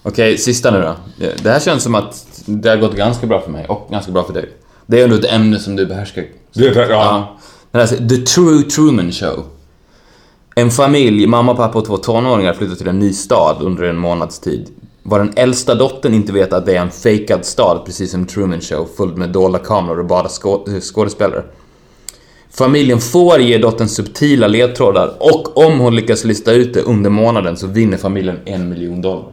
Okej, 0.03 0.37
sista 0.37 0.71
nu 0.71 0.81
då. 0.81 0.95
Det 1.43 1.49
här 1.49 1.59
känns 1.59 1.83
som 1.83 1.95
att 1.95 2.27
det 2.45 2.69
har 2.69 2.77
gått 2.77 2.95
ganska 2.95 3.27
bra 3.27 3.41
för 3.41 3.51
mig 3.51 3.65
och 3.67 3.87
ganska 3.91 4.11
bra 4.11 4.23
för 4.23 4.33
dig. 4.33 4.49
Det 4.85 4.99
är 4.99 5.03
ändå 5.03 5.15
ett 5.15 5.31
ämne 5.31 5.59
som 5.59 5.75
du 5.75 5.85
behärskar. 5.85 6.25
Det 6.53 6.67
är, 6.67 6.75
ja. 6.75 6.85
Ja. 6.89 7.37
Den 7.71 7.81
här 7.81 7.87
The 7.87 8.17
True 8.17 8.63
Truman 8.63 9.11
Show. 9.11 9.45
En 10.55 10.71
familj, 10.71 11.27
mamma, 11.27 11.55
pappa 11.55 11.79
och 11.79 11.85
två 11.85 11.97
tonåringar 11.97 12.53
flyttar 12.53 12.75
till 12.75 12.87
en 12.87 12.99
ny 12.99 13.13
stad 13.13 13.57
under 13.59 13.83
en 13.83 13.97
månads 13.97 14.39
tid. 14.39 14.69
Vad 15.03 15.19
den 15.19 15.33
äldsta 15.35 15.75
dottern 15.75 16.13
inte 16.13 16.33
vet 16.33 16.53
att 16.53 16.65
det 16.65 16.75
är 16.75 16.81
en 16.81 16.91
fejkad 16.91 17.45
stad, 17.45 17.85
precis 17.85 18.11
som 18.11 18.25
Truman 18.25 18.61
Show, 18.61 18.87
full 18.97 19.15
med 19.17 19.29
dolda 19.29 19.59
kameror 19.59 19.99
och 19.99 20.05
bara 20.05 20.27
skå- 20.27 20.81
skådespelare. 20.81 21.43
Familjen 22.51 22.99
får 22.99 23.39
ge 23.41 23.57
dottern 23.57 23.87
subtila 23.87 24.47
ledtrådar 24.47 25.13
och 25.19 25.57
om 25.65 25.79
hon 25.79 25.95
lyckas 25.95 26.23
lista 26.23 26.51
ut 26.51 26.73
det 26.73 26.81
under 26.81 27.09
månaden 27.09 27.57
så 27.57 27.67
vinner 27.67 27.97
familjen 27.97 28.39
en 28.45 28.69
miljon 28.69 29.01
dollar. 29.01 29.25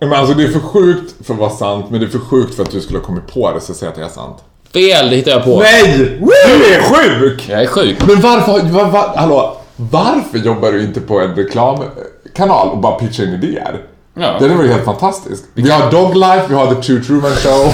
Men 0.00 0.12
alltså 0.12 0.34
det 0.34 0.42
är 0.44 0.48
för 0.48 0.60
sjukt 0.60 1.14
för 1.26 1.34
att 1.34 1.40
vara 1.40 1.50
sant, 1.50 1.86
men 1.90 2.00
det 2.00 2.06
är 2.06 2.10
för 2.10 2.18
sjukt 2.18 2.54
för 2.54 2.62
att 2.62 2.70
du 2.70 2.80
skulle 2.80 2.98
ha 2.98 3.06
kommit 3.06 3.26
på 3.34 3.52
det 3.54 3.60
så 3.60 3.74
säger 3.74 3.92
att 3.92 3.98
det 3.98 4.04
är 4.04 4.08
sant. 4.08 4.36
Fel, 4.72 5.10
det 5.10 5.16
hittar 5.16 5.30
jag 5.30 5.44
på. 5.44 5.58
Nej! 5.58 6.18
Du 6.20 6.74
är 6.74 6.80
sjuk! 6.82 7.46
Jag 7.48 7.62
är 7.62 7.66
sjuk. 7.66 7.96
Men 8.06 8.20
varför, 8.20 8.52
var, 8.72 8.90
var, 8.90 9.12
hallå, 9.16 9.56
varför 9.76 10.38
jobbar 10.38 10.72
du 10.72 10.82
inte 10.82 11.00
på 11.00 11.20
en 11.20 11.34
reklamkanal 11.34 12.68
och 12.68 12.78
bara 12.78 12.98
pitchar 12.98 13.24
in 13.24 13.30
idéer? 13.34 13.80
Ja. 14.20 14.36
Det 14.38 14.44
är 14.44 14.48
väl 14.48 14.68
helt 14.68 14.84
fantastiskt. 14.84 15.44
Vi 15.54 15.70
har 15.70 15.90
Doglife, 15.90 16.44
vi 16.48 16.54
har 16.54 16.74
The 16.74 16.82
True 16.82 17.02
Truman 17.04 17.30
Show. 17.30 17.72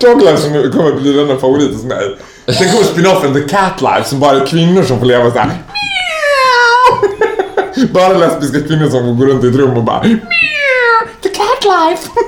Doglife 0.00 0.36
som 0.36 0.52
nu 0.52 0.70
kommer 0.70 0.92
bli 0.92 1.12
den 1.12 1.38
favorit 1.38 1.72
hos 1.74 1.84
mig. 1.84 2.16
Sen 2.46 2.68
kommer 2.72 2.84
spinoffen 2.84 3.34
The 3.34 3.40
Cat 3.40 3.80
Life 3.80 4.04
som 4.04 4.20
bara 4.20 4.36
är 4.40 4.46
kvinnor 4.46 4.82
som 4.82 4.98
får 4.98 5.06
leva 5.06 5.30
såhär. 5.30 5.50
Bara 7.92 8.18
lesbiska 8.18 8.60
kvinnor 8.60 8.88
som 8.88 9.00
får 9.04 9.12
gå 9.14 9.32
runt 9.32 9.44
i 9.44 9.48
ett 9.48 9.54
rum 9.54 9.76
och 9.76 9.84
bara 9.84 10.02
The 11.22 11.28
Cat 11.28 11.64
Life. 11.64 12.08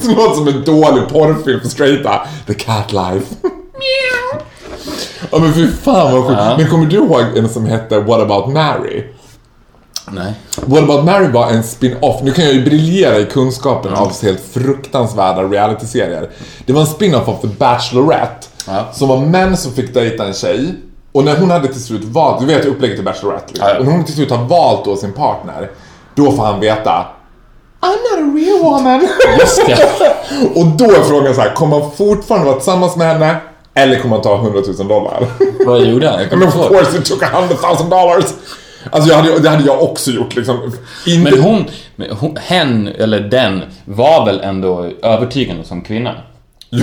Som 0.00 0.14
låter 0.14 0.34
som 0.34 0.48
en 0.48 0.64
dålig 0.64 1.08
porrfilm 1.08 1.60
för 1.60 1.68
straighta. 1.68 2.26
The 2.46 2.54
Cat 2.54 2.92
Life. 2.92 3.26
Ja 5.30 5.38
men 5.38 5.54
fy 5.54 5.68
fan 5.68 6.12
vad 6.12 6.26
sjukt. 6.26 6.40
Men 6.58 6.68
kommer 6.68 6.86
du 6.86 6.96
ihåg 6.96 7.22
en 7.36 7.48
som 7.48 7.66
hette 7.66 8.00
What 8.00 8.20
about 8.20 8.52
Mary? 8.52 9.04
Nej. 10.12 10.34
What 10.64 10.82
about 10.82 11.04
Mary 11.04 11.28
var 11.28 11.50
en 11.50 11.62
spin-off. 11.62 12.22
Nu 12.22 12.32
kan 12.32 12.44
jag 12.44 12.54
ju 12.54 12.64
briljera 12.64 13.18
i 13.18 13.24
kunskapen 13.24 13.94
av 13.94 14.08
så 14.10 14.26
helt 14.26 14.40
fruktansvärda 14.52 15.42
realityserier. 15.42 16.30
Det 16.66 16.72
var 16.72 16.80
en 16.80 16.86
spin-off 16.86 17.28
av 17.28 17.40
The 17.40 17.46
Bachelorette. 17.46 18.46
Ja. 18.66 18.84
Som 18.92 19.08
var 19.08 19.18
män 19.18 19.56
som 19.56 19.72
fick 19.72 19.94
dejta 19.94 20.26
en 20.26 20.34
tjej. 20.34 20.74
Och 21.12 21.24
när 21.24 21.36
hon 21.36 21.50
hade 21.50 21.68
till 21.68 21.82
slut 21.84 22.04
valt, 22.04 22.40
du 22.40 22.46
vet 22.46 22.64
upplägget 22.64 22.96
till 22.96 23.04
Bachelorette. 23.04 23.44
Liksom. 23.48 23.68
Ja. 23.68 23.78
Och 23.78 23.84
när 23.84 23.92
hon 23.92 24.04
till 24.04 24.14
slut 24.14 24.30
har 24.30 24.44
valt 24.44 24.84
då 24.84 24.96
sin 24.96 25.12
partner. 25.12 25.70
Då 26.14 26.32
får 26.32 26.44
han 26.44 26.60
veta 26.60 27.06
I'm 27.80 27.88
not 27.88 28.18
a 28.18 28.36
real 28.36 28.62
woman. 28.62 29.08
Just 29.38 29.66
det. 29.66 29.78
och 30.60 30.66
då 30.66 30.84
är 30.84 31.02
frågan 31.02 31.34
så 31.34 31.40
här, 31.40 31.54
kommer 31.54 31.80
han 31.80 31.90
fortfarande 31.92 32.46
vara 32.46 32.56
tillsammans 32.56 32.96
med 32.96 33.06
henne? 33.06 33.36
Eller 33.74 33.98
kommer 34.00 34.14
han 34.16 34.22
ta 34.22 34.34
100 34.36 34.60
000 34.78 34.88
dollar? 34.88 35.26
Vad 35.66 35.80
gjorde 35.84 36.08
han? 36.08 36.18
Jag 36.18 36.26
I 36.26 36.30
kommer 36.30 36.46
inte 36.46 36.58
of 36.58 36.64
ihåg. 36.64 36.72
course 36.78 36.98
it 36.98 37.04
took 37.04 37.22
100 37.22 37.56
000 37.80 37.90
dollars. 37.90 38.24
Alltså 38.90 39.10
jag 39.10 39.16
hade, 39.16 39.38
det 39.38 39.50
hade 39.50 39.64
jag 39.66 39.82
också 39.82 40.10
gjort 40.10 40.36
liksom. 40.36 40.72
Inte... 41.06 41.30
Men 41.30 41.42
hon, 41.42 41.64
hon, 42.10 42.36
hen, 42.36 42.88
eller 42.88 43.20
den, 43.20 43.62
var 43.84 44.26
väl 44.26 44.40
ändå 44.40 44.90
övertygande 45.02 45.64
som 45.64 45.82
kvinna? 45.82 46.14
Det 46.70 46.78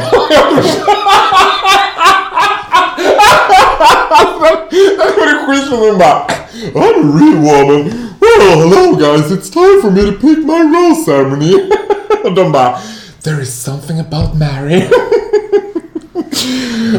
var 5.17 5.25
det 5.25 5.47
skit 5.47 5.67
som 5.69 5.79
hon 5.79 5.97
bara 5.97 6.27
I'm 6.73 6.77
a 6.77 7.19
real 7.19 7.35
woman. 7.35 7.91
Well, 8.19 8.59
hello 8.59 8.95
guys, 8.95 9.31
it's 9.31 9.49
time 9.49 9.81
for 9.81 9.91
me 9.91 10.01
to 10.01 10.11
pick 10.11 10.45
my 10.45 10.61
rose 10.61 11.05
ceremony. 11.05 11.53
Och 12.23 12.33
de 12.33 12.51
bara 12.51 12.79
There 13.23 13.41
is 13.41 13.63
something 13.63 13.99
about 13.99 14.35
Mary. 14.35 14.89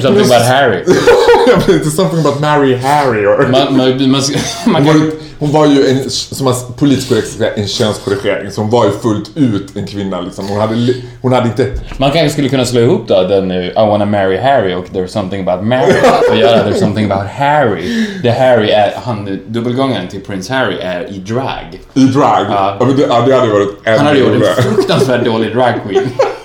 Something 0.02 0.24
about 0.24 0.46
Harry. 0.46 0.85
Jag 1.46 1.56
vet 1.56 1.68
inte, 1.68 1.90
something 1.90 2.20
about 2.20 2.40
Mary 2.40 2.76
Harry 2.76 3.26
or... 3.26 3.48
Man, 3.48 3.76
man, 3.76 4.11
man, 4.11 4.22
man 4.66 4.74
Hon 4.74 4.85
var, 4.85 4.92
kan, 4.92 5.00
ju, 5.00 5.12
hon 5.38 5.52
var 5.52 5.66
ju 5.66 5.88
en, 5.88 6.11
som 6.11 6.44
man 6.44 6.54
politiskt 6.76 7.09
korrekt 7.09 7.28
ska 7.28 7.38
säga, 7.38 7.54
en 7.54 7.68
könskorrigering. 7.68 8.50
Så 8.50 8.61
hon 8.61 8.70
var 8.70 8.85
ju 8.85 8.90
fullt 8.90 9.30
ut 9.37 9.76
en 9.76 9.87
kvinna 9.87 10.20
liksom. 10.20 10.48
Hon 10.48 10.61
hade, 10.61 10.94
hon 11.22 11.32
hade 11.32 11.48
inte... 11.48 11.72
man 11.98 12.11
kanske 12.11 12.30
skulle 12.30 12.48
kunna 12.48 12.64
slå 12.64 12.80
ihop 12.80 13.09
då 13.09 13.22
den 13.22 13.50
eh, 13.50 13.66
I 13.66 13.72
wanna 13.74 14.04
marry 14.04 14.37
Harry 14.37 14.74
och 14.74 14.87
There's 14.92 15.06
something 15.06 15.48
about 15.48 15.66
Mary 15.66 15.92
och 16.30 16.37
göra 16.37 16.70
There's 16.70 16.78
something 16.78 17.11
about 17.11 17.26
Harry. 17.30 18.06
Där 18.22 18.30
Harry 18.30 18.70
är, 18.70 18.92
han, 19.04 19.38
dubbelgångaren 19.46 20.09
till 20.09 20.20
Prince 20.20 20.52
Harry 20.52 20.76
är 20.80 21.11
i 21.11 21.18
drag. 21.18 21.80
I 21.94 22.04
drag. 22.04 22.46
Ja. 22.48 22.76
Ja. 22.80 22.87
men 22.87 22.96
det, 22.96 23.02
ja, 23.02 23.24
det 23.26 23.35
hade 23.35 23.52
varit 23.52 23.68
ännu 23.85 23.96
Han 23.96 24.06
hade 24.06 24.18
gjort 24.18 24.35
en 24.35 24.62
fruktansvärt 24.62 25.24
dålig 25.24 25.54
dragqueen. 25.54 26.09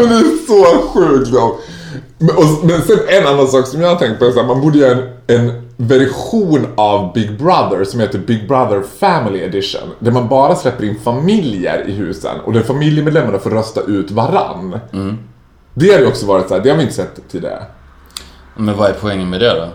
Men 0.00 0.08
det 0.08 0.14
är 0.14 0.46
så 0.46 0.88
sjukt 0.88 1.32
då. 1.32 1.58
Men, 2.18 2.36
och, 2.36 2.44
men 2.64 2.82
sen 2.82 2.98
en 3.08 3.26
annan 3.26 3.48
sak 3.48 3.66
som 3.66 3.80
jag 3.80 3.88
har 3.88 3.96
tänkt 3.96 4.18
på 4.18 4.24
är 4.24 4.32
här, 4.36 4.44
man 4.46 4.60
borde 4.60 4.78
göra 4.78 4.98
en, 4.98 5.08
en 5.26 5.62
version 5.76 6.66
av 6.76 7.12
Big 7.12 7.38
Brother 7.38 7.84
som 7.84 8.00
heter 8.00 8.18
Big 8.18 8.48
Brother 8.48 8.82
Family 8.98 9.38
Edition. 9.40 9.80
Där 9.98 10.10
man 10.12 10.28
bara 10.28 10.56
släpper 10.56 10.84
in 10.84 10.96
familjer 11.04 11.88
i 11.88 11.92
husen 11.92 12.40
och 12.44 12.52
där 12.52 12.62
familjemedlemmarna 12.62 13.38
får 13.38 13.50
rösta 13.50 13.80
ut 13.80 14.10
varann. 14.10 14.78
Det 15.74 15.92
har 15.92 16.00
ju 16.00 16.06
också 16.06 16.26
varit 16.26 16.48
så 16.48 16.54
här, 16.54 16.62
det 16.62 16.70
har 16.70 16.76
vi 16.76 16.82
inte 16.82 16.94
sett 16.94 17.20
tidigare. 17.30 17.62
Men 18.56 18.76
vad 18.76 18.90
är 18.90 18.94
poängen 19.00 19.30
med 19.30 19.40
det 19.40 19.54
då? 19.54 19.68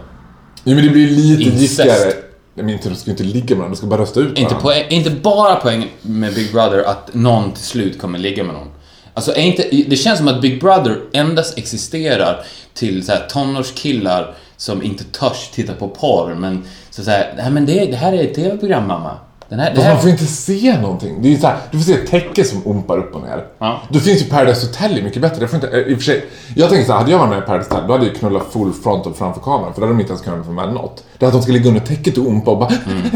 Jo 0.63 0.75
men 0.75 0.83
det 0.85 0.89
blir 0.89 1.07
lite 1.09 1.43
Incest. 1.43 1.61
gickigare. 1.79 2.13
Nej 2.53 2.65
men 2.65 2.69
inte, 2.69 2.89
de 2.89 2.95
ska 2.95 3.11
inte 3.11 3.23
ligga 3.23 3.45
med 3.49 3.57
varandra, 3.57 3.69
de 3.73 3.77
ska 3.77 3.87
bara 3.87 4.01
rösta 4.01 4.19
ut 4.19 4.27
Inte, 4.29 4.41
varandra. 4.41 4.59
poäng, 4.61 4.85
inte 4.89 5.09
bara 5.09 5.55
poäng 5.55 5.91
med 6.01 6.33
Big 6.33 6.51
Brother 6.51 6.83
att 6.83 7.09
någon 7.13 7.51
till 7.51 7.63
slut 7.63 8.01
kommer 8.01 8.19
ligga 8.19 8.43
med 8.43 8.53
någon. 8.53 8.67
Alltså, 9.13 9.31
är 9.31 9.41
inte, 9.41 9.63
det 9.87 9.95
känns 9.95 10.17
som 10.17 10.27
att 10.27 10.41
Big 10.41 10.61
Brother 10.61 10.97
endast 11.13 11.57
existerar 11.57 12.45
till 12.73 13.05
så 13.05 13.11
här, 13.11 13.27
tonårskillar 13.29 14.35
som 14.57 14.83
inte 14.83 15.03
törs 15.03 15.49
titta 15.53 15.73
på 15.73 15.87
porr, 15.87 16.35
men 16.35 16.63
så 16.89 17.03
säger 17.03 17.33
nej 17.37 17.51
men 17.51 17.65
det, 17.65 17.85
det 17.85 17.97
här 17.97 18.13
är 18.13 18.23
ett 18.23 18.33
TV-program 18.33 18.87
mamma. 18.87 19.17
Den 19.51 19.59
här, 19.59 19.69
det 19.69 19.75
Fast 19.75 19.87
man 19.87 19.95
här, 19.95 20.01
får 20.01 20.09
inte 20.09 20.25
se 20.25 20.81
någonting. 20.81 21.21
Det 21.21 21.33
är 21.33 21.37
så 21.37 21.47
här, 21.47 21.57
du 21.71 21.77
får 21.77 21.85
se 21.85 21.93
ett 21.93 22.07
täcke 22.07 22.43
som 22.43 22.67
ompar 22.67 22.97
upp 22.97 23.15
och 23.15 23.21
ner. 23.21 23.45
Ja. 23.57 23.81
Då 23.89 23.99
finns 23.99 24.21
ju 24.21 24.25
Paradise 24.25 24.67
Hotel 24.67 25.03
mycket 25.03 25.21
bättre. 25.21 25.41
Jag, 25.41 25.49
får 25.49 25.55
inte, 25.63 25.77
i 25.77 25.93
och 25.93 25.97
för 25.97 26.03
sig, 26.03 26.25
jag 26.55 26.69
tänker 26.69 26.85
så 26.85 26.91
här, 26.91 26.99
hade 26.99 27.11
jag 27.11 27.19
varit 27.19 27.29
med 27.29 27.39
i 27.39 27.41
Paradise 27.41 27.69
Hotel, 27.69 27.87
då 27.87 27.93
hade 27.93 28.05
jag 28.05 28.15
knullat 28.15 28.43
full 28.51 28.73
frontal 28.73 29.13
framför 29.13 29.41
kameran. 29.41 29.73
För 29.73 29.81
då 29.81 29.87
hade 29.87 29.97
de 29.97 29.99
inte 29.99 30.11
ens 30.11 30.23
kunnat 30.23 30.45
få 30.45 30.51
med 30.51 30.73
något. 30.73 31.03
Det 31.17 31.25
är 31.25 31.27
att 31.27 31.33
de 31.33 31.41
ska 31.41 31.51
ligga 31.51 31.67
under 31.67 31.81
täcket 31.81 32.17
och 32.17 32.27
ompa 32.27 32.51
och 32.51 32.57
bara... 32.57 32.71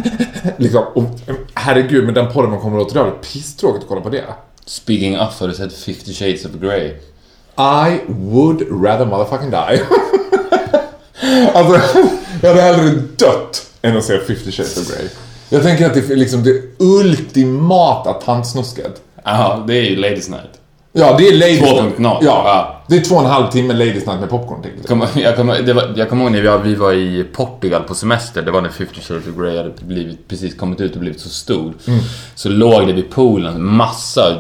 liksom, 0.58 0.84
och, 0.96 1.04
herregud, 1.54 2.06
men 2.06 2.14
den 2.14 2.32
porren 2.32 2.50
man 2.50 2.60
kommer 2.60 2.80
åt 2.80 2.92
idag, 2.92 3.06
det 3.06 3.12
är 3.12 3.34
pisstråkigt 3.34 3.84
att 3.84 3.90
kolla 3.90 4.02
på 4.02 4.10
det. 4.10 4.26
Speaking 4.66 5.16
up, 5.16 5.30
har 5.40 5.48
du 5.48 5.54
sett 5.54 5.74
50 5.74 6.14
shades 6.14 6.46
of 6.46 6.52
Grey? 6.62 6.92
I 7.58 8.00
would 8.08 8.62
rather 8.84 9.06
motherfucking 9.06 9.52
die. 9.52 9.82
alltså, 11.54 12.00
jag 12.42 12.50
hade 12.50 12.62
hellre 12.62 12.90
dött 13.18 13.66
än 13.82 13.98
att 13.98 14.04
se 14.04 14.20
50 14.20 14.52
shades 14.52 14.78
of 14.78 14.88
Grey. 14.96 15.08
Jag 15.50 15.64
tänker 15.64 15.86
att 15.86 15.94
det 15.94 16.10
är 16.10 16.16
liksom 16.16 16.44
det 16.44 16.62
ultimata 16.80 18.14
tantsnusket. 18.14 19.02
Ja, 19.24 19.64
det 19.68 19.74
är 19.78 19.84
ju 19.84 19.96
Ladies 19.96 20.30
Night. 20.30 20.50
Ja, 20.98 21.16
det 21.18 21.28
är 21.28 21.34
Ladies 21.38 21.62
2.0. 21.62 21.94
Ja, 22.00 22.20
Ja. 22.22 22.82
det 22.88 22.96
är 22.98 23.02
två 23.02 23.16
och 23.16 23.22
en 23.22 23.28
halv 23.28 23.52
timme 23.52 23.74
Ladies 23.74 24.06
Night 24.06 24.20
med 24.20 24.30
popcorn 24.30 24.62
till. 24.62 24.72
Jag 24.78 24.88
kommer, 24.88 25.10
jag 25.98 26.10
kommer 26.10 26.24
ihåg 26.24 26.32
när 26.32 26.42
vi 26.42 26.48
var, 26.48 26.58
vi 26.58 26.76
var 26.76 26.94
i 26.94 27.24
Portugal 27.34 27.84
på 27.84 27.96
semester, 27.96 28.42
det 28.42 28.52
var 28.52 28.62
när 28.62 28.70
50 28.70 29.02
Shades 29.02 29.28
of 29.28 29.36
Grey 29.38 29.58
hade 29.58 29.72
blivit, 29.82 30.28
precis 30.28 30.56
kommit 30.58 30.82
ut 30.82 30.94
och 30.94 31.00
blivit 31.00 31.20
så 31.20 31.30
stor. 31.30 31.74
Så 32.36 32.50
låg 32.50 32.88
det 32.88 32.94
vid 32.94 33.10
poolen 33.12 33.64
massa, 33.66 34.38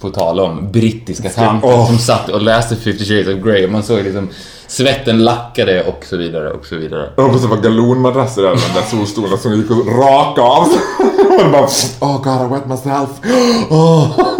på 0.00 0.10
tal 0.10 0.40
om, 0.40 0.72
brittiska 0.72 1.28
tanter 1.28 1.68
Åh. 1.68 1.86
som 1.86 1.98
satt 1.98 2.28
och 2.28 2.42
läste 2.42 2.76
50 2.76 3.04
Shades 3.04 3.28
of 3.28 3.44
Grey 3.44 3.64
och 3.64 3.72
man 3.72 3.82
såg 3.82 4.04
liksom 4.04 4.28
svetten 4.66 5.24
lackade 5.24 5.82
och 5.84 6.04
så 6.04 6.16
vidare 6.16 6.50
och 6.50 6.66
så 6.66 6.76
vidare. 6.76 7.10
Jag 7.16 7.22
hoppas 7.22 7.42
det 7.42 7.48
var 7.48 7.56
galonmadrasser 7.56 8.42
över 8.42 8.60
de 8.74 8.80
där 8.80 8.86
solstolarna 8.86 9.36
som 9.36 9.54
gick 9.54 9.70
och 9.70 9.86
raka 9.98 10.42
av 10.42 10.64
sig. 10.64 10.80
Och 11.44 11.50
bara, 11.52 11.66
oh 12.00 12.22
god 12.22 12.46
I 12.46 12.54
wet 12.54 12.66
myself. 12.68 13.08
Oh. 13.70 14.20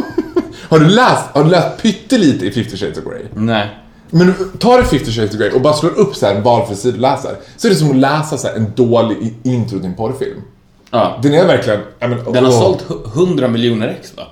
Har 0.68 0.78
du 0.78 0.86
läst, 0.88 1.24
har 1.34 1.44
du 1.44 1.50
läst 1.50 1.82
pyttelite 1.82 2.46
i 2.46 2.50
50 2.50 2.76
shades 2.76 2.98
of 2.98 3.04
Grey? 3.04 3.22
Nej. 3.34 3.68
Men 4.10 4.34
tar 4.58 4.78
du 4.78 4.84
50 4.84 5.10
shades 5.10 5.30
of 5.34 5.38
Grey 5.40 5.50
och 5.50 5.60
bara 5.60 5.74
slår 5.74 5.98
upp 5.98 6.16
så 6.16 6.26
här 6.26 6.34
du 6.82 6.98
läser. 6.98 7.36
Så 7.56 7.66
är 7.66 7.70
det 7.70 7.76
som 7.76 7.90
att 7.90 7.96
läsa 7.96 8.38
så 8.38 8.48
en 8.48 8.72
dålig 8.76 9.34
intro 9.42 9.78
till 9.78 9.86
en 9.86 9.94
porrfilm. 9.94 10.42
Ja. 10.90 11.18
Den 11.22 11.34
är 11.34 11.46
verkligen... 11.46 11.80
I 11.80 12.06
mean, 12.08 12.32
Den 12.32 12.44
har 12.44 12.52
sålt 12.52 12.84
hu- 12.88 13.06
100 13.14 13.48
miljoner 13.48 13.88
ex 13.88 14.16
va? 14.16 14.22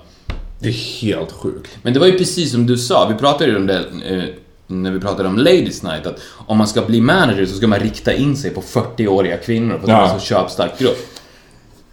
Det 0.58 0.68
är 0.68 0.72
helt 1.02 1.32
sjukt. 1.32 1.70
Men 1.82 1.92
det 1.92 1.98
var 2.00 2.06
ju 2.06 2.18
precis 2.18 2.52
som 2.52 2.66
du 2.66 2.76
sa, 2.78 3.08
vi 3.08 3.14
pratade 3.14 3.50
ju 3.50 3.56
om 3.56 3.66
det 3.66 3.78
eh, 4.08 4.22
när 4.66 4.90
vi 4.90 5.00
pratade 5.00 5.28
om 5.28 5.38
Ladies 5.38 5.82
Night, 5.82 6.06
att 6.06 6.20
om 6.46 6.58
man 6.58 6.68
ska 6.68 6.82
bli 6.82 7.00
manager 7.00 7.46
så 7.46 7.56
ska 7.56 7.66
man 7.66 7.78
rikta 7.80 8.12
in 8.14 8.36
sig 8.36 8.50
på 8.50 8.62
40-åriga 8.62 9.36
kvinnor 9.36 9.74
att 9.82 9.88
Ja. 9.88 10.12
en 10.14 10.20
så 10.20 10.26
köpstark 10.26 10.78
grupp. 10.78 10.98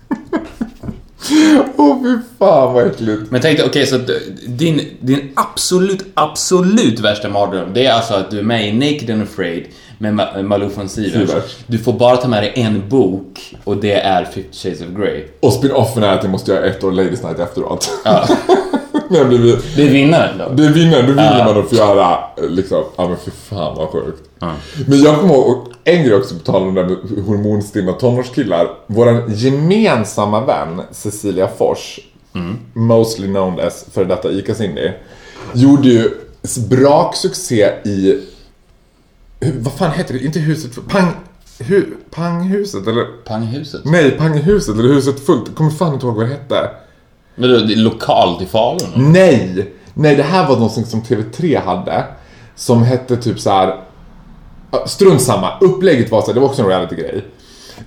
Åh 1.77 1.97
fy 2.03 2.17
fan 2.39 2.73
vad 2.73 2.87
äckligt. 2.87 3.31
Men 3.31 3.41
tänk 3.41 3.57
dig, 3.57 3.67
okej 3.67 3.85
så 3.87 3.95
att 3.95 4.09
eh, 4.09 4.15
din, 4.47 4.81
din 4.99 5.31
absolut, 5.35 6.05
absolut 6.13 6.99
värsta 6.99 7.29
mardröm, 7.29 7.69
det 7.73 7.85
är 7.85 7.93
alltså 7.93 8.13
att 8.13 8.31
du 8.31 8.39
är 8.39 8.43
med 8.43 8.67
i 8.69 8.73
Naked 8.73 9.09
and 9.09 9.23
Afraid 9.23 9.65
med 9.97 10.13
Ma- 10.13 10.43
Malou 10.43 10.69
von 10.75 10.89
Sivers. 10.89 11.31
Du 11.67 11.77
får 11.77 11.93
bara 11.93 12.17
ta 12.17 12.27
med 12.27 12.43
dig 12.43 12.51
en 12.55 12.89
bok 12.89 13.55
och 13.63 13.77
det 13.77 13.93
är 13.93 14.25
50 14.25 14.43
Shades 14.51 14.81
of 14.81 14.87
Grey. 14.97 15.23
Och 15.39 15.53
spin-offen 15.53 16.03
är 16.03 16.13
att 16.17 16.23
jag 16.23 16.31
måste 16.31 16.51
göra 16.51 16.65
ett 16.65 16.83
år 16.83 16.91
Ladies 16.91 17.23
Night 17.23 17.39
efteråt. 17.39 17.89
Ja. 18.05 18.27
Blir, 19.09 19.59
Det 19.75 19.81
är 19.83 19.89
vinnaren 19.89 20.37
då. 20.37 20.49
Det 20.63 20.67
vinner, 20.69 21.01
då 21.01 21.07
vinner 21.07 21.39
Ja. 21.39 21.45
man 21.45 21.59
att 21.63 21.69
få 21.69 21.75
göra 21.75 22.17
eh, 22.37 22.49
liksom, 22.49 22.83
ja 22.95 23.07
men 23.07 23.17
för 23.17 23.31
fan 23.31 23.75
vad 23.77 23.89
sjukt. 23.89 24.29
Men 24.87 25.01
jag 25.01 25.19
kommer 25.19 25.33
ihåg, 25.33 25.57
en 25.83 26.03
grej 26.03 26.15
också 26.15 26.35
på 26.35 26.41
tal 26.51 26.61
om 26.61 26.73
det 26.75 26.83
med 26.85 26.97
hormonstinna 27.25 27.91
tonårskillar. 27.93 28.67
Våran 28.87 29.33
gemensamma 29.35 30.45
vän 30.45 30.81
Cecilia 30.91 31.47
Fors, 31.57 31.99
mostly 32.73 33.27
known 33.27 33.59
as 33.59 33.85
för 33.93 34.05
detta 34.05 34.31
ICA 34.31 34.55
Cindy, 34.55 34.91
gjorde 35.53 35.87
ju 35.87 36.09
braksuccé 36.69 37.69
i, 37.85 38.19
vad 39.59 39.73
fan 39.73 39.91
heter 39.91 40.13
det, 40.13 40.19
inte 40.19 40.39
huset, 40.39 40.87
pang, 40.87 41.11
hu, 41.59 41.85
panghuset 42.11 42.87
eller? 42.87 43.05
Panghuset. 43.25 43.85
Nej, 43.85 44.11
panghuset 44.11 44.75
eller 44.75 44.93
huset 44.93 45.25
fullt, 45.25 45.43
jag 45.47 45.55
kommer 45.55 45.71
fan 45.71 45.93
inte 45.93 46.05
ihåg 46.05 46.15
vad 46.15 46.25
det 46.25 46.31
hette. 46.33 46.69
Men 47.35 47.49
det 47.49 47.73
är 47.73 47.77
lokalt 47.77 48.41
i 48.41 48.45
Falun? 48.45 48.79
eller? 48.93 49.09
Nej! 49.09 49.73
Nej, 49.93 50.15
det 50.15 50.23
här 50.23 50.47
var 50.47 50.55
någonting 50.55 50.85
som 50.85 51.01
TV3 51.01 51.61
hade. 51.65 52.03
Som 52.55 52.83
hette 52.83 53.17
typ 53.17 53.39
så 53.39 53.49
här. 53.49 53.81
Strunt 54.85 55.21
samma. 55.21 55.59
Upplägget 55.61 56.11
var 56.11 56.21
så 56.21 56.27
här, 56.27 56.33
det 56.33 56.39
var 56.39 56.47
också 56.47 56.61
en 56.61 56.67
reality-grej. 56.67 57.25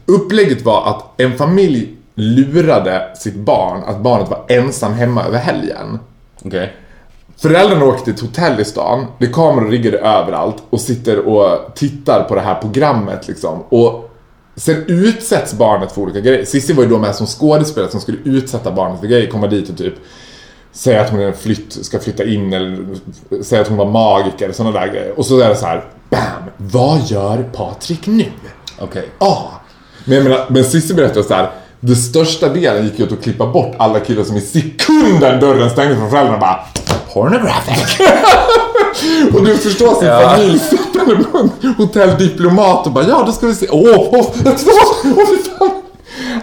Upplägget 0.07 0.65
var 0.65 0.91
att 0.91 1.21
en 1.21 1.39
familj 1.39 1.97
lurade 2.15 3.13
sitt 3.17 3.35
barn 3.35 3.83
att 3.87 4.01
barnet 4.01 4.31
var 4.31 4.45
ensam 4.49 4.93
hemma 4.93 5.25
över 5.25 5.39
helgen. 5.39 5.99
Okej. 6.45 6.77
Föräldrarna 7.39 7.85
åkte 7.85 8.05
till 8.05 8.15
ett 8.15 8.21
hotell 8.21 8.61
i 8.61 8.65
stan, 8.65 9.07
det 9.19 9.27
är 9.27 9.33
kameror 9.33 9.71
riggade 9.71 9.99
överallt 9.99 10.57
och 10.71 10.81
sitter 10.81 11.19
och 11.19 11.75
tittar 11.75 12.25
på 12.25 12.35
det 12.35 12.41
här 12.41 12.55
programmet 12.55 13.29
liksom. 13.29 13.63
Och 13.69 14.11
sen 14.57 14.85
utsätts 14.87 15.55
barnet 15.55 15.93
för 15.93 16.03
olika 16.03 16.21
grejer. 16.21 16.45
Cissi 16.45 16.73
var 16.73 16.83
ju 16.83 16.89
då 16.89 16.99
med 16.99 17.15
som 17.15 17.27
skådespelare 17.27 17.91
som 17.91 18.01
skulle 18.01 18.19
utsätta 18.25 18.73
barnet 18.73 19.01
för 19.01 19.07
grejer, 19.07 19.31
komma 19.31 19.47
dit 19.47 19.71
och 19.71 19.79
typ 19.79 19.95
säga 20.73 21.01
att 21.01 21.11
hon 21.11 21.33
flytt, 21.33 21.85
ska 21.85 21.99
flytta 21.99 22.25
in 22.25 22.53
eller 22.53 22.87
säga 23.43 23.61
att 23.63 23.69
hon 23.69 23.77
var 23.77 23.91
magiker, 23.91 24.53
sådana 24.53 24.81
där 24.81 24.89
grejer. 24.89 25.19
Och 25.19 25.27
så 25.27 25.41
är 25.41 25.49
det 25.49 25.57
så 25.57 25.67
här, 25.67 25.85
BAM! 26.11 26.21
Vad 26.57 27.01
gör 27.03 27.43
Patrik 27.43 28.07
nu? 28.07 28.27
Okej. 28.79 29.09
Ja. 29.19 29.51
Men 30.05 30.17
jag 30.17 30.25
menar, 30.25 30.47
men 30.49 30.65
Cissi 30.65 30.95
berättade 30.95 31.23
så 31.23 31.35
här. 31.35 31.51
Det 31.81 31.97
största 31.97 32.49
delen 32.49 32.85
gick 32.85 32.99
ju 32.99 33.05
åt 33.05 33.13
att 33.13 33.23
klippa 33.23 33.47
bort 33.47 33.75
alla 33.79 34.01
killar 34.01 34.25
som 34.25 34.37
i 34.37 34.41
sekunden 34.41 35.41
dörren 35.41 35.71
stängdes 35.71 35.99
från 35.99 36.11
föräldrarna 36.11 36.39
bara 36.39 36.65
Pornographic. 37.17 37.99
och 39.35 39.45
du 39.45 39.57
förstår 39.57 39.95
sin 39.95 40.09
Ja. 40.09 40.21
familj 40.21 40.59
sittande 40.59 41.17
på 41.17 41.49
hotelldiplomat 41.79 42.87
och 42.87 42.93
bara 42.93 43.05
ja 43.09 43.23
då 43.27 43.33
ska 43.33 43.47
vi 43.47 43.55
se. 43.55 43.67
Åh, 43.71 44.25
fy 44.35 44.45
fan. 45.59 45.71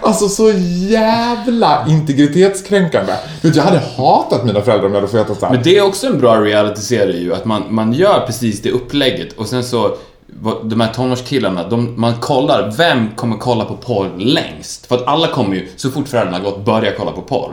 Alltså 0.02 0.28
så 0.28 0.50
jävla 0.88 1.86
integritetskränkande. 1.88 3.12
Vet, 3.42 3.56
jag 3.56 3.62
hade 3.62 3.82
hatat 3.96 4.44
mina 4.44 4.60
föräldrar 4.60 4.86
om 4.86 4.94
jag 4.94 5.00
hade 5.00 5.12
fått 5.12 5.20
veta 5.20 5.34
så 5.34 5.46
här. 5.46 5.52
Men 5.52 5.62
det 5.62 5.78
är 5.78 5.82
också 5.86 6.06
en 6.06 6.18
bra 6.18 6.40
reality-serie 6.40 7.20
ju, 7.20 7.34
att 7.34 7.44
man, 7.44 7.62
man 7.68 7.92
gör 7.92 8.20
precis 8.26 8.62
det 8.62 8.70
upplägget 8.70 9.32
och 9.32 9.46
sen 9.46 9.64
så 9.64 9.96
de 10.62 10.80
här 10.80 10.92
tonårskillarna, 10.92 11.68
de, 11.68 12.00
man 12.00 12.14
kollar 12.20 12.74
vem 12.76 13.10
kommer 13.16 13.36
kolla 13.36 13.64
på 13.64 13.76
porr 13.76 14.10
längst. 14.18 14.86
För 14.86 14.94
att 14.94 15.06
alla 15.06 15.28
kommer 15.28 15.54
ju, 15.54 15.68
så 15.76 15.90
fort 15.90 16.08
föräldrarna 16.08 16.36
har 16.38 16.44
gått, 16.44 16.64
börja 16.64 16.92
kolla 16.98 17.10
på 17.12 17.22
porr. 17.22 17.52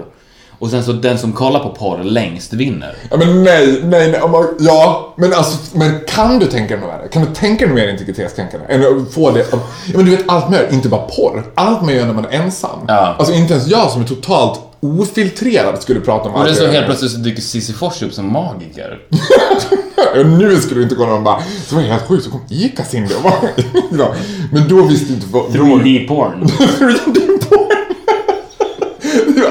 Och 0.62 0.70
sen 0.70 0.84
så 0.84 0.92
den 0.92 1.18
som 1.18 1.34
kollar 1.34 1.60
på 1.60 1.70
porr 1.70 2.04
längst 2.04 2.54
vinner. 2.54 2.96
Ja 3.12 3.18
men 3.18 3.44
nej, 3.44 3.82
nej, 3.84 4.12
nej. 4.12 4.22
man- 4.32 4.56
Ja, 4.60 5.14
men 5.18 5.34
alltså, 5.34 5.78
men 5.78 6.00
kan 6.08 6.40
du 6.40 6.46
tänka 6.46 6.74
dig 6.76 6.86
något 6.86 6.94
värre? 6.94 7.08
Kan 7.08 7.22
du 7.26 7.32
tänka 7.34 7.66
dig 7.66 7.76
mer 7.76 7.88
integritetskränkande? 7.88 8.66
Än 8.70 8.82
att 8.82 9.14
få 9.14 9.32
det 9.32 9.46
Ja 9.52 9.58
men 9.96 10.06
du 10.06 10.12
vet 10.12 10.24
allt 10.28 10.54
gör, 10.54 10.68
inte 10.74 10.90
bara 10.90 11.02
porr. 11.02 11.44
Allt 11.56 11.82
man 11.82 11.94
gör 11.96 12.06
när 12.06 12.14
man 12.14 12.26
är 12.26 12.30
ensam. 12.32 12.80
Ja. 12.88 13.16
Alltså 13.20 13.34
inte 13.34 13.54
ens 13.54 13.68
jag 13.68 13.92
som 13.92 14.02
är 14.02 14.06
totalt 14.06 14.60
ofiltrerad 14.80 15.82
skulle 15.82 16.00
prata 16.00 16.30
om 16.30 16.36
Och 16.36 16.40
allt 16.42 16.50
det 16.50 16.54
är 16.64 16.68
så 16.68 16.72
helt 16.72 16.86
plötsligt 16.86 17.12
så 17.12 17.18
dyker 17.18 17.42
Cissi 17.42 17.74
Fors 17.74 18.02
upp 18.04 18.14
som 18.14 18.34
magiker. 18.34 19.00
Nu 20.26 20.56
skulle 20.62 20.80
du 20.80 20.84
inte 20.84 20.96
gå 20.96 21.06
någon 21.06 21.24
bara, 21.24 21.42
så 21.68 21.76
var 21.76 21.82
det 21.82 21.88
helt 21.90 22.08
sjukt, 22.08 22.24
så 22.24 22.32
kom 22.32 22.42
Ica 22.50 22.84
och 23.18 23.24
var 23.24 23.34
ja, 24.00 24.14
Men 24.52 24.68
då 24.68 24.82
visste 24.82 25.14
inte 25.14 25.26
vad... 25.32 25.44
då- 25.54 25.60
3D-porn. 25.64 26.46
3D-porn. 26.46 27.61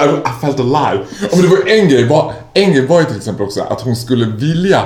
I, 0.04 0.10
I 0.10 0.40
felt 0.40 0.60
alive. 0.60 1.04
Men 1.30 1.42
det 1.42 1.48
var 1.48 1.56
ju 1.56 1.80
en 1.80 1.88
grej, 1.88 2.08
var, 2.08 2.32
en 2.54 2.72
grej 2.72 2.86
var 2.86 3.00
ju 3.00 3.06
till 3.06 3.16
exempel 3.16 3.46
också 3.46 3.62
att 3.62 3.80
hon 3.80 3.96
skulle 3.96 4.26
vilja 4.26 4.82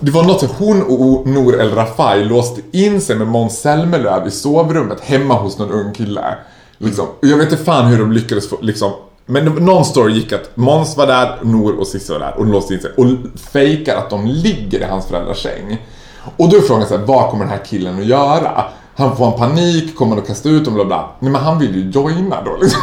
det 0.00 0.10
var 0.10 0.22
något 0.22 0.40
så 0.40 0.46
hon 0.46 0.82
och 0.82 1.26
Nour 1.26 1.60
El 1.60 1.74
Rafai 1.74 2.24
låste 2.24 2.60
in 2.72 3.00
sig 3.00 3.16
med 3.16 3.26
Måns 3.26 3.60
Zelmerlöw 3.60 4.28
i 4.28 4.30
sovrummet 4.30 5.00
hemma 5.00 5.34
hos 5.34 5.58
någon 5.58 5.70
ung 5.70 5.92
kille. 5.92 6.34
Liksom. 6.78 7.06
Och 7.06 7.26
Jag 7.26 7.36
vet 7.36 7.52
inte 7.52 7.64
fan 7.64 7.86
hur 7.86 7.98
de 7.98 8.12
lyckades 8.12 8.48
få, 8.48 8.58
liksom. 8.60 8.92
Men 9.26 9.44
någon 9.44 9.84
story 9.84 10.12
gick 10.12 10.32
att 10.32 10.56
Måns 10.56 10.96
var 10.96 11.06
där, 11.06 11.38
Nour 11.42 11.80
och 11.80 11.86
Cissi 11.86 12.12
var 12.12 12.20
där 12.20 12.34
och 12.36 12.44
de 12.44 12.52
låste 12.52 12.74
in 12.74 12.80
sig 12.80 12.90
och 12.96 13.06
fejkar 13.52 13.96
att 13.96 14.10
de 14.10 14.26
ligger 14.26 14.80
i 14.80 14.84
hans 14.84 15.06
föräldrars 15.06 15.42
säng. 15.42 15.86
Och 16.36 16.48
då 16.48 16.56
är 16.56 16.60
frågan 16.60 16.86
så 16.86 16.96
här, 16.96 17.04
vad 17.04 17.30
kommer 17.30 17.44
den 17.44 17.54
här 17.54 17.64
killen 17.64 17.98
att 17.98 18.06
göra? 18.06 18.64
Han 18.96 19.16
får 19.16 19.26
en 19.26 19.32
panik, 19.32 19.96
kommer 19.96 20.16
att 20.16 20.26
kasta 20.26 20.48
ut 20.48 20.64
dem, 20.64 20.74
bla 20.74 20.84
bla. 20.84 21.08
Nej 21.20 21.32
men 21.32 21.42
han 21.42 21.58
vill 21.58 21.74
ju 21.74 21.90
joina 21.90 22.42
då 22.44 22.56
liksom. 22.62 22.80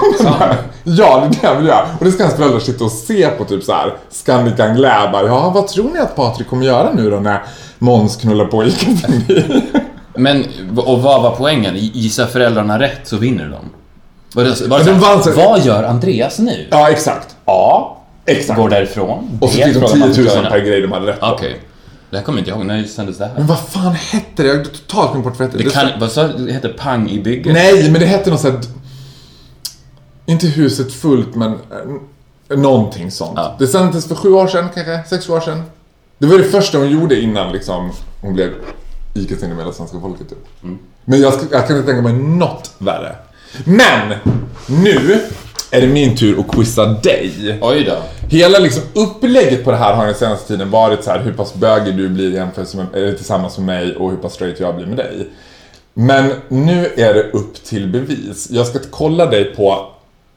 ja, 0.84 1.20
det 1.20 1.38
är 1.38 1.42
det 1.42 1.48
han 1.48 1.58
vill 1.58 1.68
göra. 1.68 1.86
Och 2.00 2.06
det 2.06 2.12
ska 2.12 2.24
hans 2.24 2.36
föräldrar 2.36 2.60
sitta 2.60 2.84
och 2.84 2.92
se 2.92 3.28
på 3.28 3.46
typ 3.46 3.64
så 3.64 3.74
här 3.74 3.94
Scandic 4.10 4.60
Anglais. 4.60 5.12
bara, 5.12 5.28
Ja, 5.28 5.50
vad 5.50 5.68
tror 5.68 5.90
ni 5.94 6.00
att 6.00 6.16
Patrik 6.16 6.48
kommer 6.50 6.66
göra 6.66 6.94
nu 6.94 7.10
då 7.10 7.20
när 7.20 7.44
Måns 7.78 8.16
knullar 8.16 8.46
på 8.46 8.64
Ica 8.64 8.86
förbi? 8.96 9.64
Men, 10.16 10.46
och 10.76 11.02
vad 11.02 11.22
var 11.22 11.32
poängen? 11.32 11.74
Gissar 11.76 12.26
föräldrarna 12.26 12.80
rätt 12.80 13.02
så 13.04 13.18
vinner 13.18 13.46
de. 13.50 13.70
Var 14.36 14.44
det, 14.44 14.68
var 14.68 14.80
det 14.80 14.86
så 14.86 14.92
här, 14.92 15.00
vann 15.00 15.48
vad 15.50 15.66
gör 15.66 15.84
Andreas 15.84 16.40
nu? 16.40 16.68
ja, 16.70 16.90
exakt. 16.90 17.36
A. 17.46 17.98
Exakt. 18.26 18.60
Går 18.60 18.70
därifrån. 18.70 19.38
Och 19.42 19.50
så 19.50 19.56
fick 19.56 19.66
de 19.66 19.74
frågar 19.74 19.96
man 19.96 20.14
10 20.14 20.24
000 20.24 20.34
joina. 20.36 20.50
per 20.50 20.60
grej 20.60 20.82
de 20.82 20.92
hade 20.92 21.08
rätt 21.08 21.20
på. 21.20 21.40
Det 22.14 22.20
här 22.20 22.26
kommer 22.26 22.40
inte 22.40 22.50
jag 22.52 22.58
ihåg. 22.58 22.66
När 22.66 22.84
sändes 22.84 23.18
det 23.18 23.26
här? 23.26 23.34
Men 23.38 23.48
vad 23.48 23.60
fan 23.60 23.94
hette 23.94 24.44
det? 24.44 24.50
Jag 24.50 24.58
har 24.58 24.64
totalt 24.64 25.12
glömt 25.12 25.26
bort 25.26 25.40
vad 25.40 25.52
det 25.52 25.58
hette. 25.58 25.64
Det 25.64 25.90
kan, 25.92 26.00
vad 26.00 26.12
sa? 26.12 26.28
Det 26.28 26.54
heter 26.54 26.70
Pang 26.70 27.10
i 27.10 27.20
bygget? 27.20 27.54
Nej, 27.54 27.92
men 27.92 28.02
det 28.02 28.06
hette 28.06 28.30
något 28.30 28.40
sånt 28.40 28.70
Inte 30.26 30.48
huset 30.48 30.94
fullt, 30.94 31.36
men 31.36 31.52
eh, 32.52 32.58
någonting 32.58 33.12
sånt. 33.12 33.34
Ja. 33.36 33.56
Det 33.60 33.68
sändes 33.68 34.08
för 34.08 34.16
sju 34.16 34.34
år 34.34 34.48
sedan, 34.48 34.70
kanske? 34.74 35.04
Sex 35.10 35.30
år 35.30 35.40
sedan. 35.40 35.64
Det 36.18 36.26
var 36.26 36.38
det 36.38 36.44
första 36.44 36.78
hon 36.78 36.90
gjorde 36.90 37.22
innan 37.22 37.52
liksom 37.52 37.92
hon 38.22 38.34
blev 38.34 38.54
ICAs 39.14 39.44
in 39.44 39.52
i 39.52 39.56
hela 39.56 39.74
svenska 39.74 40.00
folket. 40.00 40.30
Typ. 40.30 40.38
Men 41.06 41.22
jag, 41.22 41.34
jag 41.52 41.68
kan 41.68 41.78
inte 41.78 41.92
tänka 41.92 42.02
mig 42.02 42.14
något 42.14 42.72
värre. 42.78 43.16
Men! 43.66 44.14
Nu 44.68 45.20
är 45.72 45.82
det 45.82 45.88
min 45.88 46.18
tur 46.18 46.40
att 46.40 46.56
quizza 46.56 46.86
dig. 46.86 47.60
Oj 47.62 47.84
då. 47.84 48.23
Hela 48.30 48.60
liksom 48.60 48.84
upplägget 48.94 49.64
på 49.64 49.72
det 49.72 49.78
här 49.78 49.94
har 49.94 50.06
den 50.06 50.16
senaste 50.16 50.48
tiden 50.48 50.70
varit 50.72 51.04
så 51.04 51.12
här 51.12 51.20
hur 51.20 51.34
pass 51.34 51.54
bögig 51.54 51.96
du 51.98 52.10
blir 52.10 52.34
jämfört 52.34 52.74
med, 52.74 52.86
eller 52.94 53.14
tillsammans 53.14 53.58
med 53.58 53.66
mig 53.66 53.96
och 53.96 54.10
hur 54.10 54.18
pass 54.18 54.34
straight 54.34 54.60
jag 54.60 54.76
blir 54.76 54.86
med 54.86 54.98
dig. 54.98 55.28
Men 55.94 56.32
nu 56.48 56.86
är 56.98 57.14
det 57.14 57.24
upp 57.24 57.64
till 57.64 57.88
bevis. 57.88 58.48
Jag 58.52 58.68
ska 58.68 58.80
kolla 58.92 59.26
dig 59.26 59.46
på 59.56 59.88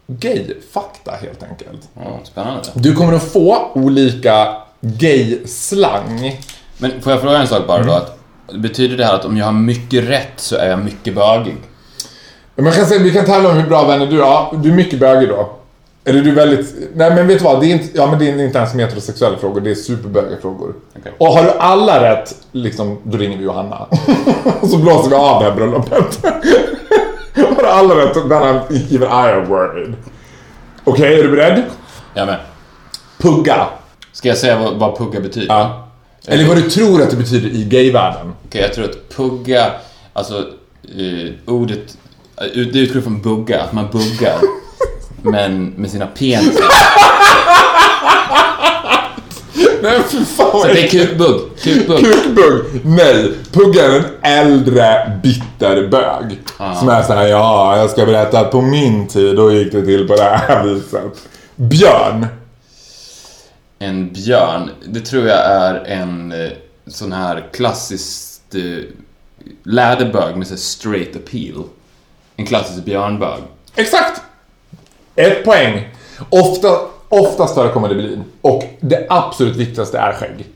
gay-fakta 0.06 1.10
helt 1.10 1.42
enkelt. 1.42 1.88
Ja, 1.94 2.20
spännande. 2.24 2.62
Du 2.74 2.94
kommer 2.94 3.12
att 3.12 3.22
få 3.32 3.70
olika 3.74 4.56
gay-slang. 4.80 6.40
Men 6.78 7.00
får 7.00 7.12
jag 7.12 7.20
fråga 7.22 7.38
en 7.38 7.46
sak 7.46 7.66
bara 7.66 7.76
Mm. 7.76 7.88
då? 7.88 7.94
Att, 7.94 8.18
betyder 8.54 8.96
det 8.96 9.04
här 9.04 9.14
att 9.14 9.24
om 9.24 9.36
jag 9.36 9.44
har 9.44 9.52
mycket 9.52 10.04
rätt 10.08 10.32
så 10.36 10.56
är 10.56 10.70
jag 10.70 10.78
mycket 10.78 11.14
bögig? 11.14 11.56
Man 12.56 12.72
kan 12.72 12.86
säga, 12.86 13.00
vi 13.02 13.12
kan 13.12 13.24
tävla 13.24 13.48
om 13.48 13.56
hur 13.56 13.68
bra 13.68 13.84
vänner 13.86 14.06
du 14.06 14.14
är. 14.16 14.18
Ja, 14.18 14.52
du 14.62 14.70
är 14.70 14.74
mycket 14.74 14.98
bögig 15.00 15.28
då. 15.28 15.52
Eller 16.08 16.22
du 16.22 16.30
är 16.30 16.34
väldigt... 16.34 16.74
Nej 16.94 17.14
men 17.14 17.26
vet 17.26 17.38
du 17.38 17.44
vad? 17.44 17.60
Det 17.60 17.66
är 17.66 17.70
inte, 17.70 17.98
ja, 17.98 18.06
men 18.06 18.18
det 18.18 18.28
är 18.28 18.44
inte 18.44 18.58
ens 18.58 18.74
metrosexuella 18.74 19.38
frågor, 19.38 19.60
det 19.60 19.70
är 19.70 19.74
superbögiga 19.74 20.36
frågor. 20.40 20.74
Okej. 20.98 21.12
Och 21.18 21.26
har 21.26 21.44
du 21.44 21.50
alla 21.50 22.10
rätt, 22.10 22.36
liksom, 22.52 22.98
då 23.02 23.18
ringer 23.18 23.38
vi 23.38 23.44
Johanna. 23.44 23.86
Och 24.60 24.68
så 24.68 24.76
blåser 24.76 25.10
vi 25.10 25.16
av 25.16 25.42
det 25.42 25.48
här 25.48 25.56
bröllopet. 25.56 26.24
har 27.34 27.62
du 27.62 27.68
alla 27.68 27.94
rätt, 27.94 28.14
then 28.14 28.32
I'm 28.32 28.94
even 28.94 29.08
I 29.08 29.32
am 29.32 29.48
worried. 29.48 29.94
Okej, 30.84 31.20
är 31.20 31.22
du 31.22 31.28
beredd? 31.28 31.62
Jag 32.14 32.26
med. 32.26 32.38
Pugga. 33.18 33.66
Ska 34.12 34.28
jag 34.28 34.38
säga 34.38 34.58
vad, 34.58 34.74
vad 34.74 34.98
pugga 34.98 35.20
betyder? 35.20 35.54
Ja. 35.54 35.88
Eller 36.26 36.48
vad 36.48 36.56
du 36.56 36.70
tror 36.70 37.02
att 37.02 37.10
det 37.10 37.16
betyder 37.16 37.48
i 37.48 37.64
gayvärlden. 37.64 38.32
Okej, 38.46 38.60
jag 38.60 38.72
tror 38.72 38.84
att 38.84 39.16
pugga, 39.16 39.72
alltså 40.12 40.38
eh, 40.98 41.32
ordet, 41.46 41.96
eh, 42.36 42.62
det 42.72 42.78
utgår 42.78 43.00
från 43.00 43.22
bugga, 43.22 43.62
att 43.62 43.72
man 43.72 43.88
buggar. 43.92 44.38
men 45.30 45.66
med 45.76 45.90
sina 45.90 46.06
penisar. 46.06 46.64
Nej 49.82 50.00
fy 50.08 50.24
fan 50.24 50.60
Så 50.60 50.66
det 50.66 50.84
är 50.84 50.88
kukbugg. 50.88 51.40
Kukbugg. 51.62 51.98
Kukbugg! 52.04 52.64
Nej, 52.84 53.32
Pugga 53.52 53.84
är 53.84 53.90
en 53.90 54.04
äldre 54.22 55.12
bitter 55.22 55.88
bög. 55.88 56.38
Som 56.78 56.88
är 56.88 57.02
såhär, 57.02 57.26
ja, 57.26 57.76
jag 57.76 57.90
ska 57.90 58.06
berätta 58.06 58.40
att 58.40 58.50
på 58.50 58.60
min 58.60 59.08
tid 59.08 59.36
då 59.36 59.52
gick 59.52 59.72
det 59.72 59.84
till 59.84 60.08
på 60.08 60.16
det 60.16 60.22
här 60.22 60.64
viset. 60.64 61.28
Björn. 61.56 62.26
En 63.78 64.12
björn, 64.12 64.70
det 64.86 65.00
tror 65.00 65.26
jag 65.26 65.38
är 65.38 65.74
en 65.74 66.32
eh, 66.32 66.50
sån 66.86 67.12
här 67.12 67.48
klassiskt 67.52 68.54
eh, 68.54 68.84
läderbög 69.62 70.36
med 70.36 70.46
så 70.46 70.56
straight 70.56 71.16
appeal. 71.16 71.64
En 72.36 72.46
klassisk 72.46 72.84
björnbög. 72.84 73.40
Exakt! 73.76 74.22
Ett 75.16 75.44
poäng. 75.44 75.88
Ofta, 76.30 76.78
oftast 77.08 77.54
förekommer 77.54 77.88
det 77.88 77.94
blin. 77.94 78.24
Och 78.40 78.64
det 78.80 79.06
absolut 79.10 79.56
viktigaste 79.56 79.98
är 79.98 80.12
skägg. 80.12 80.46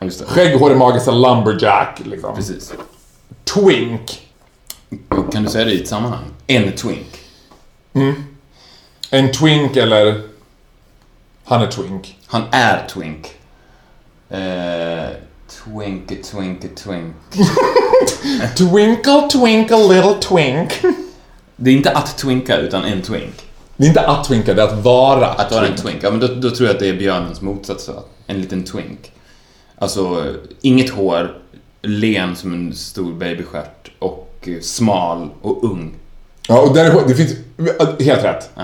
Just 0.00 0.18
det. 0.18 0.24
Skägg, 0.24 0.58
hår 0.58 0.72
i 0.72 0.74
magen, 0.74 1.00
så 1.00 1.10
lumberjack 1.12 2.00
liksom. 2.04 2.34
Precis. 2.36 2.72
Twink. 3.54 4.28
Kan 5.32 5.42
du 5.42 5.50
säga 5.50 5.64
det 5.64 5.72
i 5.72 5.82
ett 5.82 5.88
sammanhang? 5.88 6.24
En 6.46 6.72
twink. 6.72 7.18
En 9.10 9.32
twink 9.32 9.76
eller... 9.76 10.22
Han 11.44 11.62
är 11.62 11.66
twink. 11.66 12.16
Han 12.26 12.42
är 12.50 12.86
twink. 12.88 13.34
Eh, 14.30 15.10
twinke, 15.48 16.14
twinke, 16.14 16.68
twink. 16.68 17.14
Twinkle, 18.56 19.28
twinkle, 19.32 19.94
little 19.94 20.14
twink. 20.20 20.80
Det 21.56 21.70
är 21.70 21.74
inte 21.74 21.90
att 21.90 22.18
twinka, 22.18 22.56
utan 22.56 22.84
en 22.84 23.02
twink. 23.02 23.47
Det 23.78 23.84
är 23.84 23.88
inte 23.88 24.06
att 24.06 24.24
twinka, 24.24 24.54
det 24.54 24.62
är 24.62 24.66
att 24.66 24.84
vara 24.84 25.26
Att 25.28 25.52
vara 25.52 25.66
en 25.66 25.76
twink, 25.76 25.98
ja 26.02 26.10
men 26.10 26.20
då, 26.20 26.26
då 26.26 26.50
tror 26.50 26.66
jag 26.68 26.74
att 26.74 26.80
det 26.80 26.88
är 26.88 26.96
björnens 26.96 27.40
motsats. 27.40 27.84
så. 27.84 27.92
En 28.26 28.40
liten 28.40 28.64
twink. 28.64 29.12
Alltså, 29.78 30.24
inget 30.60 30.90
hår, 30.90 31.38
len 31.82 32.36
som 32.36 32.52
en 32.52 32.74
stor 32.74 33.12
babystjärt 33.12 33.90
och 33.98 34.34
eh, 34.46 34.60
smal 34.60 35.28
och 35.42 35.64
ung. 35.64 35.94
Ja, 36.48 36.60
och 36.60 36.74
där, 36.74 37.08
det 37.08 37.14
finns... 37.14 37.32
Helt 38.00 38.24
rätt. 38.24 38.50
Ja. 38.54 38.62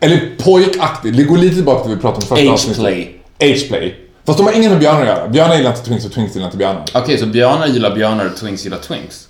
Eller 0.00 0.30
pojkaktig. 0.38 1.16
Det 1.16 1.24
går 1.24 1.36
lite 1.36 1.54
tillbaka 1.54 1.80
till 1.80 1.90
det 1.90 1.96
vi 1.96 2.02
pratade 2.02 2.22
om 2.26 2.36
första 2.36 2.52
avsnittet. 2.52 2.82
Age-play. 2.84 3.20
Age-play. 3.52 3.94
Fast 4.24 4.38
de 4.38 4.46
har 4.46 4.52
ingen 4.52 4.70
med 4.70 4.80
björnar 4.80 5.00
att 5.00 5.06
göra. 5.06 5.28
Björnar 5.28 5.56
gillar 5.56 5.70
inte 5.70 5.82
twinks 5.84 6.04
och 6.04 6.12
twinks 6.12 6.34
gillar 6.34 6.46
inte 6.46 6.56
björnar. 6.58 6.84
Okej, 6.94 7.18
så 7.18 7.26
björnar 7.26 7.66
gillar 7.66 7.94
björnar 7.94 8.26
och 8.26 8.36
twinks 8.36 8.64
gillar 8.64 8.78
twinks? 8.78 9.28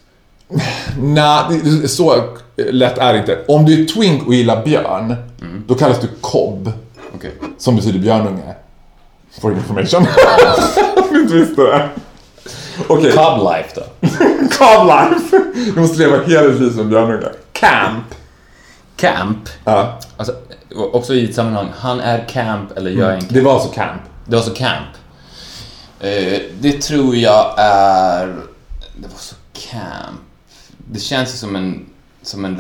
Nej, 1.01 1.61
det- 1.83 1.89
så 1.89 2.25
lätt 2.57 2.99
är 2.99 3.13
det 3.13 3.19
inte. 3.19 3.39
Om 3.49 3.65
du 3.65 3.83
är 3.83 3.87
twink 3.87 4.27
och 4.27 4.35
gillar 4.35 4.65
björn, 4.65 5.17
då 5.67 5.75
kallas 5.75 6.01
du 6.01 6.09
kobb. 6.21 6.73
Okej. 7.15 7.33
Som 7.59 7.77
betyder 7.77 7.99
björnunge. 7.99 8.55
For 9.41 9.53
information. 9.53 10.07
Om 10.97 11.09
du 11.15 11.21
inte 11.23 11.35
visste 11.35 11.63
det. 11.63 11.89
Okej, 12.89 13.11
Cub 13.13 13.39
life 13.53 13.69
då? 13.75 13.83
cob 14.59 14.87
life. 14.87 15.41
Du 15.75 15.81
måste 15.81 15.99
leva 15.99 16.23
hela 16.25 16.43
ditt 16.49 16.61
liv 16.61 16.71
som 16.71 16.89
björnunge. 16.89 17.27
Camp. 17.53 18.05
Camp. 18.97 19.49
Ja, 19.65 19.99
Alltså, 20.17 20.35
också 20.93 21.15
i 21.15 21.25
ett 21.25 21.35
sammanhang, 21.35 21.69
han 21.79 22.01
är 22.01 22.29
camp 22.29 22.77
eller 22.77 22.91
jag 22.91 23.09
är 23.11 23.15
en 23.15 23.21
camp. 23.21 23.33
det 23.35 23.41
var 23.41 23.55
alltså 23.55 23.69
camp. 23.69 24.03
Det 24.25 24.37
var 24.37 24.43
så 24.43 24.51
camp. 24.55 24.87
Eh, 26.01 26.41
det 26.61 26.83
tror 26.83 27.17
jag 27.17 27.55
är... 27.59 28.27
Det 28.97 29.09
var 29.09 29.19
så 29.19 29.35
camp. 29.53 30.21
Det 30.91 31.01
känns 31.01 31.29
ju 31.35 31.37
som 31.39 31.57
en, 31.57 31.87
som 32.27 32.45
en 32.45 32.59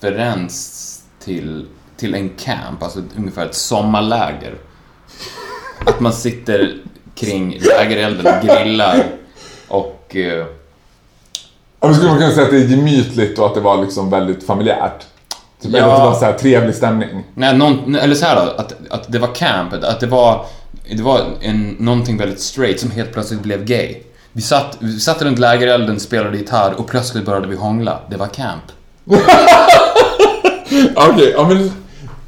referens 0.00 1.02
till, 1.24 1.66
till 1.96 2.14
en 2.14 2.28
camp, 2.28 2.82
alltså 2.82 3.02
ungefär 3.16 3.46
ett 3.46 3.54
sommarläger. 3.54 4.54
Att 5.86 6.00
man 6.00 6.12
sitter 6.12 6.74
kring 7.14 7.58
lägerelden 7.60 8.34
och 8.34 8.46
grillar 8.46 9.04
och... 9.68 10.16
Eh, 10.16 10.46
Ja, 11.80 11.88
men 11.88 11.94
skulle 11.94 12.10
man 12.10 12.18
kunna 12.18 12.30
säga 12.30 12.44
att 12.44 12.50
det 12.50 12.56
är 12.56 12.66
gemytligt 12.66 13.38
och 13.38 13.46
att 13.46 13.54
det 13.54 13.60
var 13.60 13.82
liksom 13.82 14.10
väldigt 14.10 14.46
familjärt? 14.46 15.06
Typ, 15.60 15.72
Ja. 15.72 15.78
Eller 15.78 15.88
att 15.88 15.98
det 15.98 16.04
var 16.04 16.14
så 16.14 16.24
här 16.24 16.32
trevlig 16.32 16.74
stämning. 16.74 17.24
nej, 17.34 17.56
någon, 17.56 17.94
eller 17.94 18.14
så 18.14 18.26
här 18.26 18.36
då, 18.36 18.42
att, 18.42 18.74
att 18.90 19.12
det 19.12 19.18
var 19.18 19.34
camp, 19.34 19.72
att 19.72 20.00
det 20.00 20.06
var, 20.06 20.46
det 20.96 21.02
var 21.02 21.20
en, 21.40 21.76
någonting 21.78 22.16
väldigt 22.16 22.40
straight 22.40 22.80
som 22.80 22.90
helt 22.90 23.12
plötsligt 23.12 23.40
blev 23.40 23.64
gay. 23.64 23.96
Vi 24.32 24.42
satt, 24.42 24.76
vi 24.80 25.00
satt 25.00 25.22
runt 25.22 25.38
lägerelden, 25.38 26.00
spelade 26.00 26.36
gitarr 26.36 26.72
och 26.72 26.86
plötsligt 26.86 27.24
började 27.24 27.48
vi 27.48 27.56
hångla. 27.56 28.00
Det 28.10 28.16
var 28.16 28.26
camp. 28.26 28.62
Okej, 30.96 31.34
ja 31.36 31.48
men... 31.48 31.70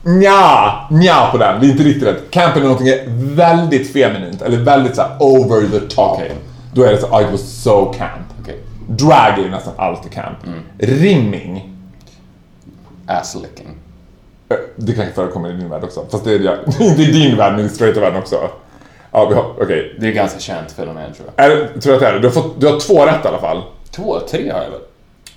Nja, 0.06 0.86
nja 0.90 1.28
på 1.32 1.38
den. 1.38 1.60
Det 1.60 1.66
är 1.66 1.70
inte 1.70 1.82
riktigt 1.82 2.08
rätt. 2.08 2.30
Camp 2.30 2.56
är 2.56 2.60
någonting 2.60 2.88
väldigt 3.34 3.92
feminint, 3.92 4.42
eller 4.42 4.58
väldigt 4.58 4.96
så 4.96 5.02
här 5.02 5.16
over 5.20 5.68
the 5.78 5.80
top. 5.80 6.12
Okej. 6.12 6.32
Då 6.74 6.82
är 6.82 6.92
det 6.92 6.98
så, 6.98 7.20
it 7.20 7.30
was 7.30 7.62
so 7.62 7.84
camp. 7.92 8.26
Okej. 8.42 8.58
Drag 8.88 9.38
är 9.38 9.48
nästan 9.50 9.72
alltid 9.76 10.12
camp. 10.12 10.38
Rimming, 10.78 11.76
Asslicking. 13.06 13.68
det 14.76 14.92
kanske 14.92 15.14
förekommer 15.14 15.48
i 15.48 15.52
din 15.52 15.70
värld 15.70 15.84
också. 15.84 16.04
Fast 16.10 16.24
det 16.24 16.34
är 16.34 16.40
jag. 16.40 16.58
inte 16.80 17.02
i 17.02 17.12
din 17.12 17.36
värld, 17.36 17.52
men 17.56 17.66
i 17.66 17.68
straighta 17.68 18.00
världen 18.00 18.18
också. 18.18 18.48
Ja, 19.10 19.26
vi 19.28 19.34
har, 19.34 19.44
okej. 19.60 19.96
Det 20.00 20.06
är 20.06 20.12
ganska 20.12 20.38
känt 20.38 20.72
fenomen 20.72 21.12
tror 21.14 21.28
jag. 21.36 21.46
Är 21.46 21.80
Tror 21.80 21.94
jag 21.94 21.94
att 21.94 22.00
det 22.00 22.06
är 22.08 22.12
det? 22.12 22.18
Du 22.18 22.26
har, 22.26 22.32
fått, 22.32 22.60
du 22.60 22.66
har 22.66 22.80
två 22.80 23.06
rätt 23.06 23.24
i 23.24 23.28
alla 23.28 23.38
fall. 23.38 23.62
Två, 23.90 24.20
tre 24.30 24.50
har 24.50 24.62
jag 24.62 24.70
väl? 24.70 24.80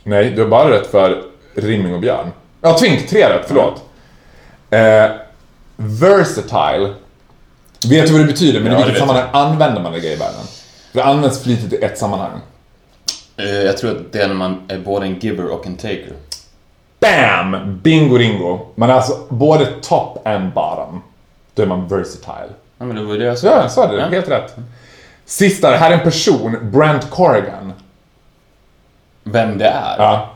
Nej, 0.03 0.31
du 0.31 0.41
har 0.41 0.49
bara 0.49 0.71
rätt 0.71 0.87
för 0.87 1.21
rimming 1.57 1.93
och 1.93 1.99
björn. 2.01 2.31
Ja, 2.61 2.77
twink, 2.79 3.09
tre 3.09 3.29
rätt, 3.29 3.45
förlåt. 3.47 3.83
Eh, 4.69 5.05
versatile. 5.75 6.93
Vet 7.89 8.07
du 8.07 8.11
vad 8.13 8.21
det 8.21 8.25
betyder? 8.27 8.59
Men 8.59 8.71
Ja, 8.73 8.79
i 8.79 8.83
vilket 8.83 8.99
sammanhang 8.99 9.25
använder 9.31 9.81
man 9.81 9.91
det 9.91 9.97
i 9.97 10.01
gayvärlden? 10.01 10.41
Det 10.91 11.01
används 11.03 11.43
flitigt 11.43 11.73
i 11.73 11.85
ett 11.85 11.97
sammanhang. 11.97 12.39
Eh, 13.37 13.45
Jag 13.49 13.77
tror 13.77 13.91
att 13.91 14.11
det 14.11 14.21
är 14.21 14.27
när 14.27 14.35
man 14.35 14.61
är 14.67 14.79
både 14.79 15.05
en 15.05 15.19
giver 15.19 15.45
och 15.47 15.65
en 15.67 15.75
taker. 15.75 16.13
BAM! 16.99 17.79
Bingo 17.83 18.17
ringo. 18.17 18.59
Man 18.75 18.89
är 18.89 18.93
alltså 18.93 19.17
både 19.29 19.65
top 19.81 20.27
and 20.27 20.53
bottom. 20.53 21.01
Då 21.53 21.63
är 21.63 21.67
man 21.67 21.87
versatile. 21.87 22.49
Ja, 22.77 22.85
men 22.85 22.95
det 22.95 23.03
var 23.03 23.15
det 23.15 23.25
jag 23.25 23.37
sa. 23.37 23.47
Ja, 23.47 23.61
jag 23.61 23.71
sa 23.71 23.91
det. 23.91 24.01
Helt 24.01 24.29
rätt. 24.29 24.55
Sista, 25.25 25.71
det 25.71 25.77
här 25.77 25.91
är 25.91 25.97
en 25.97 26.03
person. 26.03 26.57
Brent 26.71 27.09
Corrigan. 27.09 27.73
Vem 29.23 29.57
det 29.57 29.65
är? 29.65 29.95
Ja. 29.97 30.29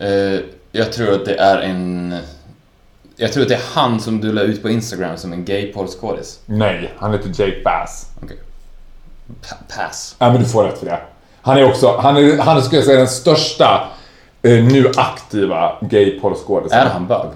Eh, 0.00 0.40
jag 0.72 0.92
tror 0.92 1.12
att 1.14 1.24
det 1.24 1.34
är 1.34 1.58
en... 1.58 2.16
Jag 3.16 3.32
tror 3.32 3.42
att 3.42 3.48
det 3.48 3.54
är 3.54 3.62
han 3.72 4.00
som 4.00 4.20
du 4.20 4.32
la 4.32 4.40
ut 4.42 4.62
på 4.62 4.68
Instagram 4.70 5.16
som 5.16 5.32
en 5.32 5.44
gay 5.44 5.72
porrskådis. 5.72 6.38
Nej, 6.46 6.92
han 6.98 7.12
heter 7.12 7.28
Jake 7.28 7.62
Bass. 7.64 8.06
Okej. 8.22 8.36
Pa- 9.48 9.76
pass. 9.76 10.16
Ja, 10.18 10.32
men 10.32 10.40
du 10.42 10.48
får 10.48 10.64
rätt 10.64 10.78
för 10.78 10.86
det. 10.86 10.98
Han 11.42 11.58
är 11.58 11.64
också, 11.64 11.96
han 11.96 12.16
är, 12.16 12.38
han 12.38 12.56
är 12.56 12.60
skulle 12.60 12.78
jag 12.78 12.86
säga 12.86 12.98
den 12.98 13.08
största 13.08 13.88
eh, 14.42 14.64
nu 14.64 14.90
aktiva 14.96 15.72
gay 15.80 16.20
porrskådisen. 16.20 16.78
Är 16.78 16.86
han 16.86 17.06
bög? 17.06 17.28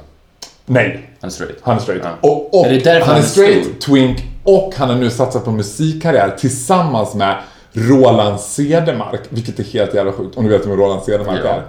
Nej, 0.67 1.11
Han 1.21 1.29
är 1.29 1.33
straight? 1.33 1.57
han 1.63 1.77
är 1.77 1.81
straight. 1.81 2.03
Ja. 2.05 2.29
Och, 2.29 2.61
och 2.61 2.67
Är 2.67 2.71
han 2.71 2.97
är 2.97 3.01
han 3.01 3.17
är 3.17 3.23
straight, 3.23 3.65
stor? 3.65 3.75
twink 3.95 4.19
och 4.45 4.73
han 4.77 4.89
har 4.89 4.97
nu 4.97 5.11
satsat 5.11 5.45
på 5.45 5.51
musikkarriär 5.51 6.37
tillsammans 6.39 7.15
med 7.15 7.37
Roland 7.73 8.41
Cedermark, 8.41 9.21
vilket 9.29 9.59
är 9.59 9.65
helt 9.65 9.95
jävla 9.95 10.13
sjukt. 10.13 10.37
Om 10.37 10.45
du 10.45 10.51
vet 10.51 10.67
vem 10.67 10.77
Roland 10.77 11.03
Cedermark 11.03 11.41
Ja. 11.45 11.51
är. 11.51 11.63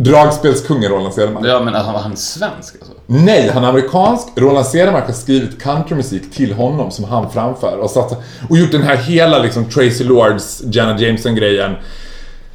Dragspelskungen 0.00 0.90
Roland 0.90 1.14
Cedermark. 1.14 1.46
Ja, 1.46 1.60
men 1.60 1.74
alltså, 1.74 1.92
han 1.92 2.12
är 2.12 2.16
svensk 2.16 2.74
alltså? 2.74 2.92
Nej, 3.06 3.50
han 3.50 3.64
är 3.64 3.68
amerikansk. 3.68 4.28
Roland 4.36 4.66
Cedermark 4.66 5.06
har 5.06 5.12
skrivit 5.12 5.62
countrymusik 5.62 6.30
till 6.30 6.52
honom 6.52 6.90
som 6.90 7.04
han 7.04 7.30
framför 7.30 7.78
och, 7.78 7.90
satt, 7.90 8.12
och 8.48 8.58
gjort 8.58 8.72
den 8.72 8.82
här 8.82 8.96
hela 8.96 9.38
liksom 9.38 9.64
Tracy 9.64 10.04
Lords, 10.04 10.62
Janet 10.64 11.00
Jameson-grejen. 11.00 11.76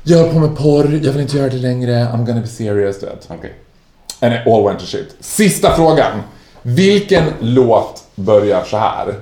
Jag 0.03 0.17
håller 0.17 0.33
på 0.33 0.39
med 0.39 0.57
porr, 0.57 0.99
jag 1.03 1.11
vill 1.11 1.21
inte 1.21 1.37
göra 1.37 1.49
det 1.49 1.57
längre, 1.57 1.91
I'm 1.91 2.25
gonna 2.25 2.41
be 2.41 2.47
serious, 2.47 2.99
du 2.99 3.05
vet. 3.05 3.27
Okej. 3.29 3.53
And 4.19 4.33
it 4.33 4.47
all 4.47 4.63
went 4.63 4.79
to 4.79 4.85
shit. 4.85 5.15
Sista 5.19 5.75
frågan. 5.75 6.21
Vilken 6.61 7.23
låt 7.39 8.03
börjar 8.15 8.63
så 8.63 8.77
här? 8.77 9.15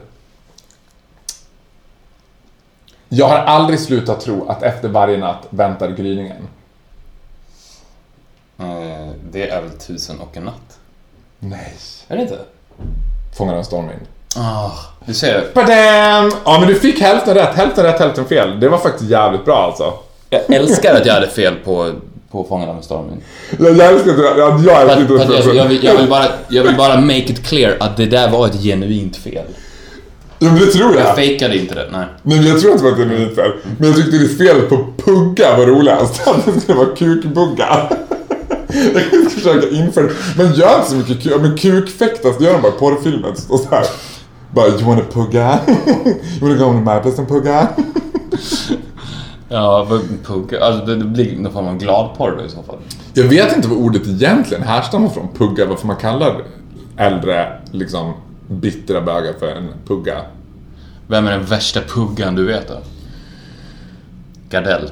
Jag 3.10 3.28
har 3.28 3.38
aldrig 3.38 3.80
slutat 3.80 4.22
tro 4.22 4.50
att 4.50 4.64
efter 4.64 4.90
varje 4.90 5.18
natt 5.18 5.48
väntar 5.50 5.92
gryningen. 5.92 6.48
Eh, 8.62 9.10
det 9.32 9.50
är 9.50 9.62
väl 9.62 9.72
Tusen 9.72 10.20
och 10.20 10.38
en 10.38 10.44
natt? 10.44 10.80
Nej. 11.40 11.74
Är 12.08 12.16
det 12.16 12.22
inte? 12.22 12.38
Fångar 13.38 13.56
en 13.56 13.66
stormvind. 13.66 14.02
Ah, 14.36 14.72
du 15.06 15.14
ser. 15.14 15.48
Badam! 15.54 16.32
Ja 16.46 16.60
men 16.60 16.68
du 16.68 16.76
fick 16.76 17.00
hälften 17.02 17.34
rätt, 17.34 17.56
hälften 17.56 17.84
rätt, 17.86 18.00
hälften 18.00 18.26
fel. 18.26 18.60
Det 18.60 18.70
var 18.70 18.78
faktiskt 18.78 19.10
jävligt 19.10 19.46
bra 19.46 19.58
alltså. 19.58 19.94
Jag 20.30 20.54
älskar 20.56 20.96
att 20.96 21.06
jag 21.06 21.14
hade 21.14 21.28
fel 21.28 21.56
på, 21.66 21.92
på 22.32 22.44
Fångarna 22.44 22.74
med 22.74 22.84
stormen. 22.84 23.22
Jag, 23.60 23.78
jag 23.78 23.94
älskar 23.94 24.12
att 24.12 24.18
du, 24.18 24.24
jag, 24.24 24.82
älskar 24.82 25.02
inte 25.02 25.14
jag, 25.14 25.56
jag, 25.56 25.66
vill, 25.66 25.84
jag, 25.84 25.98
vill 25.98 26.10
bara, 26.10 26.26
jag 26.48 26.64
vill 26.64 26.76
bara 26.76 27.02
make 27.02 27.18
it 27.18 27.48
clear 27.48 27.78
att 27.80 27.98
det 27.98 28.06
där 28.06 28.30
var 28.30 28.48
ett 28.48 28.62
genuint 28.64 29.18
fel. 29.18 29.46
Ja 30.40 30.48
men 30.48 30.60
det 30.60 30.66
tror 30.66 30.96
jag. 30.96 31.06
Jag 31.08 31.16
fejkade 31.16 31.58
inte 31.58 31.76
det, 31.76 31.88
nej. 31.92 32.06
Nej 32.24 32.38
men 32.38 32.48
jag 32.48 32.62
tror 32.62 32.72
att 32.72 32.78
det 32.78 32.84
var 32.84 32.92
ett 32.92 32.98
genuint 32.98 33.36
fel. 33.36 33.52
Men 33.78 33.88
jag 33.88 33.98
tyckte 33.98 34.18
det 34.18 34.28
fel 34.28 34.62
på 34.62 34.88
pugga 34.98 35.58
var 35.58 35.66
roligast. 35.66 36.28
Att 36.28 36.46
det 36.54 36.62
skulle 36.62 36.78
vara 36.78 36.96
kukbugga. 36.96 37.90
Jag 38.74 39.32
försöka 39.32 39.70
införa 39.70 40.10
Men 40.38 40.54
gör 40.54 40.76
inte 40.80 40.90
så 40.90 40.96
mycket 40.96 41.24
kuk. 41.24 41.42
Men 41.42 41.58
kukfäktas, 41.58 42.38
det 42.38 42.44
gör 42.44 42.54
de 42.54 42.62
bara 42.62 42.72
i 42.76 42.80
porrfilmer. 42.80 43.30
Och 43.50 43.60
så 43.60 43.70
här. 43.70 43.86
Bara, 44.52 44.68
you 44.68 44.84
wanna 44.84 45.02
pugga? 45.12 45.60
You 46.06 46.16
wanna 46.42 46.56
go 46.56 46.66
on 46.66 46.76
my 46.78 46.84
place 47.02 47.18
and 47.18 47.28
pugga? 47.28 47.68
Ja, 49.50 49.84
vad- 49.90 50.02
pugg. 50.26 50.56
Alltså 50.56 50.86
det, 50.86 50.96
det 50.96 51.06
blir 51.06 51.38
någon 51.38 51.54
form 51.54 51.68
av 51.68 51.78
gladporr 51.78 52.36
då 52.38 52.46
i 52.46 52.50
så 52.50 52.64
fall. 52.64 52.78
Jag 53.14 53.24
vet 53.24 53.56
inte 53.56 53.68
vad 53.68 53.78
ordet 53.78 54.08
egentligen 54.08 54.64
härstammar 54.64 55.10
från. 55.10 55.28
Pugga, 55.38 55.66
varför 55.66 55.88
man 55.88 55.96
kallar 55.96 56.44
äldre, 56.98 57.48
liksom, 57.72 58.14
bittra 58.48 59.02
bögar 59.02 59.34
för 59.40 59.48
en 59.48 59.68
pugga. 59.88 60.22
Vem 61.08 61.28
är 61.28 61.32
den 61.32 61.46
värsta 61.46 61.80
puggan 61.82 62.36
du 62.36 62.46
vet 62.46 62.68
då? 62.68 62.78
Gardell. 64.50 64.90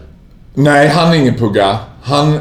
Nej, 0.53 0.87
han 0.87 1.09
är 1.11 1.15
ingen 1.15 1.35
pugga. 1.35 1.77
Han 2.03 2.39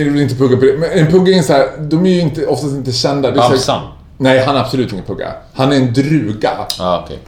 är 0.00 0.04
väl 0.10 0.20
inte 0.20 0.34
pugga 0.34 0.56
på 0.56 0.64
det. 0.64 0.76
Men 0.78 0.90
en 0.90 1.06
pugga 1.06 1.36
är 1.38 1.42
så 1.42 1.52
här, 1.52 1.68
de 1.78 2.06
är 2.06 2.10
ju 2.10 2.20
inte, 2.20 2.46
oftast 2.46 2.72
inte 2.74 2.92
kända. 2.92 3.30
Det 3.30 3.36
är 3.36 3.42
så 3.42 3.42
här- 3.42 3.50
Babsan. 3.50 3.82
Nej, 4.18 4.44
han 4.46 4.56
är 4.56 4.60
absolut 4.60 4.92
ingen 4.92 5.04
pugga. 5.04 5.32
Han 5.54 5.72
är 5.72 5.76
en 5.76 5.92
druga. 5.92 6.50
Ja, 6.78 7.02
okej. 7.04 7.18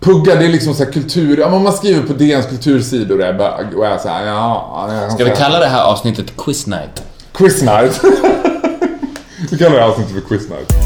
Pugga, 0.00 0.34
det 0.34 0.44
är 0.44 0.48
liksom 0.48 0.74
så 0.74 0.84
här 0.84 0.92
kultur... 0.92 1.38
Ja, 1.38 1.50
men 1.50 1.62
man 1.62 1.72
skriver 1.72 2.02
på 2.02 2.12
DNs 2.12 2.46
kultursidor 2.46 3.22
är 3.22 3.32
bög 3.32 3.78
och 3.78 3.86
är 3.86 3.98
så 3.98 4.08
här, 4.08 4.26
ja... 4.26 5.08
Ska 5.14 5.24
vi 5.24 5.30
kalla 5.30 5.58
det 5.58 5.66
här 5.66 5.84
avsnittet 5.84 6.26
Quiz 6.36 6.66
Night? 6.66 7.02
Quiz 7.32 7.62
night. 7.62 8.00
vi 9.50 9.58
kallar 9.58 9.72
det 9.76 9.80
här 9.80 9.88
avsnittet 9.88 10.12
för 10.14 10.20
quiz 10.20 10.48
night. 10.48 10.85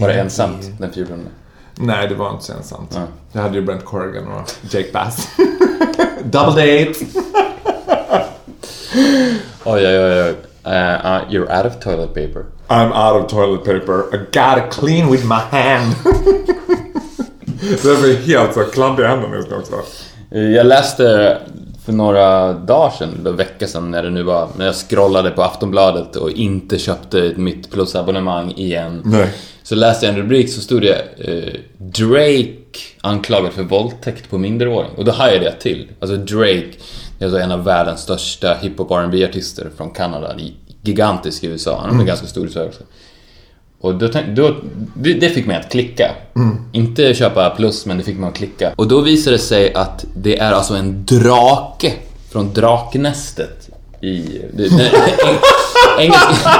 Var 0.00 0.08
det 0.08 0.14
ensamt 0.14 0.70
den 0.78 0.92
14? 0.92 1.28
Nej, 1.74 2.08
det 2.08 2.14
var 2.14 2.30
inte 2.30 2.44
så 2.44 2.52
ensamt. 2.52 2.90
Nej. 2.94 3.02
Jag 3.32 3.42
hade 3.42 3.54
ju 3.54 3.62
Brent 3.62 3.84
Corrigan 3.84 4.28
och 4.28 4.50
Jake 4.70 4.92
Bass. 4.92 5.28
Double 6.24 6.84
date. 6.84 6.94
Oj, 9.64 9.86
oj, 9.86 9.98
oj. 9.98 10.22
oj. 10.22 10.34
Uh, 10.66 11.24
you're 11.30 11.48
out 11.48 11.66
of 11.66 11.80
toilet 11.80 12.14
paper. 12.14 12.44
I'm 12.68 12.92
out 12.92 13.24
of 13.24 13.30
toilet 13.30 13.64
paper. 13.64 14.14
I 14.14 14.18
gotta 14.32 14.68
clean 14.70 15.10
with 15.10 15.24
my 15.24 15.40
hand. 15.50 15.94
Därför 17.60 18.08
är 18.08 18.16
helt 18.16 18.54
så 18.54 18.64
kladdig 18.64 19.02
i 19.02 19.06
händerna 19.06 19.36
just 19.36 19.50
nu 19.50 19.56
också. 19.56 19.74
Jag 20.28 20.66
läste 20.66 21.38
för 21.84 21.92
några 21.92 22.52
dagar 22.52 22.90
sedan, 22.90 23.08
eller 23.20 23.32
vecka 23.32 23.66
sedan 23.66 23.90
när 23.90 24.02
det 24.02 24.10
nu 24.10 24.22
var, 24.22 24.48
när 24.56 24.66
jag 24.66 24.74
scrollade 24.74 25.30
på 25.30 25.42
Aftonbladet 25.42 26.16
och 26.16 26.30
inte 26.30 26.78
köpte 26.78 27.32
mitt 27.36 27.70
plusabonnemang 27.70 28.52
igen. 28.56 29.02
Nej. 29.04 29.28
Så 29.62 29.74
läste 29.74 30.06
jag 30.06 30.14
en 30.14 30.20
rubrik 30.20 30.52
så 30.52 30.60
stod 30.60 30.82
det 30.82 31.04
eh, 31.18 31.60
Drake 31.78 32.78
anklagad 33.00 33.52
för 33.52 33.62
våldtäkt 33.62 34.30
på 34.30 34.38
minderåring. 34.38 34.90
Och 34.96 35.04
då 35.04 35.12
hajade 35.12 35.44
jag 35.44 35.60
till. 35.60 35.88
Alltså 36.00 36.16
Drake, 36.16 36.72
är 37.18 37.24
alltså 37.24 37.38
en 37.38 37.52
av 37.52 37.64
världens 37.64 38.00
största 38.00 38.54
hiphop 38.54 38.90
rb 38.90 39.14
artister 39.28 39.70
från 39.76 39.90
Kanada. 39.90 40.36
Gigantisk 40.82 41.44
i 41.44 41.46
USA. 41.46 41.80
Han 41.86 42.00
är 42.00 42.04
ganska 42.04 42.26
stor 42.26 42.46
i 42.46 42.50
Sverige 42.50 42.68
också. 42.68 42.82
Och 43.80 43.94
då, 43.94 44.08
då, 44.34 44.56
det, 44.94 45.28
fick 45.28 45.46
mig 45.46 45.56
att 45.56 45.70
klicka. 45.70 46.10
Inte 46.72 47.14
köpa 47.14 47.50
plus, 47.50 47.86
men 47.86 47.98
det 47.98 48.04
fick 48.04 48.18
mig 48.18 48.28
att 48.28 48.36
klicka. 48.36 48.72
Och 48.76 48.88
då 48.88 49.00
visade 49.00 49.36
det 49.36 49.42
sig 49.42 49.74
att 49.74 50.04
det 50.14 50.38
är 50.38 50.52
alltså 50.52 50.74
en 50.74 51.04
drake 51.04 51.92
från 52.32 52.52
Draknästet 52.52 53.68
i... 54.00 54.40
Det, 54.52 54.68
det, 54.68 54.90
eng, 55.28 55.38
engelska, 55.98 56.50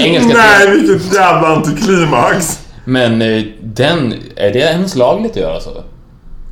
engelska 0.00 0.38
Nej, 0.38 0.70
vilket 0.70 1.14
jävla 1.14 1.48
antiklimax. 1.48 2.60
Men 2.84 3.22
eh, 3.22 3.42
den, 3.62 4.14
är 4.36 4.52
det 4.52 4.58
ens 4.58 4.94
lagligt 4.94 5.30
att 5.30 5.36
göra 5.36 5.60
så? 5.60 5.84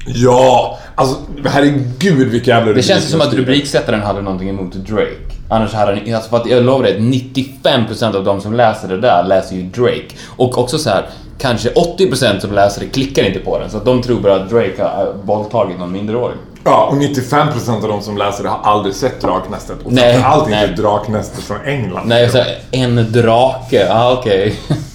Ja, 0.07 0.79
alltså 0.95 1.17
herregud 1.45 2.29
vilka 2.29 2.51
jävla 2.51 2.73
Det 2.73 2.83
känns 2.83 3.11
som 3.11 3.21
att 3.21 3.27
rubriker. 3.27 3.43
rubriksättaren 3.43 4.01
hade 4.03 4.23
någonting 4.23 4.49
emot 4.49 4.73
Drake. 4.73 5.17
Annars 5.49 5.73
hade 5.75 6.01
han, 6.07 6.15
alltså 6.15 6.31
för 6.31 6.37
att 6.37 6.47
jag 6.47 6.65
lovar 6.65 6.83
dig, 6.83 6.99
95% 7.01 8.17
av 8.17 8.25
de 8.25 8.41
som 8.41 8.53
läser 8.55 8.89
det 8.89 9.01
där 9.01 9.25
läser 9.25 9.57
ju 9.57 9.63
Drake. 9.63 10.09
Och 10.37 10.59
också 10.59 10.79
så 10.79 10.91
här, 10.91 11.07
kanske 11.39 11.69
80% 11.71 12.39
som 12.41 12.53
läser 12.53 12.81
det 12.81 12.87
klickar 12.87 13.23
inte 13.25 13.39
på 13.39 13.59
den. 13.59 13.71
Så 13.71 13.77
att 13.77 13.85
de 13.85 14.03
tror 14.03 14.21
bara 14.21 14.35
att 14.35 14.51
Drake 14.51 14.83
har 14.83 15.05
äh, 15.07 15.13
våldtagit 15.25 15.79
någon 15.79 15.93
minderårig. 15.93 16.37
Ja, 16.65 16.87
och 16.91 16.97
95% 16.97 17.75
av 17.83 17.89
de 17.89 18.03
som 18.03 18.17
läser 18.17 18.43
det 18.43 18.49
har 18.49 18.61
aldrig 18.73 18.95
sett 18.95 19.21
Draknästet. 19.21 19.77
Och 19.85 19.93
Nej, 19.93 20.13
framförallt 20.13 20.51
nej. 20.51 20.69
inte 20.69 20.83
Draknästet 20.83 21.45
från 21.45 21.61
England. 21.65 22.09
Nej, 22.09 22.29
så 22.29 22.39
här, 22.39 22.59
en 22.71 23.13
drake, 23.13 23.93
ah, 23.93 24.13
okej. 24.13 24.55